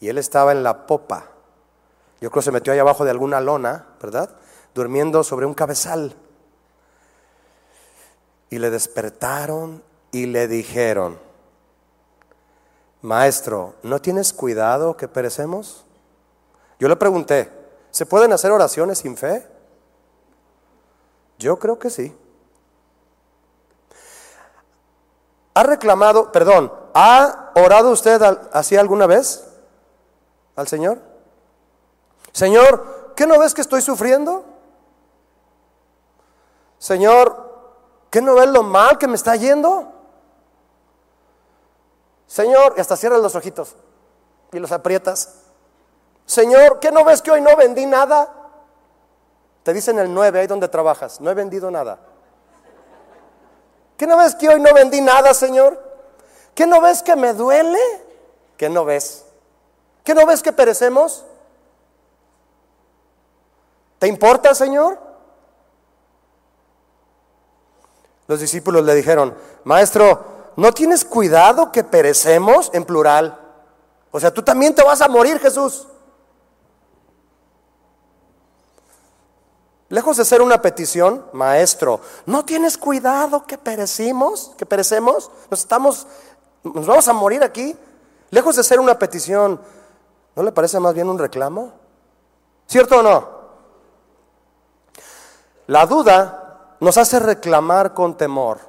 Y 0.05 0.11
él 0.11 0.19
estaba 0.19 0.53
en 0.53 0.63
la 0.63 0.87
popa. 0.87 1.31
Yo 2.21 2.31
creo 2.31 2.43
que 2.43 2.45
se 2.45 2.53
metió 2.53 2.75
ahí 2.75 2.79
abajo 2.79 3.07
de 3.07 3.11
alguna 3.11 3.41
lona, 3.41 3.87
¿verdad? 4.03 4.29
Durmiendo 4.75 5.25
sobre 5.25 5.47
un 5.47 5.55
cabezal. 5.55 6.15
Y 8.51 8.59
le 8.59 8.69
despertaron 8.69 9.83
y 10.13 10.27
le 10.27 10.47
dijeron, 10.47 11.19
Maestro, 13.01 13.77
¿no 13.83 13.99
tienes 14.03 14.35
cuidado 14.35 14.95
que 14.95 15.09
perecemos? 15.09 15.87
Yo 16.79 16.87
le 16.87 16.97
pregunté, 16.97 17.51
¿se 17.91 18.05
pueden 18.05 18.35
hacer 18.35 18.51
oraciones 18.51 18.99
sin 18.99 19.17
fe? 19.17 19.49
Yo 21.39 21.59
creo 21.59 21.79
que 21.79 21.89
sí. 21.89 22.15
¿Ha 25.55 25.63
reclamado, 25.63 26.31
perdón, 26.31 26.71
ha 26.93 27.53
orado 27.55 27.91
usted 27.91 28.21
así 28.53 28.77
alguna 28.77 29.07
vez 29.07 29.49
al 30.57 30.69
Señor? 30.69 31.01
Señor, 32.33 33.13
¿qué 33.17 33.27
no 33.27 33.39
ves 33.39 33.55
que 33.55 33.61
estoy 33.61 33.81
sufriendo? 33.81 34.45
Señor, 36.79 37.53
¿qué 38.11 38.21
no 38.21 38.35
ves 38.35 38.49
lo 38.49 38.63
mal 38.63 38.99
que 38.99 39.07
me 39.07 39.15
está 39.15 39.37
yendo? 39.37 39.93
Señor, 42.27 42.75
y 42.77 42.81
hasta 42.81 42.97
cierras 42.97 43.21
los 43.21 43.35
ojitos 43.35 43.77
y 44.53 44.59
los 44.59 44.73
aprietas. 44.73 45.43
Señor, 46.27 46.81
¿qué 46.81 46.91
no 46.91 47.05
ves 47.05 47.23
que 47.23 47.31
hoy 47.31 47.41
no 47.41 47.57
vendí 47.57 47.87
nada? 47.87 48.33
Te 49.63 49.73
dicen 49.73 49.99
el 49.99 50.13
9, 50.13 50.41
ahí 50.41 50.47
donde 50.47 50.69
trabajas, 50.69 51.21
no 51.21 51.31
he 51.31 51.35
vendido 51.35 51.71
nada. 51.71 51.99
¿Qué 53.97 54.07
no 54.07 54.17
ves 54.17 54.35
que 54.35 54.49
hoy 54.49 54.61
no 54.61 54.75
vendí 54.75 55.01
nada, 55.01 55.33
Señor? 55.33 55.81
¿Qué 56.55 56.67
no 56.67 56.81
ves 56.81 57.03
que 57.03 57.17
me 57.17 57.33
duele? 57.33 57.81
¿Qué 58.57 58.69
no 58.69 58.85
ves? 58.85 59.24
¿Qué 60.05 60.15
no 60.15 60.27
ves 60.27 60.43
que 60.43 60.53
perecemos? 60.53 61.25
¿Te 63.99 64.07
importa, 64.07 64.55
Señor? 64.55 64.99
Los 68.27 68.39
discípulos 68.39 68.85
le 68.85 68.95
dijeron, 68.95 69.35
Maestro, 69.65 70.53
¿no 70.57 70.73
tienes 70.73 71.05
cuidado 71.05 71.73
que 71.73 71.85
perecemos 71.85 72.71
en 72.75 72.85
plural? 72.85 73.41
O 74.11 74.21
sea, 74.21 74.33
tú 74.33 74.43
también 74.43 74.75
te 74.75 74.83
vas 74.83 75.01
a 75.01 75.09
morir, 75.09 75.41
Jesús. 75.41 75.89
Lejos 79.89 80.17
de 80.17 80.25
ser 80.25 80.43
una 80.43 80.61
petición, 80.61 81.25
maestro, 81.33 82.01
¿no 82.27 82.45
tienes 82.45 82.77
cuidado 82.77 83.47
que 83.47 83.57
perecimos, 83.57 84.53
que 84.57 84.67
perecemos? 84.67 85.31
Nos 85.51 85.61
estamos, 85.61 86.07
nos 86.63 86.87
vamos 86.87 87.07
a 87.09 87.13
morir 87.13 87.45
aquí. 87.45 87.77
Lejos 88.31 88.57
de 88.57 88.65
ser 88.65 88.81
una 88.81 88.99
petición, 88.99 89.61
¿no 90.37 90.43
le 90.43 90.53
parece 90.53 90.81
más 90.81 90.95
bien 90.95 91.09
un 91.09 91.19
reclamo? 91.19 91.73
¿Cierto 92.67 93.01
o 93.01 93.03
no? 93.03 93.29
La 95.67 95.87
duda 95.87 96.77
nos 96.81 96.97
hace 96.99 97.19
reclamar 97.19 97.95
con 97.95 98.17
temor, 98.17 98.61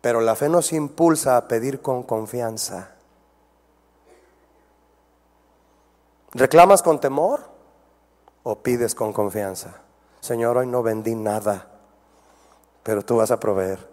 pero 0.00 0.20
la 0.20 0.34
fe 0.34 0.48
nos 0.48 0.72
impulsa 0.72 1.36
a 1.36 1.48
pedir 1.48 1.80
con 1.80 2.02
confianza. 2.02 2.90
¿Reclamas 6.32 6.82
con 6.82 7.00
temor? 7.00 7.52
o 8.42 8.56
pides 8.56 8.94
con 8.94 9.12
confianza. 9.12 9.74
Señor, 10.20 10.56
hoy 10.58 10.66
no 10.66 10.82
vendí 10.82 11.14
nada, 11.14 11.66
pero 12.82 13.04
tú 13.04 13.16
vas 13.16 13.30
a 13.30 13.40
proveer. 13.40 13.88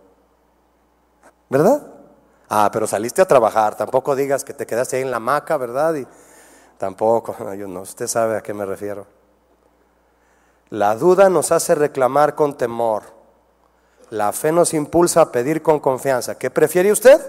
¿Verdad? 1.49 1.81
Ah, 2.49 2.69
pero 2.73 2.87
saliste 2.87 3.21
a 3.21 3.27
trabajar, 3.27 3.75
tampoco 3.75 4.15
digas 4.15 4.43
que 4.43 4.53
te 4.53 4.65
quedaste 4.65 4.97
ahí 4.97 5.03
en 5.03 5.11
la 5.11 5.17
hamaca, 5.17 5.55
¿verdad? 5.57 5.93
Y 5.93 6.07
tampoco, 6.79 7.35
yo 7.53 7.67
no, 7.67 7.81
usted 7.81 8.07
sabe 8.07 8.37
a 8.37 8.41
qué 8.41 8.53
me 8.53 8.65
refiero. 8.65 9.05
La 10.71 10.95
duda 10.95 11.29
nos 11.29 11.51
hace 11.51 11.75
reclamar 11.75 12.35
con 12.35 12.57
temor. 12.57 13.03
La 14.09 14.31
fe 14.31 14.51
nos 14.51 14.73
impulsa 14.73 15.21
a 15.21 15.31
pedir 15.31 15.61
con 15.61 15.79
confianza. 15.79 16.37
¿Qué 16.37 16.49
prefiere 16.49 16.91
usted? 16.91 17.21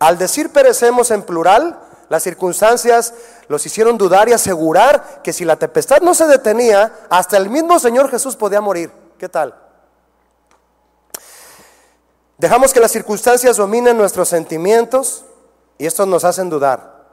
Al 0.00 0.18
decir 0.18 0.52
perecemos 0.52 1.12
en 1.12 1.22
plural, 1.22 1.78
las 2.08 2.24
circunstancias 2.24 3.14
los 3.48 3.64
hicieron 3.64 3.96
dudar 3.96 4.28
y 4.28 4.32
asegurar 4.32 5.22
que 5.22 5.32
si 5.32 5.44
la 5.44 5.56
tempestad 5.56 6.00
no 6.00 6.14
se 6.14 6.26
detenía, 6.26 6.92
hasta 7.08 7.36
el 7.36 7.48
mismo 7.48 7.78
Señor 7.78 8.10
Jesús 8.10 8.34
podía 8.36 8.60
morir. 8.60 8.90
¿Qué 9.18 9.28
tal? 9.28 9.54
Dejamos 12.42 12.72
que 12.72 12.80
las 12.80 12.90
circunstancias 12.90 13.56
dominen 13.56 13.96
nuestros 13.96 14.28
sentimientos 14.28 15.24
y 15.78 15.86
estos 15.86 16.08
nos 16.08 16.24
hacen 16.24 16.50
dudar. 16.50 17.04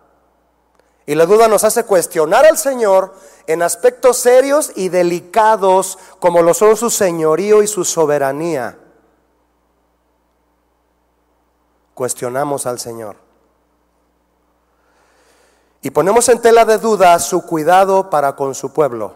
Y 1.06 1.14
la 1.14 1.28
duda 1.28 1.48
nos 1.48 1.64
hace 1.64 1.84
cuestionar 1.84 2.48
al 2.48 2.58
Señor 2.58 3.14
en 3.46 3.62
aspectos 3.62 4.18
serios 4.18 4.72
y 4.76 4.90
delicados 4.90 6.00
como 6.18 6.42
lo 6.42 6.56
son 6.56 6.76
su 6.76 6.90
señorío 6.90 7.62
y 7.62 7.68
su 7.68 7.86
soberanía. 7.86 8.80
Cuestionamos 11.94 12.66
al 12.66 12.80
Señor. 12.80 13.18
Y 15.84 15.92
ponemos 15.92 16.28
en 16.30 16.42
tela 16.42 16.66
de 16.66 16.80
duda 16.80 17.20
su 17.20 17.46
cuidado 17.46 18.10
para 18.10 18.36
con 18.36 18.56
su 18.56 18.74
pueblo. 18.74 19.14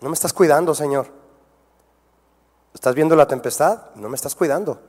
No 0.00 0.08
me 0.08 0.14
estás 0.14 0.32
cuidando, 0.32 0.74
Señor. 0.74 1.19
¿Estás 2.80 2.94
viendo 2.94 3.14
la 3.14 3.28
tempestad? 3.28 3.78
No 3.96 4.08
me 4.08 4.16
estás 4.16 4.34
cuidando. 4.34 4.80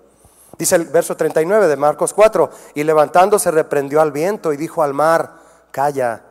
Dice 0.58 0.78
el 0.78 0.86
verso 0.86 1.18
39 1.18 1.68
de 1.68 1.76
Marcos 1.76 2.14
4, 2.14 2.50
y 2.74 2.86
levantándose 2.86 3.52
reprendió 3.52 4.00
al 4.00 4.14
viento 4.14 4.54
y 4.54 4.56
dijo 4.56 4.82
al 4.82 4.94
mar, 4.94 5.34
calla, 5.72 6.24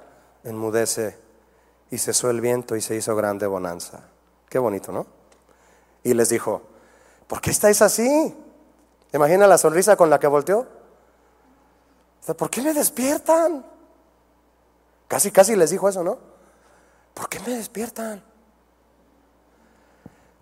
enmudece. 0.42 1.18
Y 1.90 1.98
cesó 1.98 2.30
el 2.30 2.40
viento 2.40 2.76
y 2.76 2.80
se 2.80 2.96
hizo 2.96 3.14
grande 3.14 3.46
bonanza. 3.46 4.00
Qué 4.48 4.58
bonito, 4.58 4.90
¿no? 4.90 5.04
Y 6.02 6.14
les 6.14 6.30
dijo, 6.30 6.62
¿por 7.26 7.42
qué 7.42 7.50
estáis 7.50 7.82
así? 7.82 8.34
Imagina 9.12 9.46
la 9.46 9.58
sonrisa 9.58 9.96
con 9.96 10.08
la 10.08 10.18
que 10.18 10.28
volteó. 10.28 10.66
¿Por 12.38 12.48
qué 12.48 12.62
me 12.62 12.72
despiertan? 12.72 13.66
Casi, 15.08 15.30
casi 15.30 15.56
les 15.56 15.68
dijo 15.68 15.90
eso, 15.90 16.02
¿no? 16.02 16.16
¿Por 17.12 17.28
qué 17.28 17.38
me 17.40 17.54
despiertan? 17.54 18.22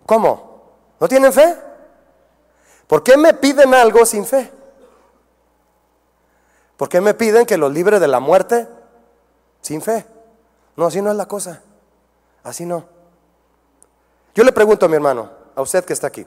¿Cómo? 0.05 0.48
¿No 0.99 1.07
tienen 1.07 1.31
fe? 1.31 1.55
¿Por 2.87 3.03
qué 3.03 3.17
me 3.17 3.33
piden 3.33 3.73
algo 3.73 4.05
sin 4.05 4.25
fe? 4.25 4.51
¿Por 6.75 6.89
qué 6.89 7.01
me 7.01 7.13
piden 7.13 7.45
que 7.45 7.57
los 7.57 7.71
libre 7.71 7.99
de 7.99 8.07
la 8.07 8.19
muerte 8.19 8.67
sin 9.61 9.81
fe? 9.81 10.05
No, 10.75 10.87
así 10.87 11.01
no 11.01 11.11
es 11.11 11.17
la 11.17 11.27
cosa. 11.27 11.61
Así 12.43 12.65
no. 12.65 12.85
Yo 14.33 14.43
le 14.43 14.51
pregunto 14.51 14.85
a 14.85 14.89
mi 14.89 14.95
hermano, 14.95 15.29
a 15.55 15.61
usted 15.61 15.83
que 15.83 15.93
está 15.93 16.07
aquí. 16.07 16.25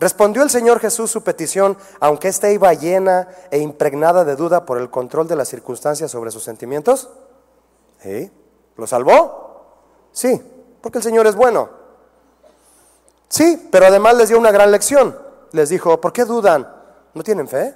¿Respondió 0.00 0.42
el 0.42 0.50
Señor 0.50 0.78
Jesús 0.78 1.10
su 1.10 1.22
petición, 1.22 1.76
aunque 2.00 2.28
ésta 2.28 2.50
iba 2.50 2.72
llena 2.74 3.28
e 3.50 3.58
impregnada 3.58 4.24
de 4.24 4.36
duda 4.36 4.64
por 4.64 4.78
el 4.78 4.90
control 4.90 5.26
de 5.26 5.36
las 5.36 5.48
circunstancias 5.48 6.10
sobre 6.10 6.30
sus 6.30 6.44
sentimientos? 6.44 7.08
¿Sí? 8.00 8.30
¿Lo 8.76 8.86
salvó? 8.86 9.64
Sí, 10.12 10.40
porque 10.80 10.98
el 10.98 11.04
Señor 11.04 11.26
es 11.26 11.34
bueno. 11.34 11.77
Sí, 13.28 13.68
pero 13.70 13.86
además 13.86 14.16
les 14.16 14.28
dio 14.28 14.38
una 14.38 14.50
gran 14.50 14.70
lección. 14.70 15.18
Les 15.52 15.68
dijo, 15.68 16.00
¿por 16.00 16.12
qué 16.12 16.24
dudan? 16.24 16.68
¿No 17.14 17.22
tienen 17.22 17.48
fe? 17.48 17.74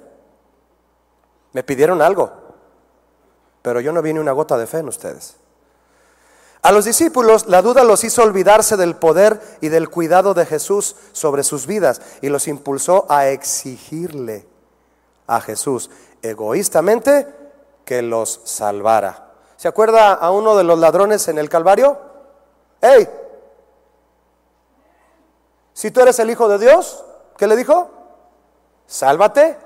Me 1.53 1.63
pidieron 1.63 2.01
algo, 2.01 2.31
pero 3.61 3.79
yo 3.79 3.91
no 3.91 4.01
vi 4.01 4.13
ni 4.13 4.19
una 4.19 4.31
gota 4.31 4.57
de 4.57 4.65
fe 4.65 4.79
en 4.79 4.87
ustedes. 4.87 5.35
A 6.63 6.71
los 6.71 6.85
discípulos 6.85 7.47
la 7.47 7.61
duda 7.61 7.83
los 7.83 8.03
hizo 8.03 8.23
olvidarse 8.23 8.77
del 8.77 8.95
poder 8.95 9.39
y 9.61 9.67
del 9.67 9.89
cuidado 9.89 10.33
de 10.33 10.45
Jesús 10.45 10.95
sobre 11.11 11.43
sus 11.43 11.67
vidas 11.67 12.01
y 12.21 12.29
los 12.29 12.47
impulsó 12.47 13.05
a 13.09 13.27
exigirle 13.27 14.47
a 15.27 15.41
Jesús 15.41 15.89
egoístamente 16.21 17.27
que 17.85 18.01
los 18.01 18.41
salvara. 18.45 19.33
¿Se 19.57 19.67
acuerda 19.67 20.13
a 20.13 20.31
uno 20.31 20.55
de 20.55 20.63
los 20.63 20.79
ladrones 20.79 21.27
en 21.27 21.37
el 21.37 21.49
Calvario? 21.49 21.99
¡Ey! 22.81 23.09
Si 25.83 25.91
tú 25.91 25.99
eres 25.99 26.17
el 26.19 26.29
Hijo 26.29 26.47
de 26.47 26.57
Dios, 26.59 27.03
¿qué 27.35 27.45
le 27.45 27.57
dijo? 27.57 27.89
Sálvate 28.87 29.57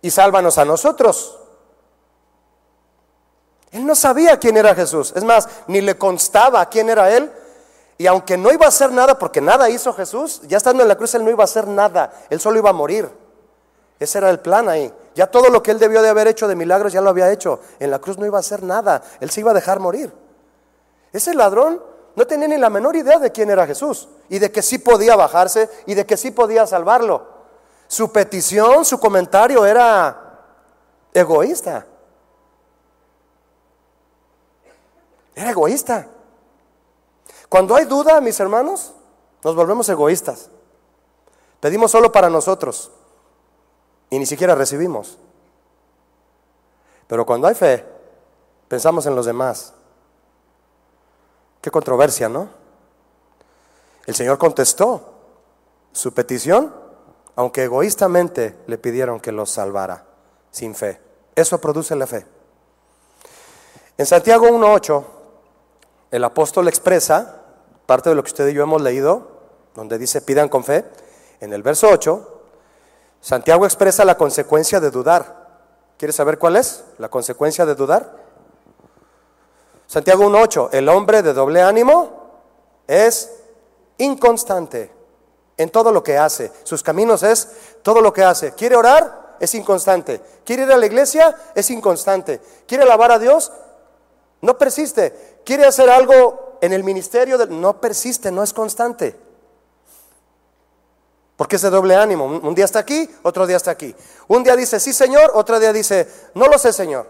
y 0.00 0.10
sálvanos 0.10 0.58
a 0.58 0.64
nosotros. 0.64 1.38
Él 3.70 3.86
no 3.86 3.94
sabía 3.94 4.40
quién 4.40 4.56
era 4.56 4.74
Jesús. 4.74 5.12
Es 5.14 5.22
más, 5.22 5.48
ni 5.68 5.80
le 5.80 5.96
constaba 5.96 6.66
quién 6.66 6.90
era 6.90 7.14
Él. 7.16 7.30
Y 7.98 8.08
aunque 8.08 8.36
no 8.36 8.52
iba 8.52 8.64
a 8.64 8.70
hacer 8.70 8.90
nada, 8.90 9.16
porque 9.16 9.40
nada 9.40 9.70
hizo 9.70 9.92
Jesús, 9.92 10.40
ya 10.48 10.56
estando 10.56 10.82
en 10.82 10.88
la 10.88 10.96
cruz 10.96 11.14
Él 11.14 11.24
no 11.24 11.30
iba 11.30 11.44
a 11.44 11.46
hacer 11.46 11.68
nada. 11.68 12.12
Él 12.28 12.40
solo 12.40 12.58
iba 12.58 12.70
a 12.70 12.72
morir. 12.72 13.08
Ese 14.00 14.18
era 14.18 14.28
el 14.28 14.40
plan 14.40 14.68
ahí. 14.68 14.92
Ya 15.14 15.28
todo 15.28 15.50
lo 15.50 15.62
que 15.62 15.70
Él 15.70 15.78
debió 15.78 16.02
de 16.02 16.08
haber 16.08 16.26
hecho 16.26 16.48
de 16.48 16.56
milagros 16.56 16.92
ya 16.92 17.00
lo 17.00 17.10
había 17.10 17.30
hecho. 17.30 17.60
En 17.78 17.92
la 17.92 18.00
cruz 18.00 18.18
no 18.18 18.26
iba 18.26 18.38
a 18.38 18.40
hacer 18.40 18.64
nada. 18.64 19.04
Él 19.20 19.30
se 19.30 19.38
iba 19.38 19.52
a 19.52 19.54
dejar 19.54 19.78
morir. 19.78 20.12
Ese 21.12 21.32
ladrón 21.32 21.91
no 22.14 22.26
tenía 22.26 22.48
ni 22.48 22.58
la 22.58 22.70
menor 22.70 22.96
idea 22.96 23.18
de 23.18 23.32
quién 23.32 23.50
era 23.50 23.66
Jesús. 23.66 24.08
Y 24.28 24.38
de 24.38 24.52
que 24.52 24.62
sí 24.62 24.78
podía 24.78 25.16
bajarse 25.16 25.68
y 25.86 25.94
de 25.94 26.06
que 26.06 26.16
sí 26.16 26.30
podía 26.30 26.66
salvarlo. 26.66 27.26
Su 27.88 28.12
petición, 28.12 28.84
su 28.84 28.98
comentario 28.98 29.64
era 29.64 30.40
egoísta. 31.12 31.86
Era 35.34 35.50
egoísta. 35.50 36.08
Cuando 37.48 37.74
hay 37.74 37.84
duda, 37.84 38.20
mis 38.20 38.38
hermanos, 38.40 38.94
nos 39.42 39.54
volvemos 39.54 39.88
egoístas. 39.88 40.50
Pedimos 41.60 41.90
solo 41.90 42.10
para 42.10 42.28
nosotros 42.28 42.90
y 44.10 44.18
ni 44.18 44.26
siquiera 44.26 44.54
recibimos. 44.54 45.18
Pero 47.06 47.24
cuando 47.24 47.46
hay 47.46 47.54
fe, 47.54 47.84
pensamos 48.68 49.06
en 49.06 49.14
los 49.14 49.26
demás. 49.26 49.74
Qué 51.62 51.70
controversia, 51.70 52.28
¿no? 52.28 52.50
El 54.04 54.14
Señor 54.14 54.36
contestó 54.36 55.14
su 55.92 56.12
petición, 56.12 56.74
aunque 57.36 57.64
egoístamente 57.64 58.58
le 58.66 58.76
pidieron 58.76 59.20
que 59.20 59.32
los 59.32 59.50
salvara, 59.50 60.04
sin 60.50 60.74
fe. 60.74 61.00
Eso 61.34 61.58
produce 61.58 61.96
la 61.96 62.06
fe. 62.06 62.26
En 63.96 64.04
Santiago 64.04 64.48
1.8 64.48 65.04
el 66.12 66.24
apóstol 66.24 66.68
expresa 66.68 67.40
parte 67.86 68.10
de 68.10 68.14
lo 68.14 68.22
que 68.22 68.28
usted 68.28 68.46
y 68.48 68.52
yo 68.52 68.62
hemos 68.62 68.82
leído, 68.82 69.28
donde 69.74 69.96
dice 69.96 70.20
pidan 70.20 70.50
con 70.50 70.62
fe. 70.62 70.84
En 71.40 71.54
el 71.54 71.62
verso 71.62 71.88
8, 71.88 72.42
Santiago 73.22 73.64
expresa 73.64 74.04
la 74.04 74.18
consecuencia 74.18 74.78
de 74.78 74.90
dudar. 74.90 75.48
¿Quieres 75.96 76.14
saber 76.14 76.38
cuál 76.38 76.56
es 76.56 76.84
la 76.98 77.08
consecuencia 77.08 77.64
de 77.64 77.74
dudar? 77.74 78.14
Santiago 79.92 80.24
1.8, 80.24 80.70
el 80.72 80.88
hombre 80.88 81.20
de 81.20 81.34
doble 81.34 81.60
ánimo 81.60 82.30
es 82.86 83.30
inconstante 83.98 84.90
en 85.58 85.68
todo 85.68 85.92
lo 85.92 86.02
que 86.02 86.16
hace. 86.16 86.50
Sus 86.62 86.82
caminos 86.82 87.22
es 87.22 87.46
todo 87.82 88.00
lo 88.00 88.10
que 88.10 88.24
hace. 88.24 88.52
¿Quiere 88.52 88.74
orar? 88.74 89.36
Es 89.38 89.54
inconstante. 89.54 90.22
¿Quiere 90.46 90.62
ir 90.62 90.72
a 90.72 90.78
la 90.78 90.86
iglesia? 90.86 91.36
Es 91.54 91.68
inconstante. 91.68 92.40
¿Quiere 92.66 92.84
alabar 92.84 93.12
a 93.12 93.18
Dios? 93.18 93.52
No 94.40 94.56
persiste 94.56 95.42
quiere 95.44 95.66
hacer 95.66 95.90
algo 95.90 96.56
en 96.62 96.72
el 96.72 96.84
ministerio, 96.84 97.36
no 97.44 97.78
persiste, 97.78 98.32
no 98.32 98.42
es 98.42 98.54
constante. 98.54 99.14
Porque 101.36 101.56
es 101.56 101.62
de 101.62 101.68
doble 101.68 101.96
ánimo. 101.96 102.24
Un 102.24 102.54
día 102.54 102.64
está 102.64 102.78
aquí, 102.78 103.10
otro 103.24 103.46
día 103.46 103.58
está 103.58 103.72
aquí. 103.72 103.94
Un 104.28 104.42
día 104.42 104.56
dice, 104.56 104.80
sí 104.80 104.94
Señor, 104.94 105.32
otro 105.34 105.60
día 105.60 105.70
dice, 105.70 106.08
no 106.32 106.46
lo 106.46 106.56
sé 106.56 106.72
Señor. 106.72 107.06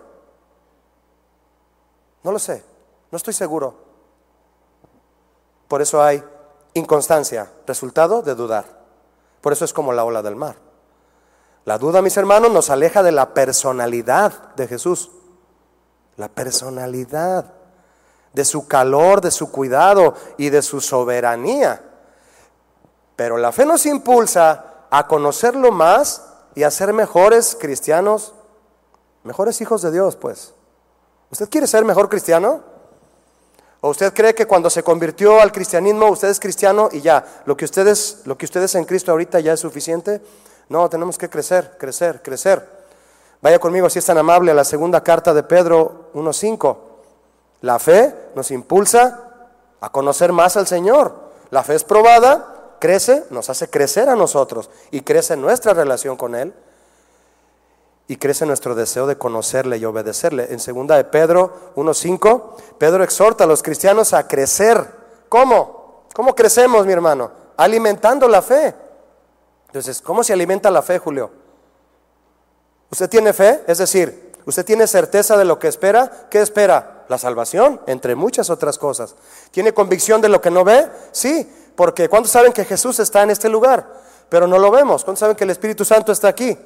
No 2.25 2.33
lo 2.33 2.41
sé, 2.41 2.72
no 3.13 3.17
estoy 3.17 3.35
seguro. 3.35 3.75
Por 5.69 5.83
eso 5.83 6.03
hay 6.03 6.25
inconstancia, 6.73 7.53
resultado 7.67 8.23
de 8.23 8.35
dudar. 8.35 8.65
Por 9.43 9.53
eso 9.53 9.67
es 9.67 9.73
como 9.75 9.93
la 9.93 10.05
ola 10.05 10.23
del 10.23 10.35
mar. 10.35 10.57
La 11.67 11.77
duda, 11.77 12.01
mis 12.01 12.17
hermanos, 12.17 12.51
nos 12.51 12.71
aleja 12.71 13.03
de 13.03 13.13
la 13.13 13.35
personalidad 13.35 14.55
de 14.55 14.67
Jesús. 14.67 15.11
La 16.17 16.29
personalidad 16.29 17.53
de 18.33 18.45
su 18.47 18.67
calor, 18.67 19.21
de 19.21 19.31
su 19.31 19.53
cuidado 19.53 20.15
y 20.39 20.49
de 20.49 20.63
su 20.63 20.81
soberanía. 20.81 21.85
Pero 23.15 23.37
la 23.37 23.53
fe 23.53 23.67
nos 23.67 23.85
impulsa 23.85 24.87
a 24.91 25.07
conocerlo 25.07 25.71
más 25.71 26.25
y 26.55 26.63
a 26.63 26.71
ser 26.71 26.95
mejores 26.95 27.59
cristianos, 27.61 28.35
mejores 29.23 29.61
hijos 29.61 29.83
de 29.83 29.91
Dios, 29.91 30.17
pues. 30.17 30.55
¿Usted 31.31 31.51
quiere 31.51 31.67
ser 31.67 31.85
mejor 31.85 32.09
cristiano? 32.09 32.72
¿O 33.85 33.91
usted 33.91 34.15
cree 34.15 34.33
que 34.33 34.47
cuando 34.47 34.71
se 34.71 34.85
convirtió 34.85 35.41
al 35.41 35.51
cristianismo 35.51 36.07
usted 36.07 36.29
es 36.29 36.39
cristiano 36.39 36.89
y 36.93 37.01
ya, 37.01 37.43
lo 37.47 37.57
que 37.57 37.65
ustedes, 37.65 38.23
lo 38.27 38.39
que 38.39 38.45
ustedes 38.45 38.73
en 38.77 38.85
Cristo 38.85 39.11
ahorita 39.11 39.41
ya 39.41 39.55
es 39.55 39.61
suficiente? 39.61 40.21
No, 40.69 40.89
tenemos 40.89 41.19
que 41.19 41.29
crecer, 41.29 41.73
crecer, 41.79 42.23
crecer. 42.23 42.65
Vaya 43.41 43.59
conmigo, 43.59 43.91
si 43.91 43.99
es 43.99 44.07
tan 44.07 44.19
amable, 44.19 44.53
a 44.53 44.55
la 44.55 44.63
segunda 44.63 45.03
carta 45.03 45.35
de 45.35 45.43
Pedro 45.43 46.11
1.5. 46.15 46.77
La 47.63 47.81
fe 47.81 48.15
nos 48.37 48.53
impulsa 48.53 49.49
a 49.81 49.91
conocer 49.91 50.31
más 50.31 50.57
al 50.57 50.69
Señor. 50.69 51.17
La 51.51 51.65
fe 51.65 51.75
es 51.75 51.83
probada, 51.83 52.77
crece, 52.79 53.25
nos 53.31 53.51
hace 53.51 53.69
crecer 53.69 54.09
a 54.09 54.15
nosotros 54.15 54.71
y 54.93 55.01
crece 55.01 55.37
nuestra 55.37 55.75
relación 55.75 56.17
con 56.17 56.37
Él 56.37 56.55
y 58.09 58.17
crece 58.17 58.47
nuestro 58.47 58.75
deseo 58.75 59.07
de 59.07 59.17
conocerle 59.17 59.79
y 59.79 59.85
obedecerle. 59.85 60.49
En 60.51 60.61
segunda 60.61 60.97
de 60.97 61.05
Pedro 61.05 61.73
1.5, 61.77 62.77
Pedro 62.79 63.05
exhorta 63.05 63.45
a 63.45 63.47
los 63.47 63.63
cristianos 63.63 64.13
a 64.13 64.27
crecer. 64.27 64.87
¿Cómo? 65.29 66.05
¿Cómo 66.15 66.35
crecemos, 66.35 66.85
mi 66.85 66.93
hermano? 66.93 67.31
Alimentando 67.57 68.29
la 68.29 68.43
fe. 68.43 68.75
Entonces, 69.67 70.03
¿cómo 70.03 70.23
se 70.23 70.33
alimenta 70.33 70.71
la 70.71 70.83
fe, 70.83 70.99
Julio? 70.99 71.31
¿Usted 72.91 73.09
tiene 73.09 73.33
fe? 73.33 73.63
Es 73.67 73.79
decir, 73.79 74.33
¿usted 74.45 74.65
tiene 74.65 74.87
certeza 74.87 75.37
de 75.39 75.47
lo 75.47 75.59
que 75.59 75.69
espera? 75.69 76.27
¿Qué 76.29 76.43
espera? 76.43 77.05
La 77.09 77.17
salvación, 77.17 77.81
entre 77.87 78.15
muchas 78.15 78.51
otras 78.51 78.77
cosas. 78.79 79.15
¿Tiene 79.51 79.73
convicción 79.73 80.21
de 80.21 80.29
lo 80.29 80.41
que 80.41 80.51
no 80.51 80.65
ve? 80.65 80.91
Sí, 81.13 81.51
porque 81.75 82.09
¿cuántos 82.09 82.33
saben 82.33 82.53
que 82.53 82.65
Jesús 82.65 82.99
está 82.99 83.23
en 83.23 83.31
este 83.31 83.49
lugar? 83.49 83.87
Pero 84.29 84.47
no 84.47 84.59
lo 84.59 84.71
vemos. 84.71 85.05
¿Cuántos 85.05 85.21
saben 85.21 85.37
que 85.37 85.45
el 85.45 85.51
Espíritu 85.51 85.85
Santo 85.85 86.13
está 86.13 86.29
aquí? 86.29 86.59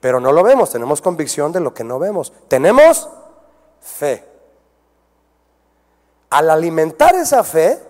Pero 0.00 0.18
no 0.18 0.32
lo 0.32 0.42
vemos. 0.42 0.70
Tenemos 0.70 1.00
convicción 1.00 1.52
de 1.52 1.60
lo 1.60 1.74
que 1.74 1.84
no 1.84 1.98
vemos. 1.98 2.32
Tenemos 2.48 3.08
fe. 3.80 4.26
Al 6.30 6.48
alimentar 6.50 7.14
esa 7.14 7.44
fe, 7.44 7.80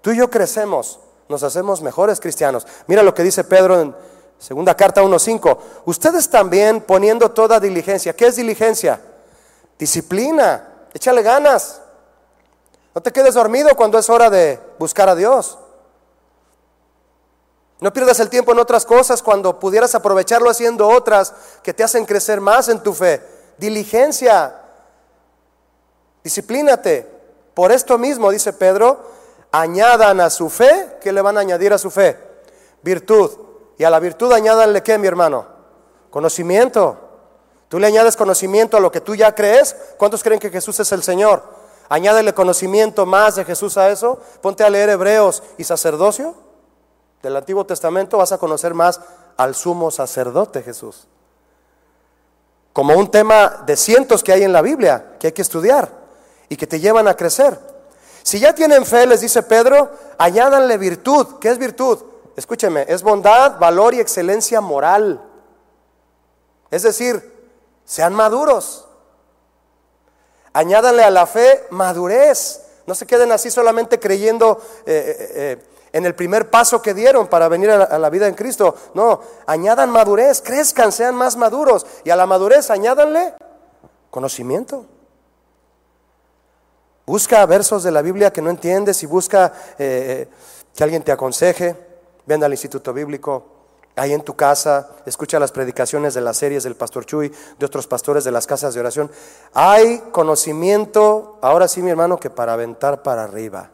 tú 0.00 0.10
y 0.12 0.18
yo 0.18 0.30
crecemos, 0.30 1.00
nos 1.28 1.42
hacemos 1.42 1.82
mejores 1.82 2.20
cristianos. 2.20 2.66
Mira 2.86 3.02
lo 3.02 3.14
que 3.14 3.22
dice 3.22 3.42
Pedro 3.42 3.80
en 3.80 3.94
segunda 4.38 4.76
carta 4.76 5.02
1.5. 5.02 5.58
Ustedes 5.86 6.28
también 6.28 6.80
poniendo 6.80 7.30
toda 7.30 7.58
diligencia. 7.58 8.14
¿Qué 8.14 8.26
es 8.26 8.36
diligencia? 8.36 9.00
Disciplina. 9.78 10.88
Échale 10.92 11.22
ganas. 11.22 11.80
No 12.94 13.00
te 13.00 13.12
quedes 13.12 13.34
dormido 13.34 13.74
cuando 13.76 13.98
es 13.98 14.08
hora 14.08 14.30
de 14.30 14.60
buscar 14.78 15.08
a 15.08 15.14
Dios. 15.14 15.58
No 17.80 17.92
pierdas 17.92 18.20
el 18.20 18.30
tiempo 18.30 18.52
en 18.52 18.58
otras 18.58 18.86
cosas 18.86 19.22
cuando 19.22 19.58
pudieras 19.58 19.94
aprovecharlo 19.94 20.48
haciendo 20.48 20.88
otras 20.88 21.34
que 21.62 21.74
te 21.74 21.84
hacen 21.84 22.06
crecer 22.06 22.40
más 22.40 22.68
en 22.68 22.82
tu 22.82 22.94
fe. 22.94 23.22
Diligencia. 23.58 24.62
Disciplínate. 26.24 27.14
Por 27.52 27.72
esto 27.72 27.98
mismo, 27.98 28.30
dice 28.30 28.52
Pedro, 28.52 29.00
añadan 29.52 30.20
a 30.20 30.30
su 30.30 30.48
fe, 30.48 30.98
¿qué 31.00 31.12
le 31.12 31.22
van 31.22 31.36
a 31.36 31.40
añadir 31.40 31.72
a 31.72 31.78
su 31.78 31.90
fe? 31.90 32.18
Virtud. 32.82 33.30
Y 33.78 33.84
a 33.84 33.90
la 33.90 34.00
virtud 34.00 34.32
añádanle 34.32 34.82
qué, 34.82 34.96
mi 34.96 35.06
hermano? 35.06 35.46
Conocimiento. 36.10 36.98
Tú 37.68 37.78
le 37.78 37.86
añades 37.86 38.16
conocimiento 38.16 38.78
a 38.78 38.80
lo 38.80 38.90
que 38.90 39.02
tú 39.02 39.14
ya 39.14 39.34
crees. 39.34 39.76
¿Cuántos 39.98 40.22
creen 40.22 40.40
que 40.40 40.50
Jesús 40.50 40.80
es 40.80 40.92
el 40.92 41.02
Señor? 41.02 41.42
Añádele 41.90 42.32
conocimiento 42.32 43.04
más 43.04 43.36
de 43.36 43.44
Jesús 43.44 43.76
a 43.76 43.90
eso. 43.90 44.18
Ponte 44.40 44.64
a 44.64 44.70
leer 44.70 44.88
Hebreos 44.88 45.42
y 45.58 45.64
sacerdocio 45.64 46.45
del 47.22 47.36
Antiguo 47.36 47.64
Testamento. 47.64 48.18
Vas 48.18 48.32
a 48.32 48.38
conocer 48.38 48.74
más 48.74 49.00
al 49.36 49.54
sumo 49.54 49.90
sacerdote 49.90 50.62
Jesús. 50.62 51.06
Como 52.72 52.94
un 52.94 53.10
tema 53.10 53.62
de 53.66 53.76
cientos 53.76 54.22
que 54.22 54.32
hay 54.32 54.42
en 54.42 54.52
la 54.52 54.62
Biblia 54.62 55.16
que 55.18 55.28
hay 55.28 55.32
que 55.32 55.42
estudiar 55.42 55.90
y 56.48 56.56
que 56.56 56.66
te 56.66 56.80
llevan 56.80 57.08
a 57.08 57.14
crecer. 57.14 57.58
Si 58.22 58.40
ya 58.40 58.54
tienen 58.54 58.84
fe, 58.84 59.06
les 59.06 59.20
dice 59.20 59.42
Pedro, 59.42 59.90
añádanle 60.18 60.76
virtud. 60.78 61.38
¿Qué 61.40 61.48
es 61.48 61.58
virtud? 61.58 62.02
Escúcheme, 62.36 62.84
es 62.88 63.02
bondad, 63.02 63.58
valor 63.58 63.94
y 63.94 64.00
excelencia 64.00 64.60
moral. 64.60 65.22
Es 66.70 66.82
decir, 66.82 67.50
sean 67.84 68.12
maduros. 68.12 68.86
Añádanle 70.52 71.04
a 71.04 71.10
la 71.10 71.26
fe 71.26 71.66
madurez. 71.70 72.62
No 72.86 72.94
se 72.94 73.06
queden 73.06 73.32
así 73.32 73.50
solamente 73.50 73.98
creyendo 73.98 74.60
eh, 74.84 75.16
eh, 75.18 75.32
eh, 75.34 75.64
en 75.92 76.04
el 76.06 76.14
primer 76.14 76.50
paso 76.50 76.82
que 76.82 76.94
dieron 76.94 77.26
para 77.28 77.48
venir 77.48 77.70
a 77.70 77.98
la, 77.98 78.10
vida 78.10 78.26
en 78.26 78.34
Cristo. 78.34 78.74
No, 78.94 79.20
añadan 79.46 79.90
madurez, 79.90 80.42
crezcan, 80.42 80.92
sean 80.92 81.14
más 81.14 81.36
maduros. 81.36 81.86
Y 82.04 82.10
a 82.10 82.16
la 82.16 82.26
madurez 82.26 82.70
añádanle 82.70 83.34
conocimiento. 84.10 84.86
Busca 87.06 87.44
versos 87.46 87.82
de 87.82 87.92
la 87.92 88.02
Biblia 88.02 88.32
que 88.32 88.42
no 88.42 88.50
entiendes 88.50 89.02
y 89.02 89.06
busca 89.06 89.52
que 89.78 90.28
alguien 90.80 91.02
te 91.02 91.12
aconseje. 91.12 91.76
Ven 92.26 92.42
al 92.42 92.52
Instituto 92.52 92.92
Bíblico 92.92 93.56
ahí 93.96 94.12
en 94.12 94.22
tu 94.22 94.36
casa, 94.36 94.90
escucha 95.06 95.40
las 95.40 95.52
predicaciones 95.52 96.14
de 96.14 96.20
las 96.20 96.36
series 96.36 96.62
del 96.62 96.76
pastor 96.76 97.06
Chuy, 97.06 97.32
de 97.58 97.66
otros 97.66 97.86
pastores 97.86 98.24
de 98.24 98.30
las 98.30 98.46
casas 98.46 98.74
de 98.74 98.80
oración. 98.80 99.10
Hay 99.54 99.98
conocimiento, 100.12 101.38
ahora 101.40 101.66
sí 101.66 101.82
mi 101.82 101.90
hermano, 101.90 102.18
que 102.18 102.30
para 102.30 102.52
aventar 102.52 103.02
para 103.02 103.24
arriba. 103.24 103.70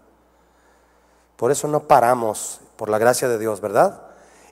Por 1.43 1.51
eso 1.51 1.67
no 1.67 1.89
paramos, 1.89 2.61
por 2.77 2.89
la 2.89 2.99
gracia 2.99 3.27
de 3.27 3.37
Dios, 3.37 3.61
¿verdad? 3.61 4.01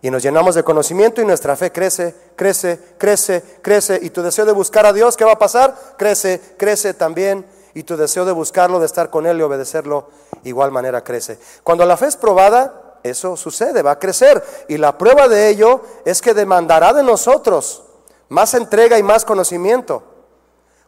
Y 0.02 0.10
nos 0.10 0.24
llenamos 0.24 0.56
de 0.56 0.64
conocimiento 0.64 1.22
y 1.22 1.24
nuestra 1.24 1.54
fe 1.54 1.70
crece, 1.70 2.16
crece, 2.34 2.80
crece, 2.98 3.44
crece. 3.62 4.00
Y 4.02 4.10
tu 4.10 4.22
deseo 4.22 4.44
de 4.44 4.50
buscar 4.50 4.86
a 4.86 4.92
Dios, 4.92 5.16
¿qué 5.16 5.24
va 5.24 5.34
a 5.34 5.38
pasar? 5.38 5.72
Crece, 5.96 6.40
crece 6.56 6.92
también. 6.92 7.46
Y 7.74 7.84
tu 7.84 7.96
deseo 7.96 8.24
de 8.24 8.32
buscarlo, 8.32 8.80
de 8.80 8.86
estar 8.86 9.08
con 9.08 9.24
Él 9.24 9.38
y 9.38 9.42
obedecerlo, 9.42 10.08
igual 10.42 10.72
manera 10.72 11.04
crece. 11.04 11.38
Cuando 11.62 11.86
la 11.86 11.96
fe 11.96 12.06
es 12.06 12.16
probada, 12.16 12.98
eso 13.04 13.36
sucede, 13.36 13.82
va 13.82 13.92
a 13.92 13.98
crecer. 14.00 14.42
Y 14.66 14.76
la 14.76 14.98
prueba 14.98 15.28
de 15.28 15.48
ello 15.48 15.82
es 16.04 16.20
que 16.20 16.34
demandará 16.34 16.92
de 16.92 17.04
nosotros 17.04 17.84
más 18.30 18.52
entrega 18.54 18.98
y 18.98 19.04
más 19.04 19.24
conocimiento. 19.24 20.02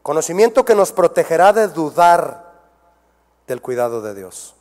Conocimiento 0.02 0.64
que 0.64 0.74
nos 0.74 0.90
protegerá 0.90 1.52
de 1.52 1.68
dudar 1.68 2.54
del 3.46 3.62
cuidado 3.62 4.02
de 4.02 4.14
Dios. 4.16 4.56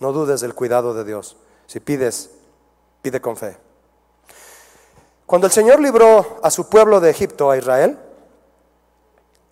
No 0.00 0.12
dudes 0.12 0.40
del 0.40 0.54
cuidado 0.54 0.94
de 0.94 1.04
Dios. 1.04 1.36
Si 1.66 1.78
pides, 1.78 2.30
pide 3.02 3.20
con 3.20 3.36
fe. 3.36 3.56
Cuando 5.26 5.46
el 5.46 5.52
Señor 5.52 5.78
libró 5.78 6.40
a 6.42 6.50
su 6.50 6.68
pueblo 6.68 6.98
de 6.98 7.10
Egipto, 7.10 7.50
a 7.50 7.56
Israel, 7.56 7.98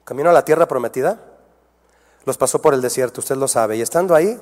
camino 0.04 0.30
a 0.30 0.32
la 0.32 0.44
tierra 0.44 0.66
prometida, 0.66 1.20
los 2.24 2.36
pasó 2.36 2.60
por 2.60 2.74
el 2.74 2.82
desierto, 2.82 3.20
usted 3.20 3.36
lo 3.36 3.46
sabe, 3.46 3.76
y 3.76 3.82
estando 3.82 4.14
ahí, 4.14 4.40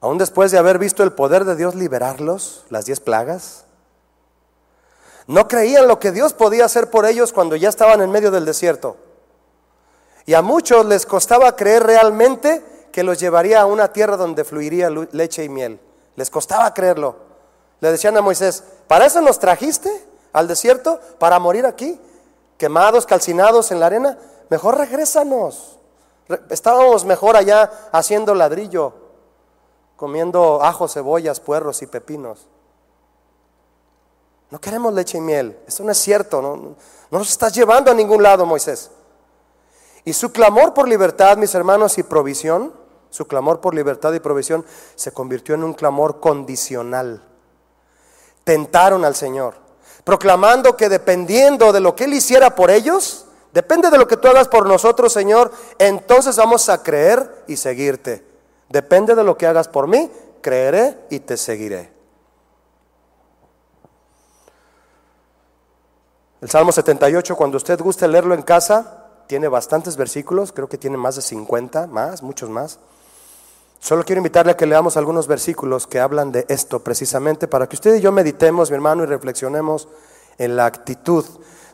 aún 0.00 0.18
después 0.18 0.52
de 0.52 0.58
haber 0.58 0.78
visto 0.78 1.02
el 1.02 1.12
poder 1.12 1.44
de 1.44 1.56
Dios 1.56 1.74
liberarlos, 1.74 2.64
las 2.70 2.84
diez 2.84 3.00
plagas. 3.00 3.64
No 5.26 5.48
creían 5.48 5.88
lo 5.88 5.98
que 5.98 6.12
Dios 6.12 6.34
podía 6.34 6.66
hacer 6.66 6.90
por 6.90 7.06
ellos 7.06 7.32
cuando 7.32 7.56
ya 7.56 7.70
estaban 7.70 8.02
en 8.02 8.10
medio 8.10 8.30
del 8.30 8.44
desierto. 8.44 8.96
Y 10.26 10.34
a 10.34 10.42
muchos 10.42 10.86
les 10.86 11.06
costaba 11.06 11.56
creer 11.56 11.82
realmente 11.82 12.62
que 12.94 13.02
los 13.02 13.18
llevaría 13.18 13.60
a 13.60 13.66
una 13.66 13.92
tierra 13.92 14.16
donde 14.16 14.44
fluiría 14.44 14.88
leche 14.88 15.42
y 15.42 15.48
miel. 15.48 15.80
Les 16.14 16.30
costaba 16.30 16.72
creerlo. 16.72 17.16
Le 17.80 17.90
decían 17.90 18.16
a 18.16 18.22
Moisés, 18.22 18.62
¿para 18.86 19.06
eso 19.06 19.20
nos 19.20 19.40
trajiste 19.40 19.90
al 20.32 20.46
desierto? 20.46 21.00
¿Para 21.18 21.40
morir 21.40 21.66
aquí? 21.66 22.00
Quemados, 22.56 23.04
calcinados 23.04 23.72
en 23.72 23.80
la 23.80 23.86
arena. 23.86 24.16
Mejor 24.48 24.78
regrésanos. 24.78 25.76
Estábamos 26.50 27.04
mejor 27.04 27.36
allá 27.36 27.68
haciendo 27.90 28.32
ladrillo 28.32 28.94
comiendo 29.96 30.62
ajos, 30.62 30.94
cebollas, 30.94 31.40
puerros 31.40 31.82
y 31.82 31.88
pepinos. 31.88 32.46
No 34.50 34.60
queremos 34.60 34.94
leche 34.94 35.18
y 35.18 35.20
miel. 35.20 35.58
Esto 35.66 35.82
no 35.82 35.90
es 35.90 35.98
cierto. 35.98 36.40
No, 36.40 36.54
no 36.56 36.76
nos 37.10 37.28
estás 37.28 37.52
llevando 37.52 37.90
a 37.90 37.94
ningún 37.94 38.22
lado, 38.22 38.46
Moisés. 38.46 38.92
Y 40.04 40.12
su 40.12 40.30
clamor 40.30 40.74
por 40.74 40.86
libertad, 40.86 41.36
mis 41.36 41.56
hermanos, 41.56 41.98
y 41.98 42.04
provisión, 42.04 42.83
su 43.14 43.28
clamor 43.28 43.60
por 43.60 43.76
libertad 43.76 44.12
y 44.12 44.18
provisión 44.18 44.64
se 44.96 45.12
convirtió 45.12 45.54
en 45.54 45.62
un 45.62 45.72
clamor 45.72 46.18
condicional. 46.18 47.22
Tentaron 48.42 49.04
al 49.04 49.14
Señor, 49.14 49.54
proclamando 50.02 50.76
que 50.76 50.88
dependiendo 50.88 51.72
de 51.72 51.78
lo 51.78 51.94
que 51.94 52.04
Él 52.06 52.14
hiciera 52.14 52.56
por 52.56 52.72
ellos, 52.72 53.26
depende 53.52 53.88
de 53.88 53.98
lo 53.98 54.08
que 54.08 54.16
tú 54.16 54.26
hagas 54.26 54.48
por 54.48 54.66
nosotros, 54.66 55.12
Señor, 55.12 55.52
entonces 55.78 56.34
vamos 56.34 56.68
a 56.68 56.82
creer 56.82 57.44
y 57.46 57.56
seguirte. 57.56 58.26
Depende 58.68 59.14
de 59.14 59.22
lo 59.22 59.38
que 59.38 59.46
hagas 59.46 59.68
por 59.68 59.86
mí, 59.86 60.10
creeré 60.40 60.98
y 61.08 61.20
te 61.20 61.36
seguiré. 61.36 61.92
El 66.40 66.50
Salmo 66.50 66.72
78, 66.72 67.36
cuando 67.36 67.58
usted 67.58 67.78
guste 67.80 68.08
leerlo 68.08 68.34
en 68.34 68.42
casa, 68.42 69.04
tiene 69.28 69.46
bastantes 69.46 69.96
versículos, 69.96 70.50
creo 70.50 70.68
que 70.68 70.78
tiene 70.78 70.96
más 70.96 71.14
de 71.14 71.22
50, 71.22 71.86
más, 71.86 72.24
muchos 72.24 72.50
más. 72.50 72.80
Solo 73.84 74.02
quiero 74.02 74.20
invitarle 74.20 74.52
a 74.52 74.56
que 74.56 74.64
leamos 74.64 74.96
algunos 74.96 75.26
versículos 75.26 75.86
que 75.86 76.00
hablan 76.00 76.32
de 76.32 76.46
esto 76.48 76.82
precisamente 76.82 77.46
para 77.46 77.68
que 77.68 77.76
usted 77.76 77.94
y 77.96 78.00
yo 78.00 78.12
meditemos, 78.12 78.70
mi 78.70 78.76
hermano, 78.76 79.02
y 79.02 79.06
reflexionemos 79.06 79.88
en 80.38 80.56
la 80.56 80.64
actitud 80.64 81.22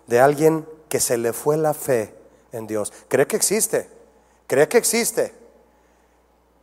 de 0.08 0.18
alguien 0.18 0.68
que 0.88 0.98
se 0.98 1.16
le 1.16 1.32
fue 1.32 1.56
la 1.56 1.72
fe 1.72 2.12
en 2.50 2.66
Dios. 2.66 2.92
Cree 3.06 3.28
que 3.28 3.36
existe, 3.36 3.88
cree 4.48 4.66
que 4.68 4.78
existe, 4.78 5.32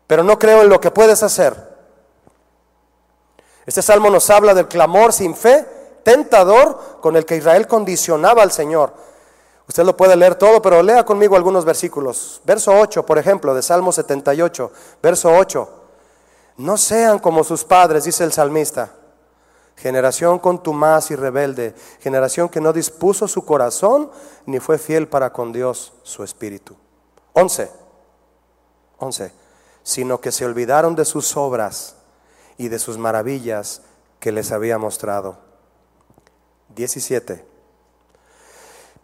pero 0.06 0.22
no 0.22 0.38
creo 0.38 0.64
en 0.64 0.68
lo 0.68 0.82
que 0.82 0.92
puedes 0.92 1.24
hacer. 1.24 1.56
Este 3.66 3.82
salmo 3.82 4.10
nos 4.10 4.30
habla 4.30 4.54
del 4.54 4.68
clamor 4.68 5.14
sin 5.14 5.34
fe, 5.34 5.66
tentador, 6.04 7.00
con 7.00 7.16
el 7.16 7.24
que 7.24 7.38
Israel 7.38 7.68
condicionaba 7.68 8.44
al 8.44 8.52
Señor. 8.52 8.92
Usted 9.68 9.84
lo 9.84 9.98
puede 9.98 10.16
leer 10.16 10.36
todo, 10.36 10.62
pero 10.62 10.82
lea 10.82 11.04
conmigo 11.04 11.36
algunos 11.36 11.66
versículos. 11.66 12.42
Verso 12.46 12.72
8, 12.74 13.06
por 13.06 13.18
ejemplo, 13.18 13.54
de 13.54 13.62
Salmo 13.62 13.92
78, 13.92 14.72
verso 15.02 15.32
8. 15.32 15.70
No 16.58 16.78
sean 16.78 17.20
como 17.20 17.44
sus 17.44 17.64
padres, 17.64 18.06
dice 18.06 18.24
el 18.24 18.32
salmista. 18.32 18.94
Generación 19.76 20.40
contumaz 20.40 21.12
y 21.12 21.16
rebelde, 21.16 21.76
generación 22.00 22.50
que 22.50 22.62
no 22.62 22.74
dispuso 22.74 23.28
su 23.28 23.46
corazón 23.46 24.10
ni 24.46 24.60
fue 24.60 24.78
fiel 24.78 25.08
para 25.08 25.32
con 25.34 25.52
Dios 25.52 25.94
su 26.04 26.24
espíritu. 26.24 26.76
11. 27.34 27.70
11 29.00 29.48
sino 29.88 30.20
que 30.20 30.34
se 30.34 30.44
olvidaron 30.44 30.96
de 30.96 31.06
sus 31.06 31.38
obras 31.38 31.96
y 32.58 32.68
de 32.68 32.78
sus 32.78 32.98
maravillas 32.98 33.84
que 34.20 34.34
les 34.34 34.52
había 34.52 34.78
mostrado. 34.78 35.38
17. 36.76 37.46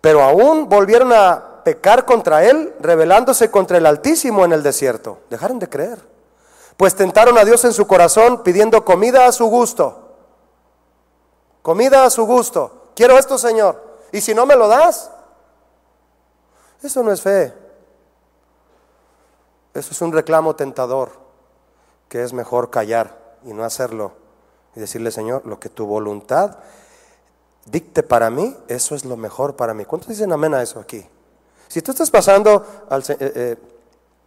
Pero 0.04 0.22
aún 0.22 0.68
volvieron 0.68 1.14
a 1.14 1.62
pecar 1.64 2.04
contra 2.04 2.43
él, 2.43 2.76
rebelándose 2.82 3.49
contra 3.49 3.78
el 3.78 3.86
Altísimo 3.86 4.43
en 4.43 4.51
el 4.51 4.62
desierto. 4.62 5.20
Dejaron 5.30 5.60
de 5.60 5.70
creer. 5.70 5.97
Pues 6.76 6.93
tentaron 6.93 7.38
a 7.38 7.45
Dios 7.45 7.64
en 7.64 7.72
su 7.72 7.88
corazón 7.88 8.43
pidiendo 8.43 8.84
comida 8.84 9.28
a 9.28 9.32
su 9.32 9.45
gusto. 9.45 10.18
Comida 11.62 12.04
a 12.04 12.10
su 12.10 12.26
gusto. 12.26 12.89
Quiero 12.97 13.18
esto, 13.18 13.38
Señor. 13.38 13.82
Y 14.12 14.20
si 14.20 14.36
no 14.36 14.45
me 14.45 14.58
lo 14.58 14.68
das, 14.68 15.10
eso 16.82 17.01
no 17.01 17.14
es 17.14 17.22
fe. 17.22 17.54
Eso 19.74 19.91
es 19.91 20.01
un 20.01 20.12
reclamo 20.12 20.54
tentador, 20.58 21.12
que 22.10 22.24
es 22.24 22.34
mejor 22.34 22.72
callar 22.72 23.18
y 23.45 23.54
no 23.54 23.64
hacerlo 23.64 24.12
y 24.76 24.82
decirle, 24.82 25.12
Señor, 25.12 25.45
lo 25.45 25.62
que 25.62 25.70
tu 25.70 25.86
voluntad 25.86 26.58
dicte 27.66 28.03
para 28.03 28.30
mí, 28.30 28.55
eso 28.68 28.95
es 28.95 29.05
lo 29.05 29.18
mejor 29.18 29.55
para 29.55 29.74
mí. 29.74 29.86
¿Cuántos 29.86 30.09
dicen 30.09 30.32
amén 30.32 30.53
a 30.53 30.61
eso 30.61 30.80
aquí? 30.80 31.05
Si 31.68 31.82
tú 31.82 31.91
estás 31.91 32.11
pasando 32.11 32.66
eh, 32.91 33.16
eh, 33.20 33.57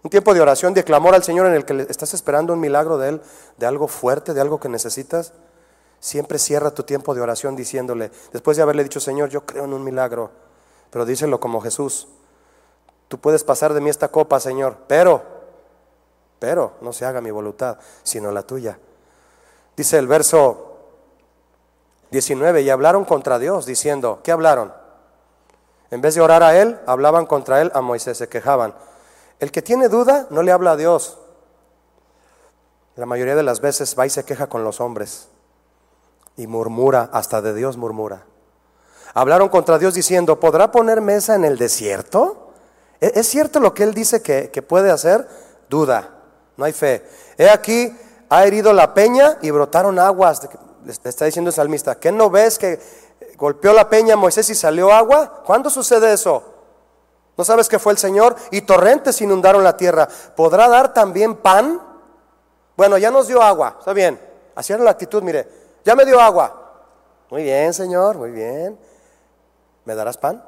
un 0.03 0.11
tiempo 0.11 0.34
de 0.34 0.41
oración, 0.41 0.74
de 0.74 0.84
clamor 0.84 1.14
al 1.14 1.22
Señor 1.22 1.47
en 1.47 1.55
el 1.55 1.64
que 1.64 1.87
estás 1.89 2.14
esperando 2.14 2.53
un 2.53 2.61
milagro 2.61 2.99
de 2.99 3.11
Él, 3.11 3.22
de 3.57 3.66
algo 3.66 3.89
fuerte, 3.89 4.34
de 4.34 4.41
algo 4.41 4.59
que 4.59 4.68
necesitas, 4.68 5.32
siempre 6.01 6.39
cierra 6.39 6.70
tu 6.72 6.82
tiempo 6.82 7.14
de 7.14 7.20
oración 7.20 7.57
diciéndole, 7.57 8.11
después 8.32 8.57
de 8.57 8.62
haberle 8.62 8.82
dicho, 8.82 9.01
Señor, 9.01 9.28
yo 9.28 9.45
creo 9.47 9.64
en 9.64 9.72
un 9.72 9.84
milagro, 9.84 10.30
pero 10.91 11.05
díselo 11.05 11.41
como 11.41 11.61
Jesús, 11.61 12.09
tú 13.09 13.18
puedes 13.18 13.45
pasar 13.45 13.74
de 13.74 13.80
mí 13.80 13.91
esta 13.91 14.09
copa, 14.09 14.41
Señor, 14.41 14.78
pero, 14.87 15.22
pero 16.39 16.74
no 16.80 16.93
se 16.93 17.05
haga 17.05 17.20
mi 17.20 17.30
voluntad, 17.30 17.78
sino 18.03 18.32
la 18.32 18.43
tuya. 18.43 18.78
Dice 19.76 19.99
el 19.99 20.07
verso 20.07 20.66
19, 22.17 22.62
y 22.62 22.71
hablaron 22.71 23.05
contra 23.05 23.39
Dios, 23.39 23.67
diciendo, 23.67 24.21
¿qué 24.23 24.33
hablaron? 24.33 24.73
En 25.91 26.01
vez 26.01 26.14
de 26.14 26.23
orar 26.23 26.43
a 26.43 26.57
Él, 26.57 26.81
hablaban 26.87 27.27
contra 27.27 27.61
Él, 27.61 27.71
a 27.75 27.83
Moisés, 27.83 28.17
se 28.17 28.29
quejaban. 28.29 28.75
El 29.39 29.53
que 29.53 29.61
tiene 29.61 29.89
duda 29.89 30.27
no 30.31 30.43
le 30.43 30.51
habla 30.51 30.73
a 30.73 30.77
Dios. 30.77 31.19
La 32.97 33.05
mayoría 33.05 33.37
de 33.37 33.43
las 33.43 33.61
veces 33.61 33.95
va 33.99 34.07
y 34.07 34.11
se 34.11 34.25
queja 34.25 34.47
con 34.47 34.64
los 34.64 34.81
hombres 34.81 35.29
y 36.39 36.47
murmura, 36.47 37.11
hasta 37.12 37.43
de 37.43 37.53
Dios 37.53 37.77
murmura. 37.77 38.25
Hablaron 39.12 39.51
contra 39.51 39.79
Dios 39.79 39.93
diciendo, 39.93 40.41
¿podrá 40.41 40.73
poner 40.73 41.03
mesa 41.03 41.35
en 41.35 41.45
el 41.45 41.59
desierto? 41.59 42.53
¿E-, 42.99 43.12
¿Es 43.14 43.29
cierto 43.29 43.61
lo 43.61 43.75
que 43.75 43.83
Él 43.83 43.93
dice 43.93 44.23
que, 44.23 44.51
que 44.51 44.62
puede 44.62 44.91
hacer? 44.91 45.29
Duda, 45.69 46.11
no 46.57 46.64
hay 46.64 46.73
fe. 46.73 47.07
He 47.37 47.51
aquí, 47.51 47.95
ha 48.31 48.47
herido 48.47 48.73
la 48.73 48.95
peña 48.95 49.37
y 49.43 49.51
brotaron 49.51 49.99
aguas 49.99 50.49
le 50.87 50.93
está 51.11 51.24
diciendo 51.24 51.49
el 51.49 51.55
salmista, 51.55 51.99
¿qué 51.99 52.12
no 52.12 52.30
ves 52.30 52.59
que 52.59 52.78
golpeó 53.37 53.72
la 53.72 53.89
peña 53.89 54.14
Moisés 54.14 54.49
y 54.51 54.55
salió 54.55 54.93
agua? 54.93 55.43
¿Cuándo 55.45 55.68
sucede 55.68 56.12
eso? 56.12 56.45
¿No 57.37 57.45
sabes 57.45 57.68
que 57.68 57.80
fue 57.80 57.93
el 57.93 57.99
Señor? 57.99 58.37
Y 58.53 58.62
torrentes 58.62 59.20
inundaron 59.20 59.64
la 59.64 59.76
tierra. 59.76 60.09
¿Podrá 60.37 60.68
dar 60.68 60.95
también 60.95 61.37
pan? 61.37 61.80
Bueno, 62.76 62.99
ya 62.99 63.11
nos 63.11 63.26
dio 63.26 63.43
agua, 63.43 63.76
está 63.80 63.93
bien. 63.93 64.20
Así 64.55 64.72
era 64.72 64.84
la 64.84 64.93
actitud, 64.93 65.22
mire, 65.24 65.49
ya 65.84 65.97
me 65.97 66.05
dio 66.05 66.20
agua. 66.20 66.84
Muy 67.30 67.43
bien, 67.43 67.74
Señor, 67.74 68.16
muy 68.16 68.30
bien. 68.30 68.78
¿Me 69.84 69.95
darás 69.97 70.16
pan? 70.16 70.43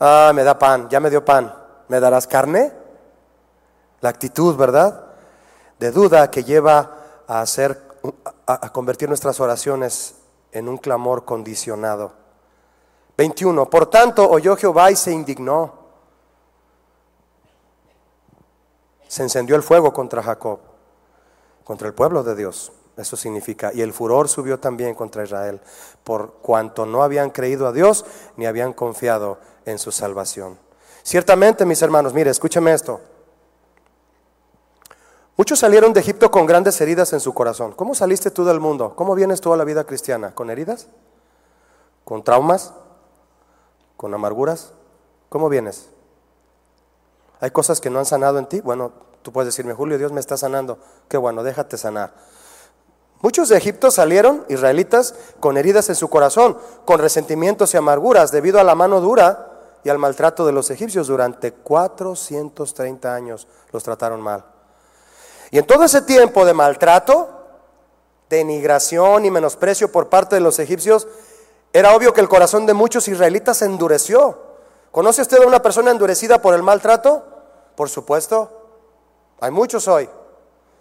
Ah, 0.00 0.32
me 0.34 0.42
da 0.42 0.58
pan, 0.58 0.88
ya 0.88 0.98
me 0.98 1.10
dio 1.10 1.24
pan. 1.24 1.54
¿Me 1.86 2.00
darás 2.00 2.26
carne? 2.26 2.72
La 4.00 4.08
actitud, 4.08 4.56
¿verdad? 4.56 5.04
De 5.78 5.92
duda 5.92 6.28
que 6.28 6.42
lleva 6.42 7.03
a 7.26 7.40
hacer 7.40 7.94
a, 8.46 8.72
convertir 8.72 9.08
nuestras 9.08 9.40
oraciones 9.40 10.16
en 10.52 10.68
un 10.68 10.78
clamor 10.78 11.24
condicionado. 11.24 12.12
21. 13.16 13.68
Por 13.70 13.86
tanto, 13.86 14.28
oyó 14.28 14.56
Jehová 14.56 14.90
y 14.90 14.96
se 14.96 15.12
indignó. 15.12 15.84
Se 19.08 19.22
encendió 19.22 19.56
el 19.56 19.62
fuego 19.62 19.92
contra 19.92 20.22
Jacob, 20.22 20.58
contra 21.62 21.86
el 21.86 21.94
pueblo 21.94 22.22
de 22.22 22.34
Dios. 22.34 22.72
Eso 22.96 23.16
significa. 23.16 23.72
Y 23.72 23.80
el 23.80 23.92
furor 23.92 24.28
subió 24.28 24.58
también 24.58 24.94
contra 24.94 25.24
Israel, 25.24 25.60
por 26.02 26.34
cuanto 26.34 26.86
no 26.86 27.02
habían 27.02 27.30
creído 27.30 27.66
a 27.66 27.72
Dios 27.72 28.04
ni 28.36 28.46
habían 28.46 28.72
confiado 28.72 29.38
en 29.64 29.78
su 29.78 29.92
salvación. 29.92 30.58
Ciertamente, 31.02 31.64
mis 31.64 31.82
hermanos, 31.82 32.14
mire, 32.14 32.30
escúcheme 32.30 32.72
esto. 32.72 33.00
Muchos 35.36 35.58
salieron 35.58 35.92
de 35.92 36.00
Egipto 36.00 36.30
con 36.30 36.46
grandes 36.46 36.80
heridas 36.80 37.12
en 37.12 37.18
su 37.18 37.34
corazón. 37.34 37.72
¿Cómo 37.72 37.94
saliste 37.96 38.30
tú 38.30 38.44
del 38.44 38.60
mundo? 38.60 38.94
¿Cómo 38.94 39.16
vienes 39.16 39.40
tú 39.40 39.52
a 39.52 39.56
la 39.56 39.64
vida 39.64 39.82
cristiana? 39.84 40.32
¿Con 40.32 40.48
heridas? 40.48 40.86
¿Con 42.04 42.22
traumas? 42.22 42.72
¿Con 43.96 44.14
amarguras? 44.14 44.72
¿Cómo 45.28 45.48
vienes? 45.48 45.88
¿Hay 47.40 47.50
cosas 47.50 47.80
que 47.80 47.90
no 47.90 47.98
han 47.98 48.06
sanado 48.06 48.38
en 48.38 48.46
ti? 48.46 48.60
Bueno, 48.60 48.92
tú 49.22 49.32
puedes 49.32 49.48
decirme, 49.48 49.74
Julio, 49.74 49.98
Dios 49.98 50.12
me 50.12 50.20
está 50.20 50.36
sanando. 50.36 50.78
Qué 51.08 51.16
bueno, 51.16 51.42
déjate 51.42 51.78
sanar. 51.78 52.14
Muchos 53.20 53.48
de 53.48 53.56
Egipto 53.56 53.90
salieron, 53.90 54.44
israelitas, 54.48 55.16
con 55.40 55.56
heridas 55.56 55.88
en 55.88 55.96
su 55.96 56.08
corazón, 56.08 56.58
con 56.84 57.00
resentimientos 57.00 57.74
y 57.74 57.76
amarguras, 57.76 58.30
debido 58.30 58.60
a 58.60 58.64
la 58.64 58.76
mano 58.76 59.00
dura 59.00 59.50
y 59.82 59.88
al 59.88 59.98
maltrato 59.98 60.46
de 60.46 60.52
los 60.52 60.70
egipcios. 60.70 61.08
Durante 61.08 61.50
430 61.52 63.12
años 63.12 63.48
los 63.72 63.82
trataron 63.82 64.20
mal. 64.20 64.53
Y 65.54 65.58
en 65.58 65.66
todo 65.66 65.84
ese 65.84 66.02
tiempo 66.02 66.44
de 66.44 66.52
maltrato, 66.52 67.28
denigración 68.28 69.24
y 69.24 69.30
menosprecio 69.30 69.92
por 69.92 70.08
parte 70.08 70.34
de 70.34 70.40
los 70.40 70.58
egipcios, 70.58 71.06
era 71.72 71.94
obvio 71.94 72.12
que 72.12 72.20
el 72.20 72.28
corazón 72.28 72.66
de 72.66 72.74
muchos 72.74 73.06
israelitas 73.06 73.58
se 73.58 73.66
endureció. 73.66 74.36
¿Conoce 74.90 75.22
usted 75.22 75.40
a 75.40 75.46
una 75.46 75.62
persona 75.62 75.92
endurecida 75.92 76.42
por 76.42 76.54
el 76.54 76.64
maltrato? 76.64 77.24
Por 77.76 77.88
supuesto. 77.88 78.50
Hay 79.40 79.52
muchos 79.52 79.86
hoy. 79.86 80.10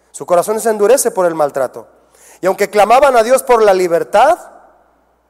Su 0.09 0.25
corazón 0.25 0.59
se 0.59 0.71
endurece 0.71 1.11
por 1.11 1.27
el 1.27 1.35
maltrato. 1.35 1.85
Y 2.41 2.47
aunque 2.47 2.71
clamaban 2.71 3.15
a 3.15 3.21
Dios 3.21 3.43
por 3.43 3.61
la 3.61 3.75
libertad, 3.75 4.39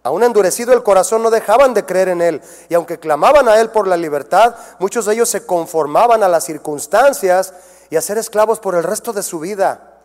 aún 0.04 0.24
endurecido 0.24 0.72
el 0.72 0.84
corazón 0.84 1.22
no 1.22 1.30
dejaban 1.30 1.74
de 1.74 1.84
creer 1.84 2.08
en 2.08 2.22
Él. 2.22 2.42
Y 2.70 2.76
aunque 2.76 2.98
clamaban 2.98 3.50
a 3.50 3.60
Él 3.60 3.72
por 3.72 3.88
la 3.88 3.98
libertad, 3.98 4.56
muchos 4.80 5.06
de 5.06 5.16
ellos 5.16 5.28
se 5.28 5.46
conformaban 5.46 6.24
a 6.24 6.30
las 6.30 6.46
circunstancias 6.46 7.54
y 7.94 7.96
a 7.96 8.02
ser 8.02 8.18
esclavos 8.18 8.60
por 8.60 8.74
el 8.74 8.82
resto 8.82 9.14
de 9.14 9.22
su 9.22 9.40
vida. 9.40 10.00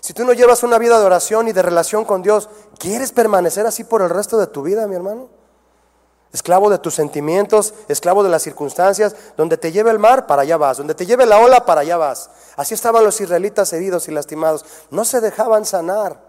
Si 0.00 0.12
tú 0.12 0.24
no 0.24 0.32
llevas 0.32 0.64
una 0.64 0.78
vida 0.78 0.98
de 0.98 1.06
oración 1.06 1.46
y 1.46 1.52
de 1.52 1.62
relación 1.62 2.04
con 2.04 2.22
Dios, 2.22 2.48
¿quieres 2.76 3.12
permanecer 3.12 3.64
así 3.64 3.84
por 3.84 4.02
el 4.02 4.10
resto 4.10 4.36
de 4.36 4.48
tu 4.48 4.62
vida, 4.62 4.88
mi 4.88 4.96
hermano? 4.96 5.28
Esclavo 6.32 6.70
de 6.70 6.78
tus 6.78 6.94
sentimientos, 6.94 7.72
esclavo 7.86 8.24
de 8.24 8.30
las 8.30 8.42
circunstancias, 8.42 9.14
donde 9.36 9.56
te 9.56 9.70
lleve 9.70 9.92
el 9.92 10.00
mar, 10.00 10.26
para 10.26 10.42
allá 10.42 10.56
vas, 10.56 10.78
donde 10.78 10.96
te 10.96 11.06
lleve 11.06 11.24
la 11.24 11.38
ola, 11.38 11.64
para 11.66 11.82
allá 11.82 11.96
vas. 11.98 12.28
Así 12.56 12.74
estaban 12.74 13.04
los 13.04 13.20
israelitas 13.20 13.72
heridos 13.72 14.08
y 14.08 14.10
lastimados. 14.10 14.64
No 14.90 15.04
se 15.04 15.20
dejaban 15.20 15.64
sanar. 15.64 16.20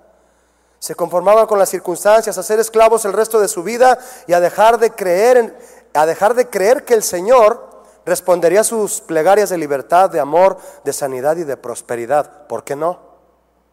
Se 0.78 0.94
conformaban 0.94 1.48
con 1.48 1.58
las 1.58 1.70
circunstancias, 1.70 2.38
a 2.38 2.44
ser 2.44 2.60
esclavos 2.60 3.06
el 3.06 3.14
resto 3.14 3.40
de 3.40 3.48
su 3.48 3.64
vida 3.64 3.98
y 4.28 4.34
a 4.34 4.40
dejar 4.40 4.78
de 4.78 4.92
creer 4.92 5.38
en, 5.38 5.58
a 5.96 6.06
dejar 6.06 6.36
de 6.36 6.48
creer 6.48 6.86
que 6.86 6.94
el 6.94 7.02
Señor 7.02 7.73
respondería 8.06 8.64
sus 8.64 9.02
plegarias 9.02 9.50
de 9.50 9.58
libertad, 9.58 10.10
de 10.10 10.20
amor, 10.20 10.58
de 10.84 10.94
sanidad 10.94 11.38
y 11.38 11.44
de 11.44 11.58
prosperidad. 11.58 12.48
¿Por 12.48 12.64
qué 12.64 12.76
no? 12.76 13.00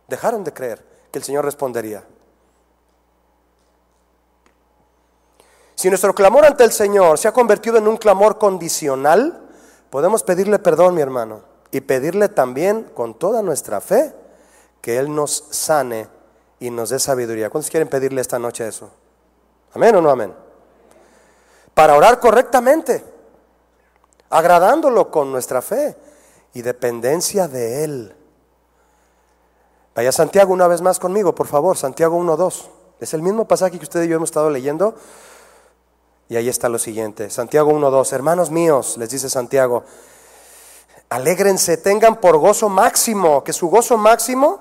Dejaron 0.09 0.45
de 0.45 0.53
creer 0.53 0.85
que 1.11 1.19
el 1.19 1.25
Señor 1.25 1.45
respondería. 1.45 2.05
Si 5.75 5.89
nuestro 5.89 6.15
clamor 6.15 6.45
ante 6.45 6.63
el 6.63 6.73
Señor 6.73 7.19
se 7.19 7.27
ha 7.27 7.33
convertido 7.33 7.79
en 7.79 7.89
un 7.89 7.97
clamor 7.97 8.39
condicional, 8.39 9.49
podemos 9.89 10.23
pedirle 10.23 10.59
perdón, 10.59 10.95
mi 10.95 11.01
hermano, 11.01 11.41
y 11.71 11.81
pedirle 11.81 12.29
también 12.29 12.85
con 12.95 13.15
toda 13.15 13.43
nuestra 13.43 13.81
fe 13.81 14.15
que 14.83 14.99
Él 14.99 15.15
nos 15.15 15.47
sane 15.51 16.09
y 16.59 16.71
nos 16.71 16.91
dé 16.91 16.99
sabiduría. 16.99 17.49
¿Cuántos 17.49 17.71
quieren 17.71 17.89
pedirle 17.89 18.21
esta 18.21 18.39
noche 18.39 18.69
eso? 18.69 18.91
¿Amén 19.73 19.97
o 19.97 20.03
no 20.03 20.11
amén? 20.11 20.35
Para 21.75 21.97
orar 21.97 22.21
correctamente 22.21 23.03
agradándolo 24.31 25.11
con 25.11 25.31
nuestra 25.31 25.61
fe 25.61 25.97
y 26.55 26.63
dependencia 26.63 27.49
de 27.49 27.85
Él. 27.85 28.17
Vaya 29.95 30.13
Santiago 30.13 30.53
una 30.53 30.69
vez 30.69 30.81
más 30.81 30.99
conmigo, 30.99 31.35
por 31.35 31.49
favor, 31.49 31.77
Santiago 31.77 32.19
1.2. 32.19 32.69
Es 33.01 33.13
el 33.13 33.23
mismo 33.23 33.47
pasaje 33.47 33.79
que 33.79 33.85
usted 33.85 34.05
y 34.05 34.09
yo 34.09 34.17
hemos 34.17 34.31
estado 34.31 34.49
leyendo. 34.49 34.95
Y 36.29 36.37
ahí 36.37 36.49
está 36.49 36.69
lo 36.69 36.79
siguiente, 36.79 37.29
Santiago 37.29 37.73
1.2. 37.73 38.13
Hermanos 38.13 38.51
míos, 38.51 38.97
les 38.99 39.11
dice 39.11 39.29
Santiago, 39.29 39.83
alégrense, 41.09 41.77
tengan 41.77 42.17
por 42.17 42.39
gozo 42.39 42.69
máximo, 42.69 43.43
que 43.43 43.53
su 43.53 43.69
gozo 43.69 43.97
máximo 43.97 44.61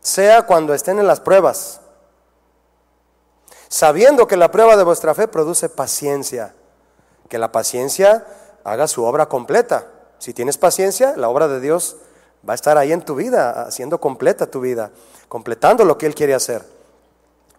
sea 0.00 0.46
cuando 0.46 0.72
estén 0.72 0.98
en 0.98 1.06
las 1.06 1.20
pruebas, 1.20 1.82
sabiendo 3.68 4.26
que 4.26 4.38
la 4.38 4.50
prueba 4.50 4.76
de 4.76 4.84
vuestra 4.84 5.14
fe 5.14 5.28
produce 5.28 5.68
paciencia, 5.68 6.54
que 7.28 7.38
la 7.38 7.52
paciencia 7.52 8.26
haga 8.64 8.86
su 8.86 9.04
obra 9.04 9.26
completa. 9.26 9.86
Si 10.18 10.32
tienes 10.32 10.58
paciencia, 10.58 11.14
la 11.16 11.28
obra 11.28 11.48
de 11.48 11.60
Dios 11.60 11.96
va 12.48 12.52
a 12.52 12.54
estar 12.54 12.78
ahí 12.78 12.92
en 12.92 13.02
tu 13.02 13.14
vida, 13.14 13.62
haciendo 13.62 14.00
completa 14.00 14.46
tu 14.50 14.60
vida, 14.60 14.90
completando 15.28 15.84
lo 15.84 15.98
que 15.98 16.06
Él 16.06 16.14
quiere 16.14 16.34
hacer, 16.34 16.64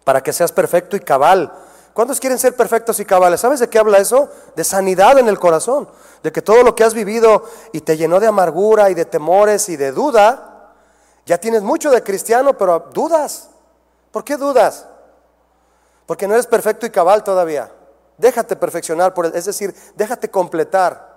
para 0.04 0.22
que 0.22 0.34
seas 0.34 0.51
perfecto 0.51 0.95
y 0.95 0.99
cabal. 0.99 1.51
¿Cuántos 1.93 2.20
quieren 2.20 2.39
ser 2.39 2.56
perfectos 2.56 2.99
y 2.99 3.06
cabales? 3.06 3.39
¿Sabes 3.39 3.60
de 3.60 3.70
qué 3.70 3.78
habla 3.78 3.99
eso? 3.99 4.30
De 4.56 4.64
sanidad 4.64 5.20
en 5.20 5.28
el 5.28 5.39
corazón, 5.39 5.88
de 6.24 6.32
que 6.32 6.41
todo 6.41 6.64
lo 6.64 6.76
que 6.76 6.84
has 6.84 6.93
vivido 6.93 7.43
y 7.72 7.82
te 7.82 7.97
llenó 7.97 8.20
de 8.20 8.28
amargura 8.28 8.89
y 8.89 8.93
de 8.93 9.06
temores 9.06 9.70
y 9.70 9.78
de 9.78 9.91
duda, 9.91 10.74
ya 11.26 11.38
tienes 11.38 11.62
mucho 11.62 11.91
de 11.91 12.04
cristiano, 12.04 12.58
pero 12.58 12.89
dudas. 12.93 13.49
¿Por 14.12 14.24
qué 14.24 14.38
dudas? 14.38 14.88
Porque 16.06 16.28
no 16.28 16.34
eres 16.34 16.47
perfecto 16.47 16.86
y 16.86 16.89
cabal 16.89 17.24
todavía. 17.24 17.72
Déjate 18.18 18.55
perfeccionar, 18.55 19.14
por 19.14 19.26
es 19.26 19.45
decir, 19.45 19.74
déjate 19.95 20.30
completar. 20.30 21.14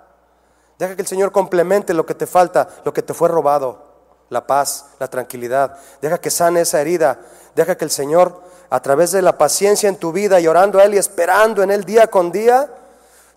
Deja 0.78 0.94
que 0.94 1.02
el 1.02 1.08
Señor 1.08 1.32
complemente 1.32 1.94
lo 1.94 2.04
que 2.04 2.14
te 2.14 2.26
falta, 2.26 2.68
lo 2.84 2.92
que 2.92 3.02
te 3.02 3.14
fue 3.14 3.28
robado, 3.28 3.82
la 4.28 4.46
paz, 4.46 4.86
la 4.98 5.08
tranquilidad. 5.08 5.78
Deja 6.00 6.18
que 6.18 6.30
sane 6.30 6.60
esa 6.60 6.80
herida. 6.80 7.18
Deja 7.54 7.76
que 7.76 7.84
el 7.84 7.90
Señor, 7.90 8.42
a 8.68 8.80
través 8.80 9.12
de 9.12 9.22
la 9.22 9.38
paciencia 9.38 9.88
en 9.88 9.96
tu 9.96 10.12
vida 10.12 10.40
y 10.40 10.46
orando 10.46 10.78
a 10.78 10.84
Él 10.84 10.94
y 10.94 10.98
esperando 10.98 11.62
en 11.62 11.70
Él 11.70 11.84
día 11.84 12.08
con 12.08 12.30
día, 12.30 12.68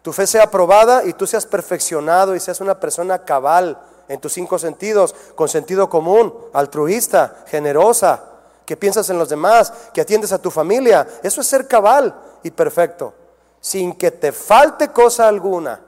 tu 0.02 0.14
fe 0.14 0.28
sea 0.28 0.44
aprobada 0.44 1.04
y 1.06 1.14
tú 1.14 1.28
seas 1.28 1.46
perfeccionado 1.46 2.36
y 2.36 2.40
seas 2.40 2.62
una 2.62 2.80
persona 2.80 3.20
cabal 3.20 3.78
en 4.08 4.20
tus 4.20 4.34
cinco 4.34 4.58
sentidos, 4.58 5.16
con 5.36 5.48
sentido 5.48 5.90
común, 5.90 6.34
altruista, 6.54 7.44
generosa, 7.48 8.24
que 8.66 8.76
piensas 8.76 9.10
en 9.10 9.18
los 9.18 9.30
demás, 9.30 9.72
que 9.94 10.02
atiendes 10.02 10.32
a 10.32 10.42
tu 10.42 10.52
familia. 10.52 11.08
Eso 11.24 11.42
es 11.42 11.48
ser 11.48 11.68
cabal 11.68 12.14
y 12.44 12.52
perfecto, 12.52 13.14
sin 13.62 13.94
que 13.94 14.12
te 14.12 14.32
falte 14.32 14.90
cosa 14.90 15.28
alguna. 15.28 15.82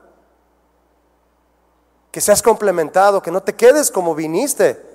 Que 2.11 2.21
seas 2.21 2.41
complementado, 2.41 3.21
que 3.21 3.31
no 3.31 3.41
te 3.41 3.55
quedes 3.55 3.89
como 3.89 4.13
viniste. 4.13 4.89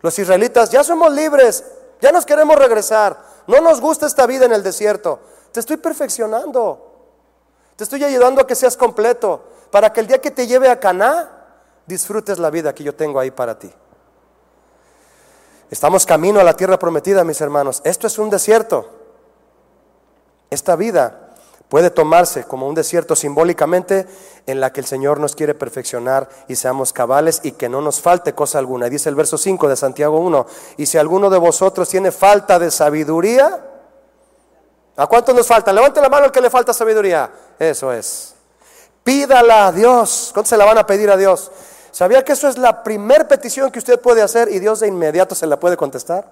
Los 0.00 0.18
israelitas, 0.18 0.70
ya 0.70 0.82
somos 0.82 1.12
libres, 1.12 1.64
ya 2.00 2.10
nos 2.10 2.26
queremos 2.26 2.56
regresar. 2.56 3.22
No 3.46 3.60
nos 3.60 3.80
gusta 3.80 4.06
esta 4.06 4.26
vida 4.26 4.46
en 4.46 4.52
el 4.52 4.62
desierto. 4.62 5.20
Te 5.52 5.60
estoy 5.60 5.76
perfeccionando. 5.76 6.90
Te 7.76 7.84
estoy 7.84 8.02
ayudando 8.04 8.40
a 8.42 8.46
que 8.46 8.54
seas 8.54 8.76
completo, 8.76 9.44
para 9.70 9.92
que 9.92 10.00
el 10.00 10.06
día 10.06 10.20
que 10.20 10.30
te 10.30 10.46
lleve 10.46 10.68
a 10.68 10.80
Caná, 10.80 11.30
disfrutes 11.86 12.38
la 12.38 12.50
vida 12.50 12.74
que 12.74 12.84
yo 12.84 12.94
tengo 12.94 13.18
ahí 13.18 13.30
para 13.30 13.58
ti. 13.58 13.72
Estamos 15.70 16.04
camino 16.04 16.38
a 16.38 16.44
la 16.44 16.54
tierra 16.54 16.78
prometida, 16.78 17.24
mis 17.24 17.40
hermanos. 17.40 17.80
Esto 17.84 18.06
es 18.06 18.18
un 18.18 18.28
desierto. 18.28 18.90
Esta 20.50 20.76
vida 20.76 21.21
puede 21.72 21.88
tomarse 21.88 22.44
como 22.44 22.68
un 22.68 22.74
desierto 22.74 23.16
simbólicamente 23.16 24.06
en 24.44 24.60
la 24.60 24.74
que 24.74 24.80
el 24.80 24.86
Señor 24.86 25.18
nos 25.18 25.34
quiere 25.34 25.54
perfeccionar 25.54 26.28
y 26.46 26.54
seamos 26.54 26.92
cabales 26.92 27.40
y 27.44 27.52
que 27.52 27.70
no 27.70 27.80
nos 27.80 27.98
falte 27.98 28.34
cosa 28.34 28.58
alguna. 28.58 28.88
Y 28.88 28.90
dice 28.90 29.08
el 29.08 29.14
verso 29.14 29.38
5 29.38 29.68
de 29.70 29.76
Santiago 29.76 30.18
1, 30.18 30.46
y 30.76 30.84
si 30.84 30.98
alguno 30.98 31.30
de 31.30 31.38
vosotros 31.38 31.88
tiene 31.88 32.12
falta 32.12 32.58
de 32.58 32.70
sabiduría, 32.70 33.58
¿a 34.96 35.06
cuánto 35.06 35.32
nos 35.32 35.46
falta? 35.46 35.72
Levante 35.72 36.02
la 36.02 36.10
mano 36.10 36.26
el 36.26 36.30
que 36.30 36.42
le 36.42 36.50
falta 36.50 36.74
sabiduría. 36.74 37.32
Eso 37.58 37.90
es. 37.90 38.34
Pídala 39.02 39.68
a 39.68 39.72
Dios. 39.72 40.28
¿Cuánto 40.34 40.50
se 40.50 40.58
la 40.58 40.66
van 40.66 40.76
a 40.76 40.86
pedir 40.86 41.10
a 41.10 41.16
Dios? 41.16 41.50
¿Sabía 41.90 42.22
que 42.22 42.32
eso 42.32 42.48
es 42.48 42.58
la 42.58 42.82
primera 42.82 43.26
petición 43.26 43.70
que 43.70 43.78
usted 43.78 43.98
puede 43.98 44.20
hacer 44.20 44.50
y 44.50 44.58
Dios 44.58 44.80
de 44.80 44.88
inmediato 44.88 45.34
se 45.34 45.46
la 45.46 45.58
puede 45.58 45.78
contestar? 45.78 46.30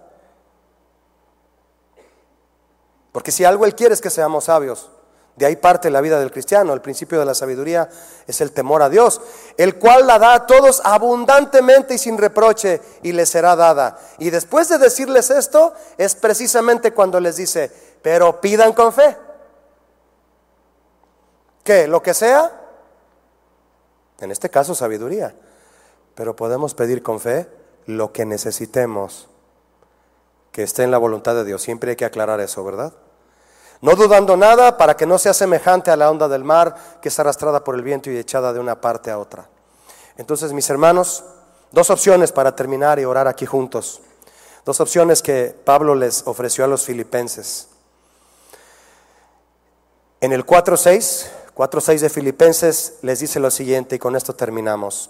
Porque 3.10 3.32
si 3.32 3.42
algo 3.46 3.64
Él 3.64 3.74
quiere 3.74 3.94
es 3.94 4.02
que 4.02 4.10
seamos 4.10 4.44
sabios. 4.44 4.90
De 5.36 5.46
ahí 5.46 5.56
parte 5.56 5.90
la 5.90 6.00
vida 6.00 6.18
del 6.18 6.30
cristiano. 6.30 6.72
El 6.74 6.80
principio 6.80 7.18
de 7.18 7.24
la 7.24 7.34
sabiduría 7.34 7.88
es 8.26 8.40
el 8.40 8.52
temor 8.52 8.82
a 8.82 8.88
Dios, 8.88 9.20
el 9.56 9.76
cual 9.76 10.06
la 10.06 10.18
da 10.18 10.34
a 10.34 10.46
todos 10.46 10.82
abundantemente 10.84 11.94
y 11.94 11.98
sin 11.98 12.18
reproche 12.18 12.80
y 13.02 13.12
les 13.12 13.30
será 13.30 13.56
dada. 13.56 13.98
Y 14.18 14.30
después 14.30 14.68
de 14.68 14.78
decirles 14.78 15.30
esto, 15.30 15.72
es 15.96 16.14
precisamente 16.14 16.92
cuando 16.92 17.20
les 17.20 17.36
dice, 17.36 17.70
pero 18.02 18.40
pidan 18.40 18.72
con 18.72 18.92
fe. 18.92 19.16
¿Qué? 21.64 21.86
Lo 21.86 22.02
que 22.02 22.14
sea. 22.14 22.52
En 24.20 24.30
este 24.30 24.50
caso, 24.50 24.74
sabiduría 24.74 25.34
pero 26.20 26.36
podemos 26.36 26.74
pedir 26.74 27.02
con 27.02 27.18
fe 27.18 27.48
lo 27.86 28.12
que 28.12 28.26
necesitemos 28.26 29.28
que 30.52 30.62
esté 30.62 30.82
en 30.82 30.90
la 30.90 30.98
voluntad 30.98 31.34
de 31.34 31.44
Dios. 31.44 31.62
Siempre 31.62 31.92
hay 31.92 31.96
que 31.96 32.04
aclarar 32.04 32.40
eso, 32.40 32.62
¿verdad? 32.62 32.92
No 33.80 33.96
dudando 33.96 34.36
nada 34.36 34.76
para 34.76 34.96
que 34.96 35.06
no 35.06 35.18
sea 35.18 35.32
semejante 35.32 35.90
a 35.90 35.96
la 35.96 36.10
onda 36.10 36.28
del 36.28 36.44
mar 36.44 36.74
que 37.00 37.08
es 37.08 37.18
arrastrada 37.18 37.64
por 37.64 37.74
el 37.74 37.82
viento 37.82 38.10
y 38.10 38.18
echada 38.18 38.52
de 38.52 38.60
una 38.60 38.80
parte 38.80 39.10
a 39.10 39.18
otra. 39.18 39.48
Entonces, 40.18 40.52
mis 40.52 40.68
hermanos, 40.68 41.24
dos 41.72 41.88
opciones 41.88 42.30
para 42.30 42.54
terminar 42.54 42.98
y 42.98 43.04
orar 43.04 43.26
aquí 43.26 43.46
juntos. 43.46 44.02
Dos 44.66 44.80
opciones 44.80 45.22
que 45.22 45.56
Pablo 45.64 45.94
les 45.94 46.26
ofreció 46.26 46.64
a 46.64 46.68
los 46.68 46.84
filipenses. 46.84 47.68
En 50.20 50.32
el 50.32 50.44
4.6, 50.44 51.28
4.6 51.56 51.98
de 52.00 52.10
Filipenses 52.10 52.98
les 53.00 53.20
dice 53.20 53.40
lo 53.40 53.50
siguiente 53.50 53.96
y 53.96 53.98
con 53.98 54.14
esto 54.14 54.34
terminamos. 54.34 55.08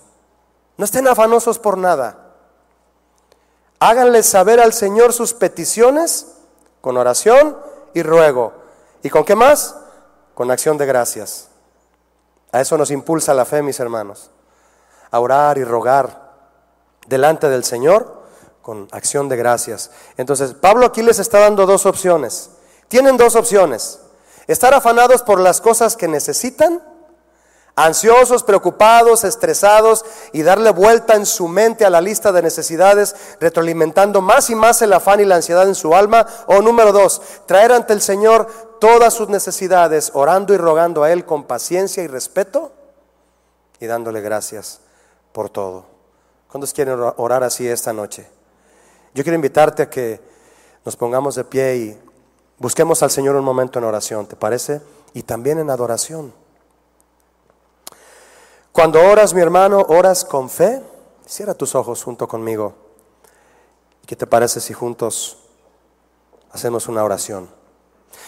No 0.77 0.85
estén 0.85 1.09
afanosos 1.09 1.59
por 1.59 1.77
nada. 1.77 2.35
Háganle 3.81 4.23
saber 4.23 4.61
al 4.61 4.73
Señor 4.73 5.13
sus 5.13 5.35
peticiones 5.35 6.29
con 6.81 6.97
oración 6.97 7.59
y 7.95 8.03
ruego. 8.03 8.60
¿Y 9.03 9.11
con 9.11 9.25
qué 9.25 9.35
más? 9.35 9.77
Con 10.35 10.51
acción 10.51 10.79
de 10.79 10.87
gracias. 10.87 11.49
A 12.53 12.61
eso 12.61 12.77
nos 12.77 12.91
impulsa 12.91 13.35
la 13.35 13.45
fe, 13.45 13.63
mis 13.63 13.81
hermanos. 13.81 14.31
A 15.11 15.21
orar 15.21 15.59
y 15.59 15.65
rogar 15.65 16.31
delante 17.07 17.49
del 17.49 17.65
Señor 17.65 18.21
con 18.63 18.89
acción 18.93 19.29
de 19.29 19.37
gracias. 19.37 19.91
Entonces, 20.17 20.55
Pablo 20.55 20.87
aquí 20.87 21.03
les 21.03 21.19
está 21.19 21.41
dando 21.41 21.67
dos 21.67 21.87
opciones. 21.87 22.51
Tienen 22.89 23.17
dos 23.17 23.37
opciones. 23.37 24.01
Estar 24.47 24.75
afanados 24.75 25.23
por 25.23 25.41
las 25.41 25.61
cosas 25.61 25.97
que 25.97 26.09
necesitan 26.09 26.83
ansiosos, 27.77 28.43
preocupados, 28.43 29.25
estresados 29.25 30.05
y 30.33 30.43
darle 30.43 30.71
vuelta 30.71 31.15
en 31.15 31.27
su 31.27 31.49
mente 31.49 31.85
a 31.85 31.91
la 31.91 32.01
lista 32.01 32.33
de 32.33 32.43
necesidades, 32.43 33.15
retroalimentando 33.41 34.21
más 34.21 34.51
y 34.51 34.55
más 34.55 34.83
el 34.83 34.93
afán 34.93 35.21
y 35.21 35.25
la 35.25 35.37
ansiedad 35.37 35.67
en 35.67 35.75
su 35.75 35.95
alma. 35.95 36.27
O 36.47 36.63
número 36.63 36.93
dos, 36.93 37.23
traer 37.47 37.73
ante 37.73 37.93
el 37.93 38.01
Señor 38.01 38.47
todas 38.81 39.15
sus 39.15 39.29
necesidades, 39.29 40.11
orando 40.15 40.55
y 40.55 40.57
rogando 40.57 41.03
a 41.03 41.13
Él 41.13 41.25
con 41.25 41.45
paciencia 41.45 42.03
y 42.03 42.07
respeto 42.07 42.73
y 43.81 43.87
dándole 43.87 44.21
gracias 44.21 44.81
por 45.33 45.51
todo. 45.51 45.85
¿Cuántos 46.51 46.73
quieren 46.73 46.99
orar 47.17 47.45
así 47.45 47.67
esta 47.69 47.93
noche? 47.93 48.29
Yo 49.15 49.23
quiero 49.23 49.37
invitarte 49.37 49.85
a 49.85 49.91
que 49.91 50.21
nos 50.85 50.97
pongamos 50.97 51.35
de 51.35 51.45
pie 51.45 51.77
y 51.77 51.99
busquemos 52.59 53.03
al 53.03 53.11
Señor 53.11 53.37
un 53.37 53.45
momento 53.45 53.79
en 53.79 53.85
oración, 53.85 54.27
¿te 54.27 54.37
parece? 54.37 54.81
Y 55.15 55.23
también 55.23 55.59
en 55.59 55.71
adoración. 55.71 56.33
Cuando 58.73 59.03
oras, 59.05 59.35
mi 59.35 59.41
hermano, 59.41 59.85
oras 59.89 60.25
con 60.25 60.49
fe. 60.49 60.83
Cierra 61.27 61.55
tus 61.55 61.75
ojos 61.75 62.03
junto 62.05 62.29
conmigo. 62.29 62.75
¿Qué 64.07 64.17
te 64.17 64.27
parece 64.27 64.61
si 64.61 64.73
juntos 64.73 65.39
hacemos 66.53 66.89
una 66.89 67.05
oración? 67.05 67.49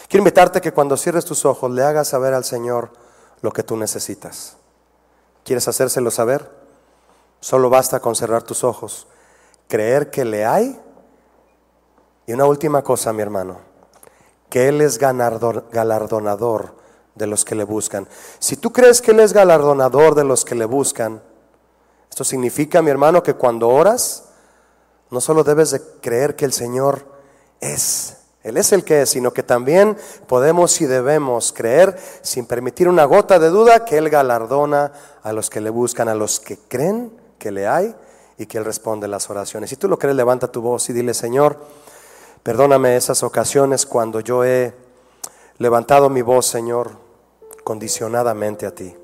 Quiero 0.09 0.23
invitarte 0.23 0.61
que 0.61 0.73
cuando 0.73 0.97
cierres 0.97 1.25
tus 1.25 1.45
ojos 1.45 1.71
le 1.71 1.83
hagas 1.83 2.09
saber 2.09 2.35
al 2.35 2.45
Señor 2.45 2.91
lo 3.41 3.53
que 3.53 3.63
tú 3.63 3.77
necesitas. 3.77 4.57
¿Quieres 5.45 5.67
hacérselo 5.69 6.11
saber? 6.11 6.51
Solo 7.41 7.71
basta 7.71 8.01
con 8.01 8.15
cerrar 8.15 8.43
tus 8.43 8.63
ojos, 8.63 9.07
creer 9.69 10.11
que 10.11 10.25
le 10.25 10.45
hay. 10.45 10.81
Y 12.27 12.33
una 12.33 12.45
última 12.47 12.83
cosa, 12.83 13.13
mi 13.13 13.23
hermano, 13.23 13.59
que 14.49 14.69
Él 14.69 14.81
es 14.81 14.99
galardonador 14.99 16.82
de 17.15 17.27
los 17.27 17.45
que 17.45 17.55
le 17.55 17.65
buscan. 17.65 18.09
Si 18.39 18.57
tú 18.57 18.73
crees 18.73 19.01
que 19.03 19.11
Él 19.11 19.21
es 19.21 19.33
galardonador 19.33 20.15
de 20.15 20.25
los 20.25 20.45
que 20.45 20.55
le 20.55 20.65
buscan, 20.65 21.23
esto 22.11 22.25
significa, 22.25 22.83
mi 22.83 22.91
hermano, 22.91 23.23
que 23.23 23.35
cuando 23.35 23.69
oras, 23.69 24.25
no 25.11 25.21
solo 25.21 25.45
debes 25.45 25.71
de 25.71 25.81
creer 26.01 26.37
que 26.37 26.45
el 26.45 26.53
Señor 26.53 27.07
es, 27.61 28.19
Él 28.43 28.57
es 28.57 28.73
el 28.73 28.85
que 28.85 29.03
es, 29.03 29.11
sino 29.11 29.33
que 29.33 29.43
también 29.43 29.97
podemos 30.27 30.81
y 30.81 30.87
debemos 30.87 31.53
creer, 31.53 31.99
sin 32.23 32.47
permitir 32.47 32.89
una 32.89 33.05
gota 33.05 33.39
de 33.39 33.49
duda, 33.49 33.85
que 33.85 33.99
Él 33.99 34.11
galardona 34.11 34.93
a 35.23 35.33
los 35.33 35.49
que 35.49 35.61
le 35.61 35.71
buscan, 35.71 36.09
a 36.09 36.15
los 36.15 36.41
que 36.41 36.59
creen 36.59 37.13
que 37.39 37.51
le 37.51 37.67
hay 37.67 37.95
y 38.39 38.47
que 38.47 38.59
Él 38.59 38.65
responde 38.65 39.09
las 39.09 39.31
oraciones. 39.31 39.71
Si 39.71 39.77
tú 39.77 39.89
lo 39.89 39.99
crees, 39.99 40.17
levanta 40.17 40.51
tu 40.51 40.61
voz 40.61 40.89
y 40.91 40.93
dile, 40.93 41.15
Señor, 41.15 41.59
perdóname 42.43 42.97
esas 42.97 43.23
ocasiones 43.23 43.87
cuando 43.87 44.21
yo 44.21 44.45
he 44.45 44.75
levantado 45.59 46.11
mi 46.11 46.23
voz, 46.23 46.47
Señor, 46.47 47.02
condicionadamente 47.65 48.67
a 48.67 48.75
ti. 48.75 48.95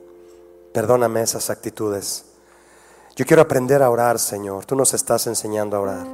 Perdóname 0.72 1.22
esas 1.22 1.50
actitudes. 1.50 2.24
Yo 3.16 3.26
quiero 3.26 3.42
aprender 3.42 3.82
a 3.82 3.90
orar, 3.90 4.18
Señor. 4.18 4.64
Tú 4.64 4.76
nos 4.76 4.94
estás 4.94 5.26
enseñando 5.26 5.76
a 5.76 5.80
orar. 5.80 6.06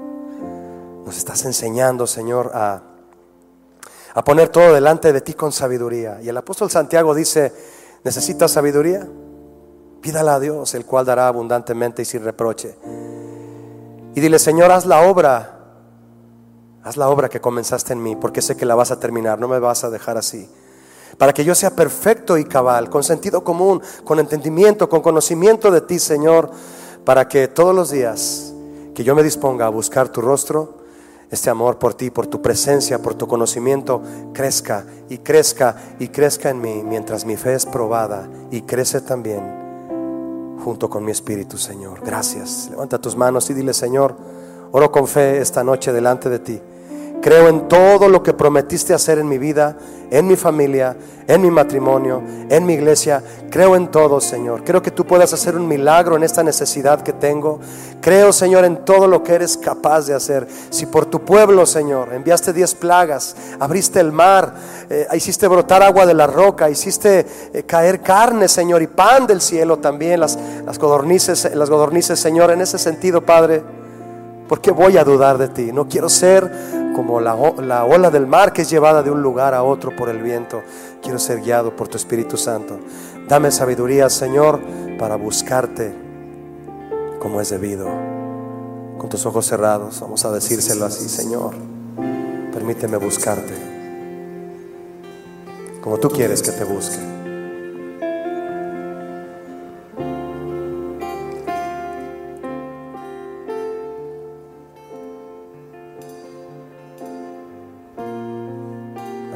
Nos 1.05 1.17
estás 1.17 1.45
enseñando, 1.45 2.07
Señor, 2.07 2.51
a, 2.55 2.81
a 4.15 4.25
poner 4.25 4.49
todo 4.49 4.73
delante 4.73 5.13
de 5.13 5.21
ti 5.21 5.35
con 5.35 5.53
sabiduría. 5.53 6.21
Y 6.23 6.29
el 6.29 6.37
apóstol 6.37 6.71
Santiago 6.71 7.15
dice, 7.15 7.53
¿necesitas 8.05 8.53
sabiduría? 8.53 9.07
Pídala 10.01 10.37
a 10.37 10.41
Dios, 10.41 10.75
el 10.75 10.87
cual 10.87 11.05
dará 11.05 11.29
abundantemente 11.29 12.03
y 12.03 12.05
sin 12.05 12.25
reproche. 12.25 12.75
Y 14.15 14.21
dile, 14.21 14.39
Señor, 14.39 14.71
haz 14.71 14.87
la 14.87 15.03
obra. 15.03 15.51
Haz 16.85 16.97
la 16.97 17.09
obra 17.09 17.29
que 17.29 17.41
comenzaste 17.41 17.93
en 17.95 18.03
mí, 18.03 18.15
porque 18.17 18.41
sé 18.41 18.57
que 18.57 18.67
la 18.67 18.75
vas 18.75 18.91
a 18.91 19.01
terminar. 19.01 19.39
No 19.39 19.49
me 19.49 19.59
vas 19.59 19.85
a 19.85 19.91
dejar 19.91 20.17
así 20.17 20.49
para 21.19 21.33
que 21.33 21.45
yo 21.45 21.55
sea 21.55 21.75
perfecto 21.75 22.39
y 22.39 22.45
cabal, 22.45 22.91
con 22.91 23.03
sentido 23.03 23.45
común, 23.45 23.81
con 24.05 24.19
entendimiento, 24.19 24.89
con 24.89 25.01
conocimiento 25.01 25.71
de 25.71 25.81
ti, 25.81 25.99
Señor, 25.99 26.51
para 27.05 27.29
que 27.29 27.49
todos 27.49 27.75
los 27.75 27.91
días 27.91 28.53
que 28.95 29.05
yo 29.05 29.15
me 29.15 29.23
disponga 29.23 29.67
a 29.67 29.71
buscar 29.71 30.09
tu 30.09 30.21
rostro, 30.21 30.85
este 31.31 31.51
amor 31.51 31.79
por 31.79 31.95
ti, 31.95 32.11
por 32.11 32.27
tu 32.27 32.41
presencia, 32.41 33.01
por 33.01 33.15
tu 33.15 33.27
conocimiento, 33.27 34.03
crezca 34.33 34.87
y 35.09 35.19
crezca 35.19 35.77
y 35.99 36.09
crezca 36.09 36.51
en 36.51 36.61
mí 36.61 36.83
mientras 36.85 37.25
mi 37.25 37.37
fe 37.37 37.55
es 37.55 37.67
probada 37.67 38.29
y 38.51 38.63
crece 38.63 39.01
también 39.01 39.65
junto 40.65 40.89
con 40.89 41.05
mi 41.05 41.11
espíritu, 41.11 41.59
Señor. 41.59 42.01
Gracias. 42.05 42.69
Levanta 42.71 42.99
tus 42.99 43.17
manos 43.17 43.51
y 43.51 43.55
dile, 43.55 43.75
Señor, 43.75 44.17
oro 44.73 44.91
con 44.91 45.07
fe 45.07 45.39
esta 45.39 45.63
noche 45.63 45.93
delante 45.93 46.31
de 46.31 46.39
ti. 46.39 46.61
Creo 47.25 47.49
en 47.49 47.69
todo 47.69 48.11
lo 48.11 48.23
que 48.23 48.35
prometiste 48.35 48.93
hacer 48.93 49.19
en 49.19 49.27
mi 49.27 49.39
vida, 49.39 49.79
en 50.11 50.27
mi 50.27 50.37
familia, 50.37 50.95
en 51.27 51.41
mi 51.41 51.51
matrimonio, 51.51 52.23
en 52.51 52.67
mi 52.67 52.75
iglesia. 52.75 53.23
Creo 53.51 53.77
en 53.77 53.91
todo, 53.91 54.21
Señor. 54.21 54.63
Creo 54.63 54.83
que 54.83 54.91
tú 54.91 55.07
puedas 55.07 55.33
hacer 55.33 55.57
un 55.57 55.67
milagro 55.67 56.17
en 56.17 56.23
esta 56.23 56.43
necesidad 56.43 57.01
que 57.01 57.15
tengo. 57.15 57.61
Creo, 58.03 58.31
Señor, 58.31 58.67
en 58.67 58.85
todo 58.85 59.07
lo 59.07 59.23
que 59.23 59.33
eres 59.33 59.57
capaz 59.57 60.07
de 60.07 60.13
hacer. 60.13 60.47
Si 60.69 60.85
por 60.85 61.07
tu 61.07 61.25
pueblo, 61.25 61.65
Señor, 61.65 62.13
enviaste 62.13 62.53
diez 62.53 62.75
plagas, 62.75 63.35
abriste 63.59 64.01
el 64.01 64.13
mar, 64.13 64.53
eh, 64.91 65.07
hiciste 65.15 65.49
brotar 65.49 65.83
agua 65.83 66.05
de 66.05 66.13
la 66.13 66.27
roca, 66.27 66.69
hiciste 66.69 67.25
eh, 67.55 67.63
caer 67.63 68.03
carne, 68.03 68.49
Señor, 68.49 68.83
y 68.83 68.87
pan 68.87 69.27
del 69.27 69.41
cielo 69.41 69.79
también, 69.79 70.21
las, 70.21 70.39
las 70.67 70.79
godornices, 70.79 71.55
las 71.55 71.71
godornices, 71.71 72.21
Señor, 72.21 72.51
en 72.51 72.61
ese 72.61 72.77
sentido, 72.77 73.23
Padre. 73.23 73.63
¿Por 74.47 74.61
qué 74.61 74.71
voy 74.71 74.99
a 74.99 75.05
dudar 75.05 75.39
de 75.39 75.49
ti? 75.49 75.73
No 75.73 75.89
quiero 75.89 76.11
ser 76.11 76.84
como 76.95 77.21
la, 77.21 77.37
la, 77.63 77.85
ola 77.85 78.11
del 78.11 78.27
mar 78.27 78.53
que 78.53 78.63
es 78.63 78.71
llevada 78.71 79.03
de 79.03 79.11
un 79.11 79.21
lugar 79.21 79.53
a 79.53 79.63
otro 79.63 79.95
por 79.95 80.09
el 80.09 80.23
viento. 80.23 80.63
Quiero 81.03 81.19
ser 81.19 81.41
guiado 81.41 81.77
por 81.77 81.89
tu 81.89 81.97
Espíritu 81.97 82.37
Santo. 82.37 82.79
Dame 83.29 83.51
sabiduría, 83.51 84.09
Señor, 84.09 84.61
para 84.99 85.17
buscarte 85.17 85.93
como 87.19 87.41
es 87.41 87.51
debido. 87.51 87.87
Con 88.97 89.09
tus 89.11 89.27
ojos 89.27 89.45
cerrados, 89.45 90.01
vamos 90.01 90.25
a 90.25 90.31
decírselo 90.31 90.87
así, 90.87 91.09
Señor. 91.09 91.55
Permíteme 92.53 92.97
buscarte 92.97 93.75
como 95.85 95.99
tú 95.99 96.09
quieres 96.09 96.41
que 96.41 96.51
te 96.51 96.65
busque. 96.65 97.24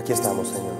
Aquí 0.08 0.14
estamos, 0.14 0.48
Señor. 0.48 0.72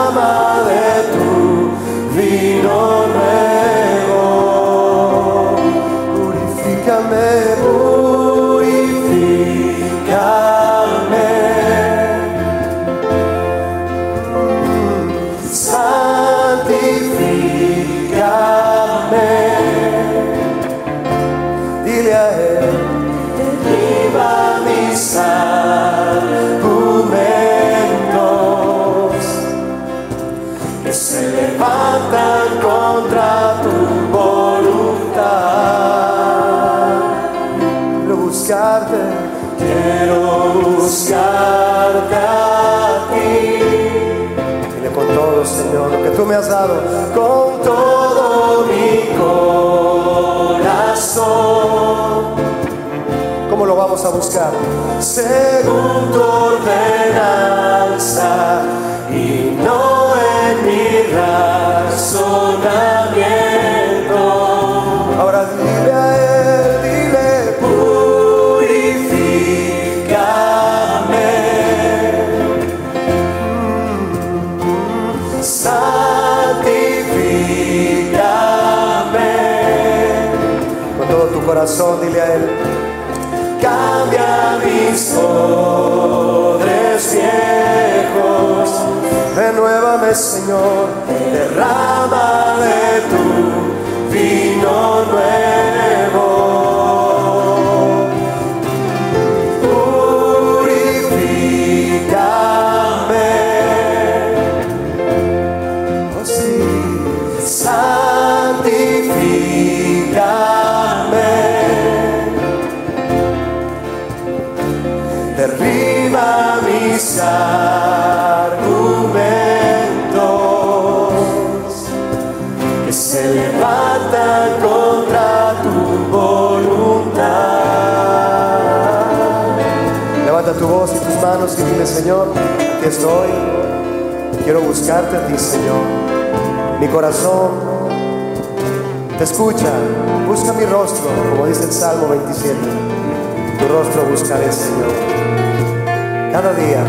Cada 146.40 146.55
día. 146.55 146.85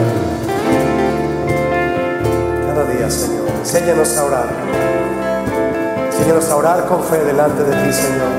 Cada 2.67 2.83
día, 2.85 3.09
Señor. 3.09 3.47
Enséñanos 3.57 4.15
a 4.15 4.25
orar. 4.25 4.45
Enséñanos 6.05 6.49
a 6.51 6.55
orar 6.55 6.85
con 6.85 7.03
fe 7.03 7.17
delante 7.25 7.63
de 7.63 7.71
ti, 7.71 7.91
Señor. 7.91 8.29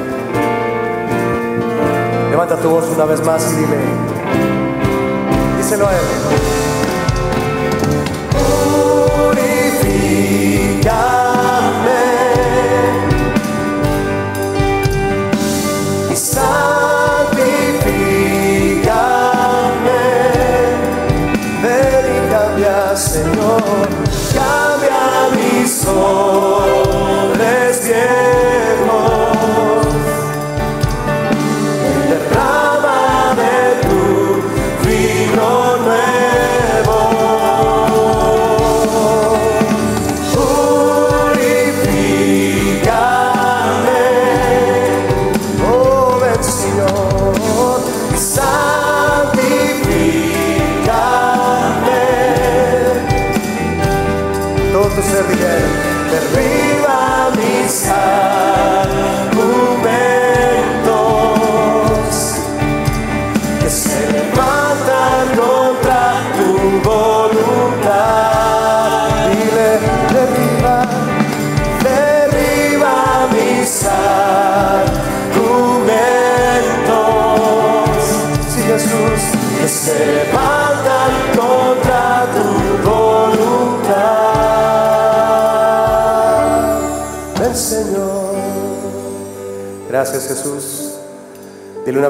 Levanta 2.30 2.54
tu 2.58 2.68
voz 2.70 2.88
una 2.94 3.06
vez 3.06 3.20
más 3.26 3.44
y 3.52 3.56
dile, 3.56 3.78
díselo 5.58 5.88
a 5.88 5.94
Él. 5.94 5.98
Purifícame 9.82 11.19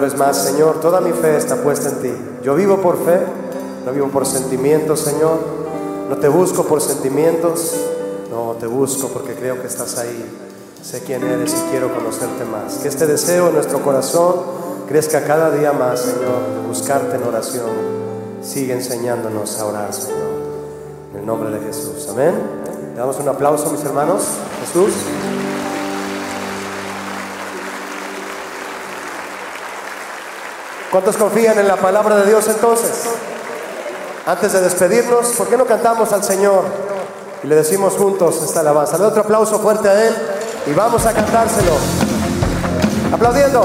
vez 0.01 0.16
más, 0.16 0.36
Señor, 0.36 0.81
toda 0.81 1.01
mi 1.01 1.12
fe 1.12 1.36
está 1.36 1.56
puesta 1.56 1.89
en 1.90 1.97
ti. 1.97 2.12
Yo 2.43 2.55
vivo 2.55 2.78
por 2.78 2.97
fe, 3.05 3.20
no 3.85 3.93
vivo 3.93 4.09
por 4.09 4.27
sentimientos, 4.27 5.01
Señor. 5.01 5.39
No 6.09 6.16
te 6.16 6.28
busco 6.28 6.64
por 6.64 6.81
sentimientos, 6.81 7.77
no 8.31 8.56
te 8.59 8.66
busco 8.66 9.09
porque 9.09 9.35
creo 9.35 9.60
que 9.60 9.68
estás 9.68 9.98
ahí. 9.98 10.39
Sé 10.82 11.01
quién 11.01 11.22
eres 11.22 11.55
y 11.55 11.70
quiero 11.70 11.94
conocerte 11.94 12.44
más. 12.44 12.78
Que 12.78 12.89
este 12.89 13.06
deseo 13.06 13.48
en 13.48 13.55
nuestro 13.55 13.82
corazón 13.82 14.36
crezca 14.89 15.24
cada 15.24 15.51
día 15.51 15.72
más, 15.72 16.01
Señor, 16.01 16.62
de 16.62 16.66
buscarte 16.66 17.16
en 17.16 17.22
oración. 17.22 17.70
Sigue 18.43 18.72
enseñándonos 18.72 19.60
a 19.60 19.66
orar, 19.66 19.93
Señor. 19.93 20.18
En 21.12 21.20
el 21.20 21.27
nombre 21.27 21.51
de 21.51 21.60
Jesús. 21.60 22.09
Amén. 22.10 22.35
Le 22.93 22.98
damos 22.98 23.18
un 23.20 23.28
aplauso, 23.28 23.70
mis 23.70 23.85
hermanos. 23.85 24.22
Jesús. 24.60 24.94
¿Cuántos 30.90 31.16
confían 31.16 31.56
en 31.56 31.68
la 31.68 31.76
palabra 31.76 32.16
de 32.16 32.26
Dios 32.26 32.48
entonces? 32.48 33.04
Antes 34.26 34.52
de 34.52 34.60
despedirnos, 34.60 35.28
¿por 35.38 35.46
qué 35.46 35.56
no 35.56 35.64
cantamos 35.64 36.12
al 36.12 36.24
Señor 36.24 36.64
y 37.44 37.46
le 37.46 37.54
decimos 37.54 37.94
juntos 37.94 38.42
esta 38.42 38.58
alabanza? 38.58 38.98
Le 38.98 39.04
otro 39.04 39.22
aplauso 39.22 39.60
fuerte 39.60 39.88
a 39.88 40.08
Él 40.08 40.16
y 40.66 40.72
vamos 40.72 41.06
a 41.06 41.12
cantárselo. 41.12 41.72
Aplaudiendo. 43.12 43.62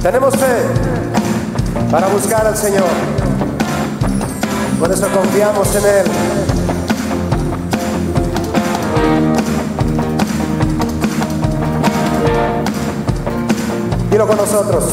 Tenemos 0.00 0.36
fe 0.36 0.62
para 1.90 2.06
buscar 2.06 2.46
al 2.46 2.56
Señor. 2.56 2.90
Por 4.78 4.92
eso 4.92 5.08
confiamos 5.08 5.74
en 5.74 5.84
Él. 5.84 6.06
Dilo 14.12 14.26
con 14.26 14.36
nosotros. 14.36 14.84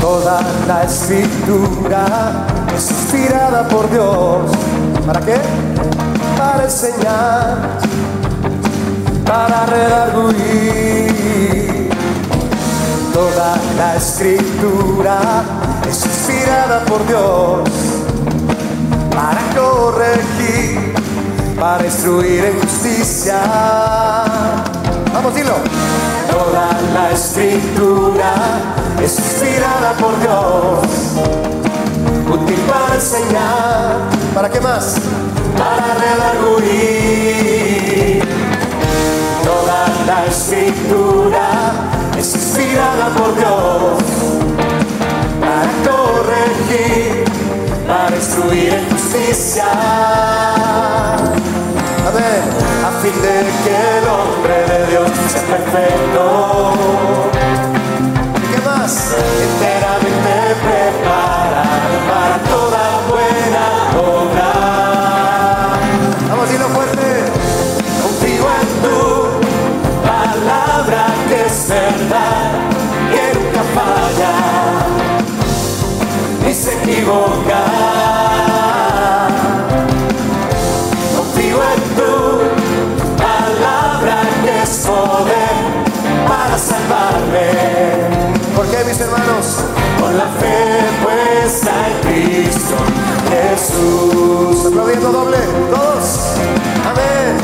Toda 0.00 0.40
la 0.66 0.82
escritura 0.82 2.46
es 2.76 2.90
inspirada 2.90 3.68
por 3.68 3.88
Dios. 3.92 4.50
¿Para 5.06 5.20
qué? 5.20 5.36
Para 6.36 6.64
enseñar, 6.64 7.78
para 9.24 9.66
redarguir. 9.66 11.10
Toda 13.12 13.56
la 13.78 13.94
escritura 13.94 15.44
es 15.88 16.06
inspirada 16.06 16.84
por 16.86 17.06
Dios. 17.06 17.68
Para 19.14 19.40
corregir, 19.54 20.92
para 21.56 21.84
instruir 21.86 22.46
en 22.46 22.60
justicia. 22.60 23.40
Vamos, 25.12 25.34
dilo. 25.34 25.54
Toda 26.30 26.68
la 26.94 27.10
escritura 27.10 28.32
es 29.02 29.18
inspirada 29.18 29.92
por 29.94 30.18
Dios, 30.20 30.86
útil 32.32 32.60
para 32.70 32.94
enseñar. 32.94 33.96
¿Para 34.34 34.48
qué 34.48 34.60
más? 34.60 34.96
Para 35.58 35.94
redarguir. 35.94 37.40
Toda 39.42 39.88
la 40.06 40.26
escritura 40.26 41.72
es 42.16 42.34
inspirada 42.34 43.08
por 43.16 43.34
Dios, 43.36 43.98
para 45.40 45.72
corregir, 45.90 47.24
para 47.86 48.14
instruir 48.16 48.74
en 48.74 48.90
justicia. 48.90 49.66
A 52.12 52.90
fin 53.00 53.14
de 53.22 53.36
que 53.62 53.74
el 53.98 54.08
hombre 54.08 54.66
de 54.66 54.86
Dios 54.90 55.08
sea 55.30 55.42
perfecto. 55.42 56.72
¿Y 58.36 58.52
qué 58.52 58.60
más? 58.68 59.14
Enteramente 59.46 60.34
preparado 60.60 61.94
para 62.10 62.36
toda 62.50 62.82
buena 63.08 63.64
obra. 63.96 64.50
Vamos, 66.30 66.50
dilo 66.50 66.68
fuerte. 66.70 67.08
Confío 68.02 68.46
en 68.60 68.70
tu 68.82 68.98
palabra 70.02 71.02
que 71.28 71.46
es 71.46 71.68
verdad, 71.68 72.50
que 73.12 73.22
nunca 73.38 73.62
falla, 73.72 74.32
ni 76.44 76.52
se 76.52 76.72
equivoca. 76.74 77.69
Con 90.10 90.18
la 90.18 90.26
fe 90.26 90.88
puesta 91.04 91.70
en 91.86 91.94
Cristo 92.02 92.74
Jesús. 93.30 94.66
Aplaudiendo 94.66 95.12
doble, 95.12 95.38
todos. 95.70 96.04
Amén. 96.84 97.38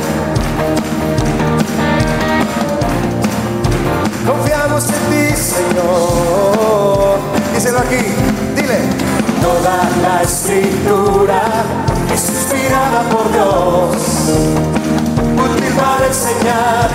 Confiamos 4.26 4.84
en 4.88 5.02
ti, 5.10 5.36
Señor. 5.36 7.18
Díselo 7.54 7.78
aquí, 7.78 8.02
dile. 8.56 8.78
Toda 9.40 9.88
la 10.02 10.22
escritura 10.22 11.42
es 12.12 12.28
inspirada 12.28 13.02
por 13.10 13.30
Dios, 13.32 13.94
útil 15.36 15.72
para 15.76 16.04
enseñar 16.08 16.90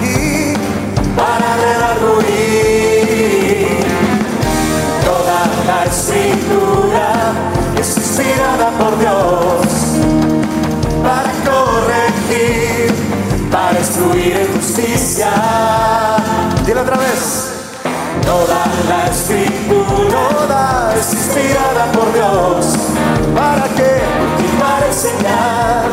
y 0.00 0.54
para 1.16 1.56
redarguir 1.56 3.18
sin 5.92 6.48
duda 6.48 7.32
es 7.78 7.96
inspirada 7.96 8.70
por 8.78 8.98
Dios 8.98 9.66
para 11.02 11.32
corregir, 11.48 12.92
para 13.50 13.78
instruir 13.78 14.36
en 14.36 14.56
justicia. 14.56 15.30
Dile 16.66 16.80
otra 16.80 16.96
vez. 16.96 17.54
Toda 18.24 18.66
la 18.88 19.06
escritura 19.06 20.28
Toda. 20.30 20.94
es 20.98 21.12
inspirada 21.14 21.92
por 21.92 22.12
Dios 22.12 22.66
para 23.34 23.64
que 23.68 24.02
continuar 24.36 24.84
enseñar 24.86 25.87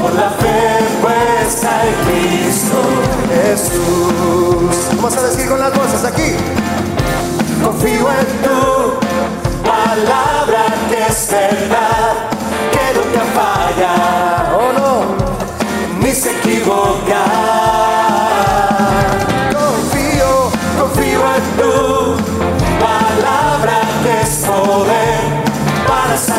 Por 0.00 0.12
la 0.14 0.30
fe 0.30 0.78
puesta 1.00 1.70
en 1.86 1.94
Cristo, 2.04 2.78
Jesús. 3.32 4.76
Vamos 4.96 5.16
a 5.16 5.22
decir 5.22 5.48
con 5.48 5.58
las 5.58 5.74
voces 5.74 6.04
aquí. 6.04 6.36
confío 7.62 8.06
en 8.10 8.26
tu 8.42 8.98
palabra 9.64 10.66
que 10.90 11.06
es 11.06 11.28
verdad, 11.30 12.28
que 12.72 12.84
nunca 12.98 13.22
falla. 13.34 13.92
Oh, 14.54 14.72
no. 14.78 16.02
ni 16.04 16.12
se 16.12 16.30
equivoca. 16.32 17.71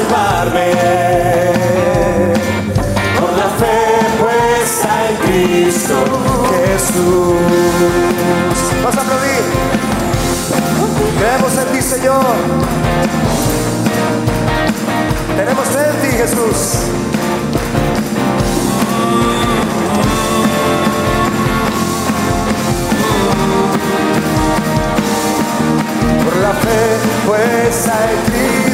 Salvarme. 0.03 0.71
Por 3.19 3.31
la 3.37 3.49
fe 3.59 3.77
puesta 4.19 5.09
en 5.09 5.15
Cristo, 5.27 5.95
Jesús. 6.65 7.35
Vamos 8.83 8.97
a 8.97 9.01
aplaudir. 9.01 9.43
Creemos 11.19 11.57
en 11.57 11.67
ti, 11.73 11.81
Señor. 11.81 12.35
Tenemos 15.37 15.67
fe 15.67 15.89
en 15.89 16.01
ti, 16.01 16.17
Jesús. 16.17 16.57
Por 26.23 26.35
la 26.37 26.53
fe 26.53 26.97
puesta 27.25 27.93
en 28.11 28.31
Cristo 28.31 28.72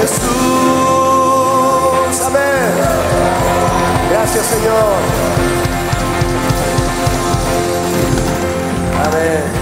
Jesús. 0.00 0.26
Amén. 2.26 2.70
Gracias 4.10 4.46
Señor. 4.46 4.98
Amén. 9.04 9.57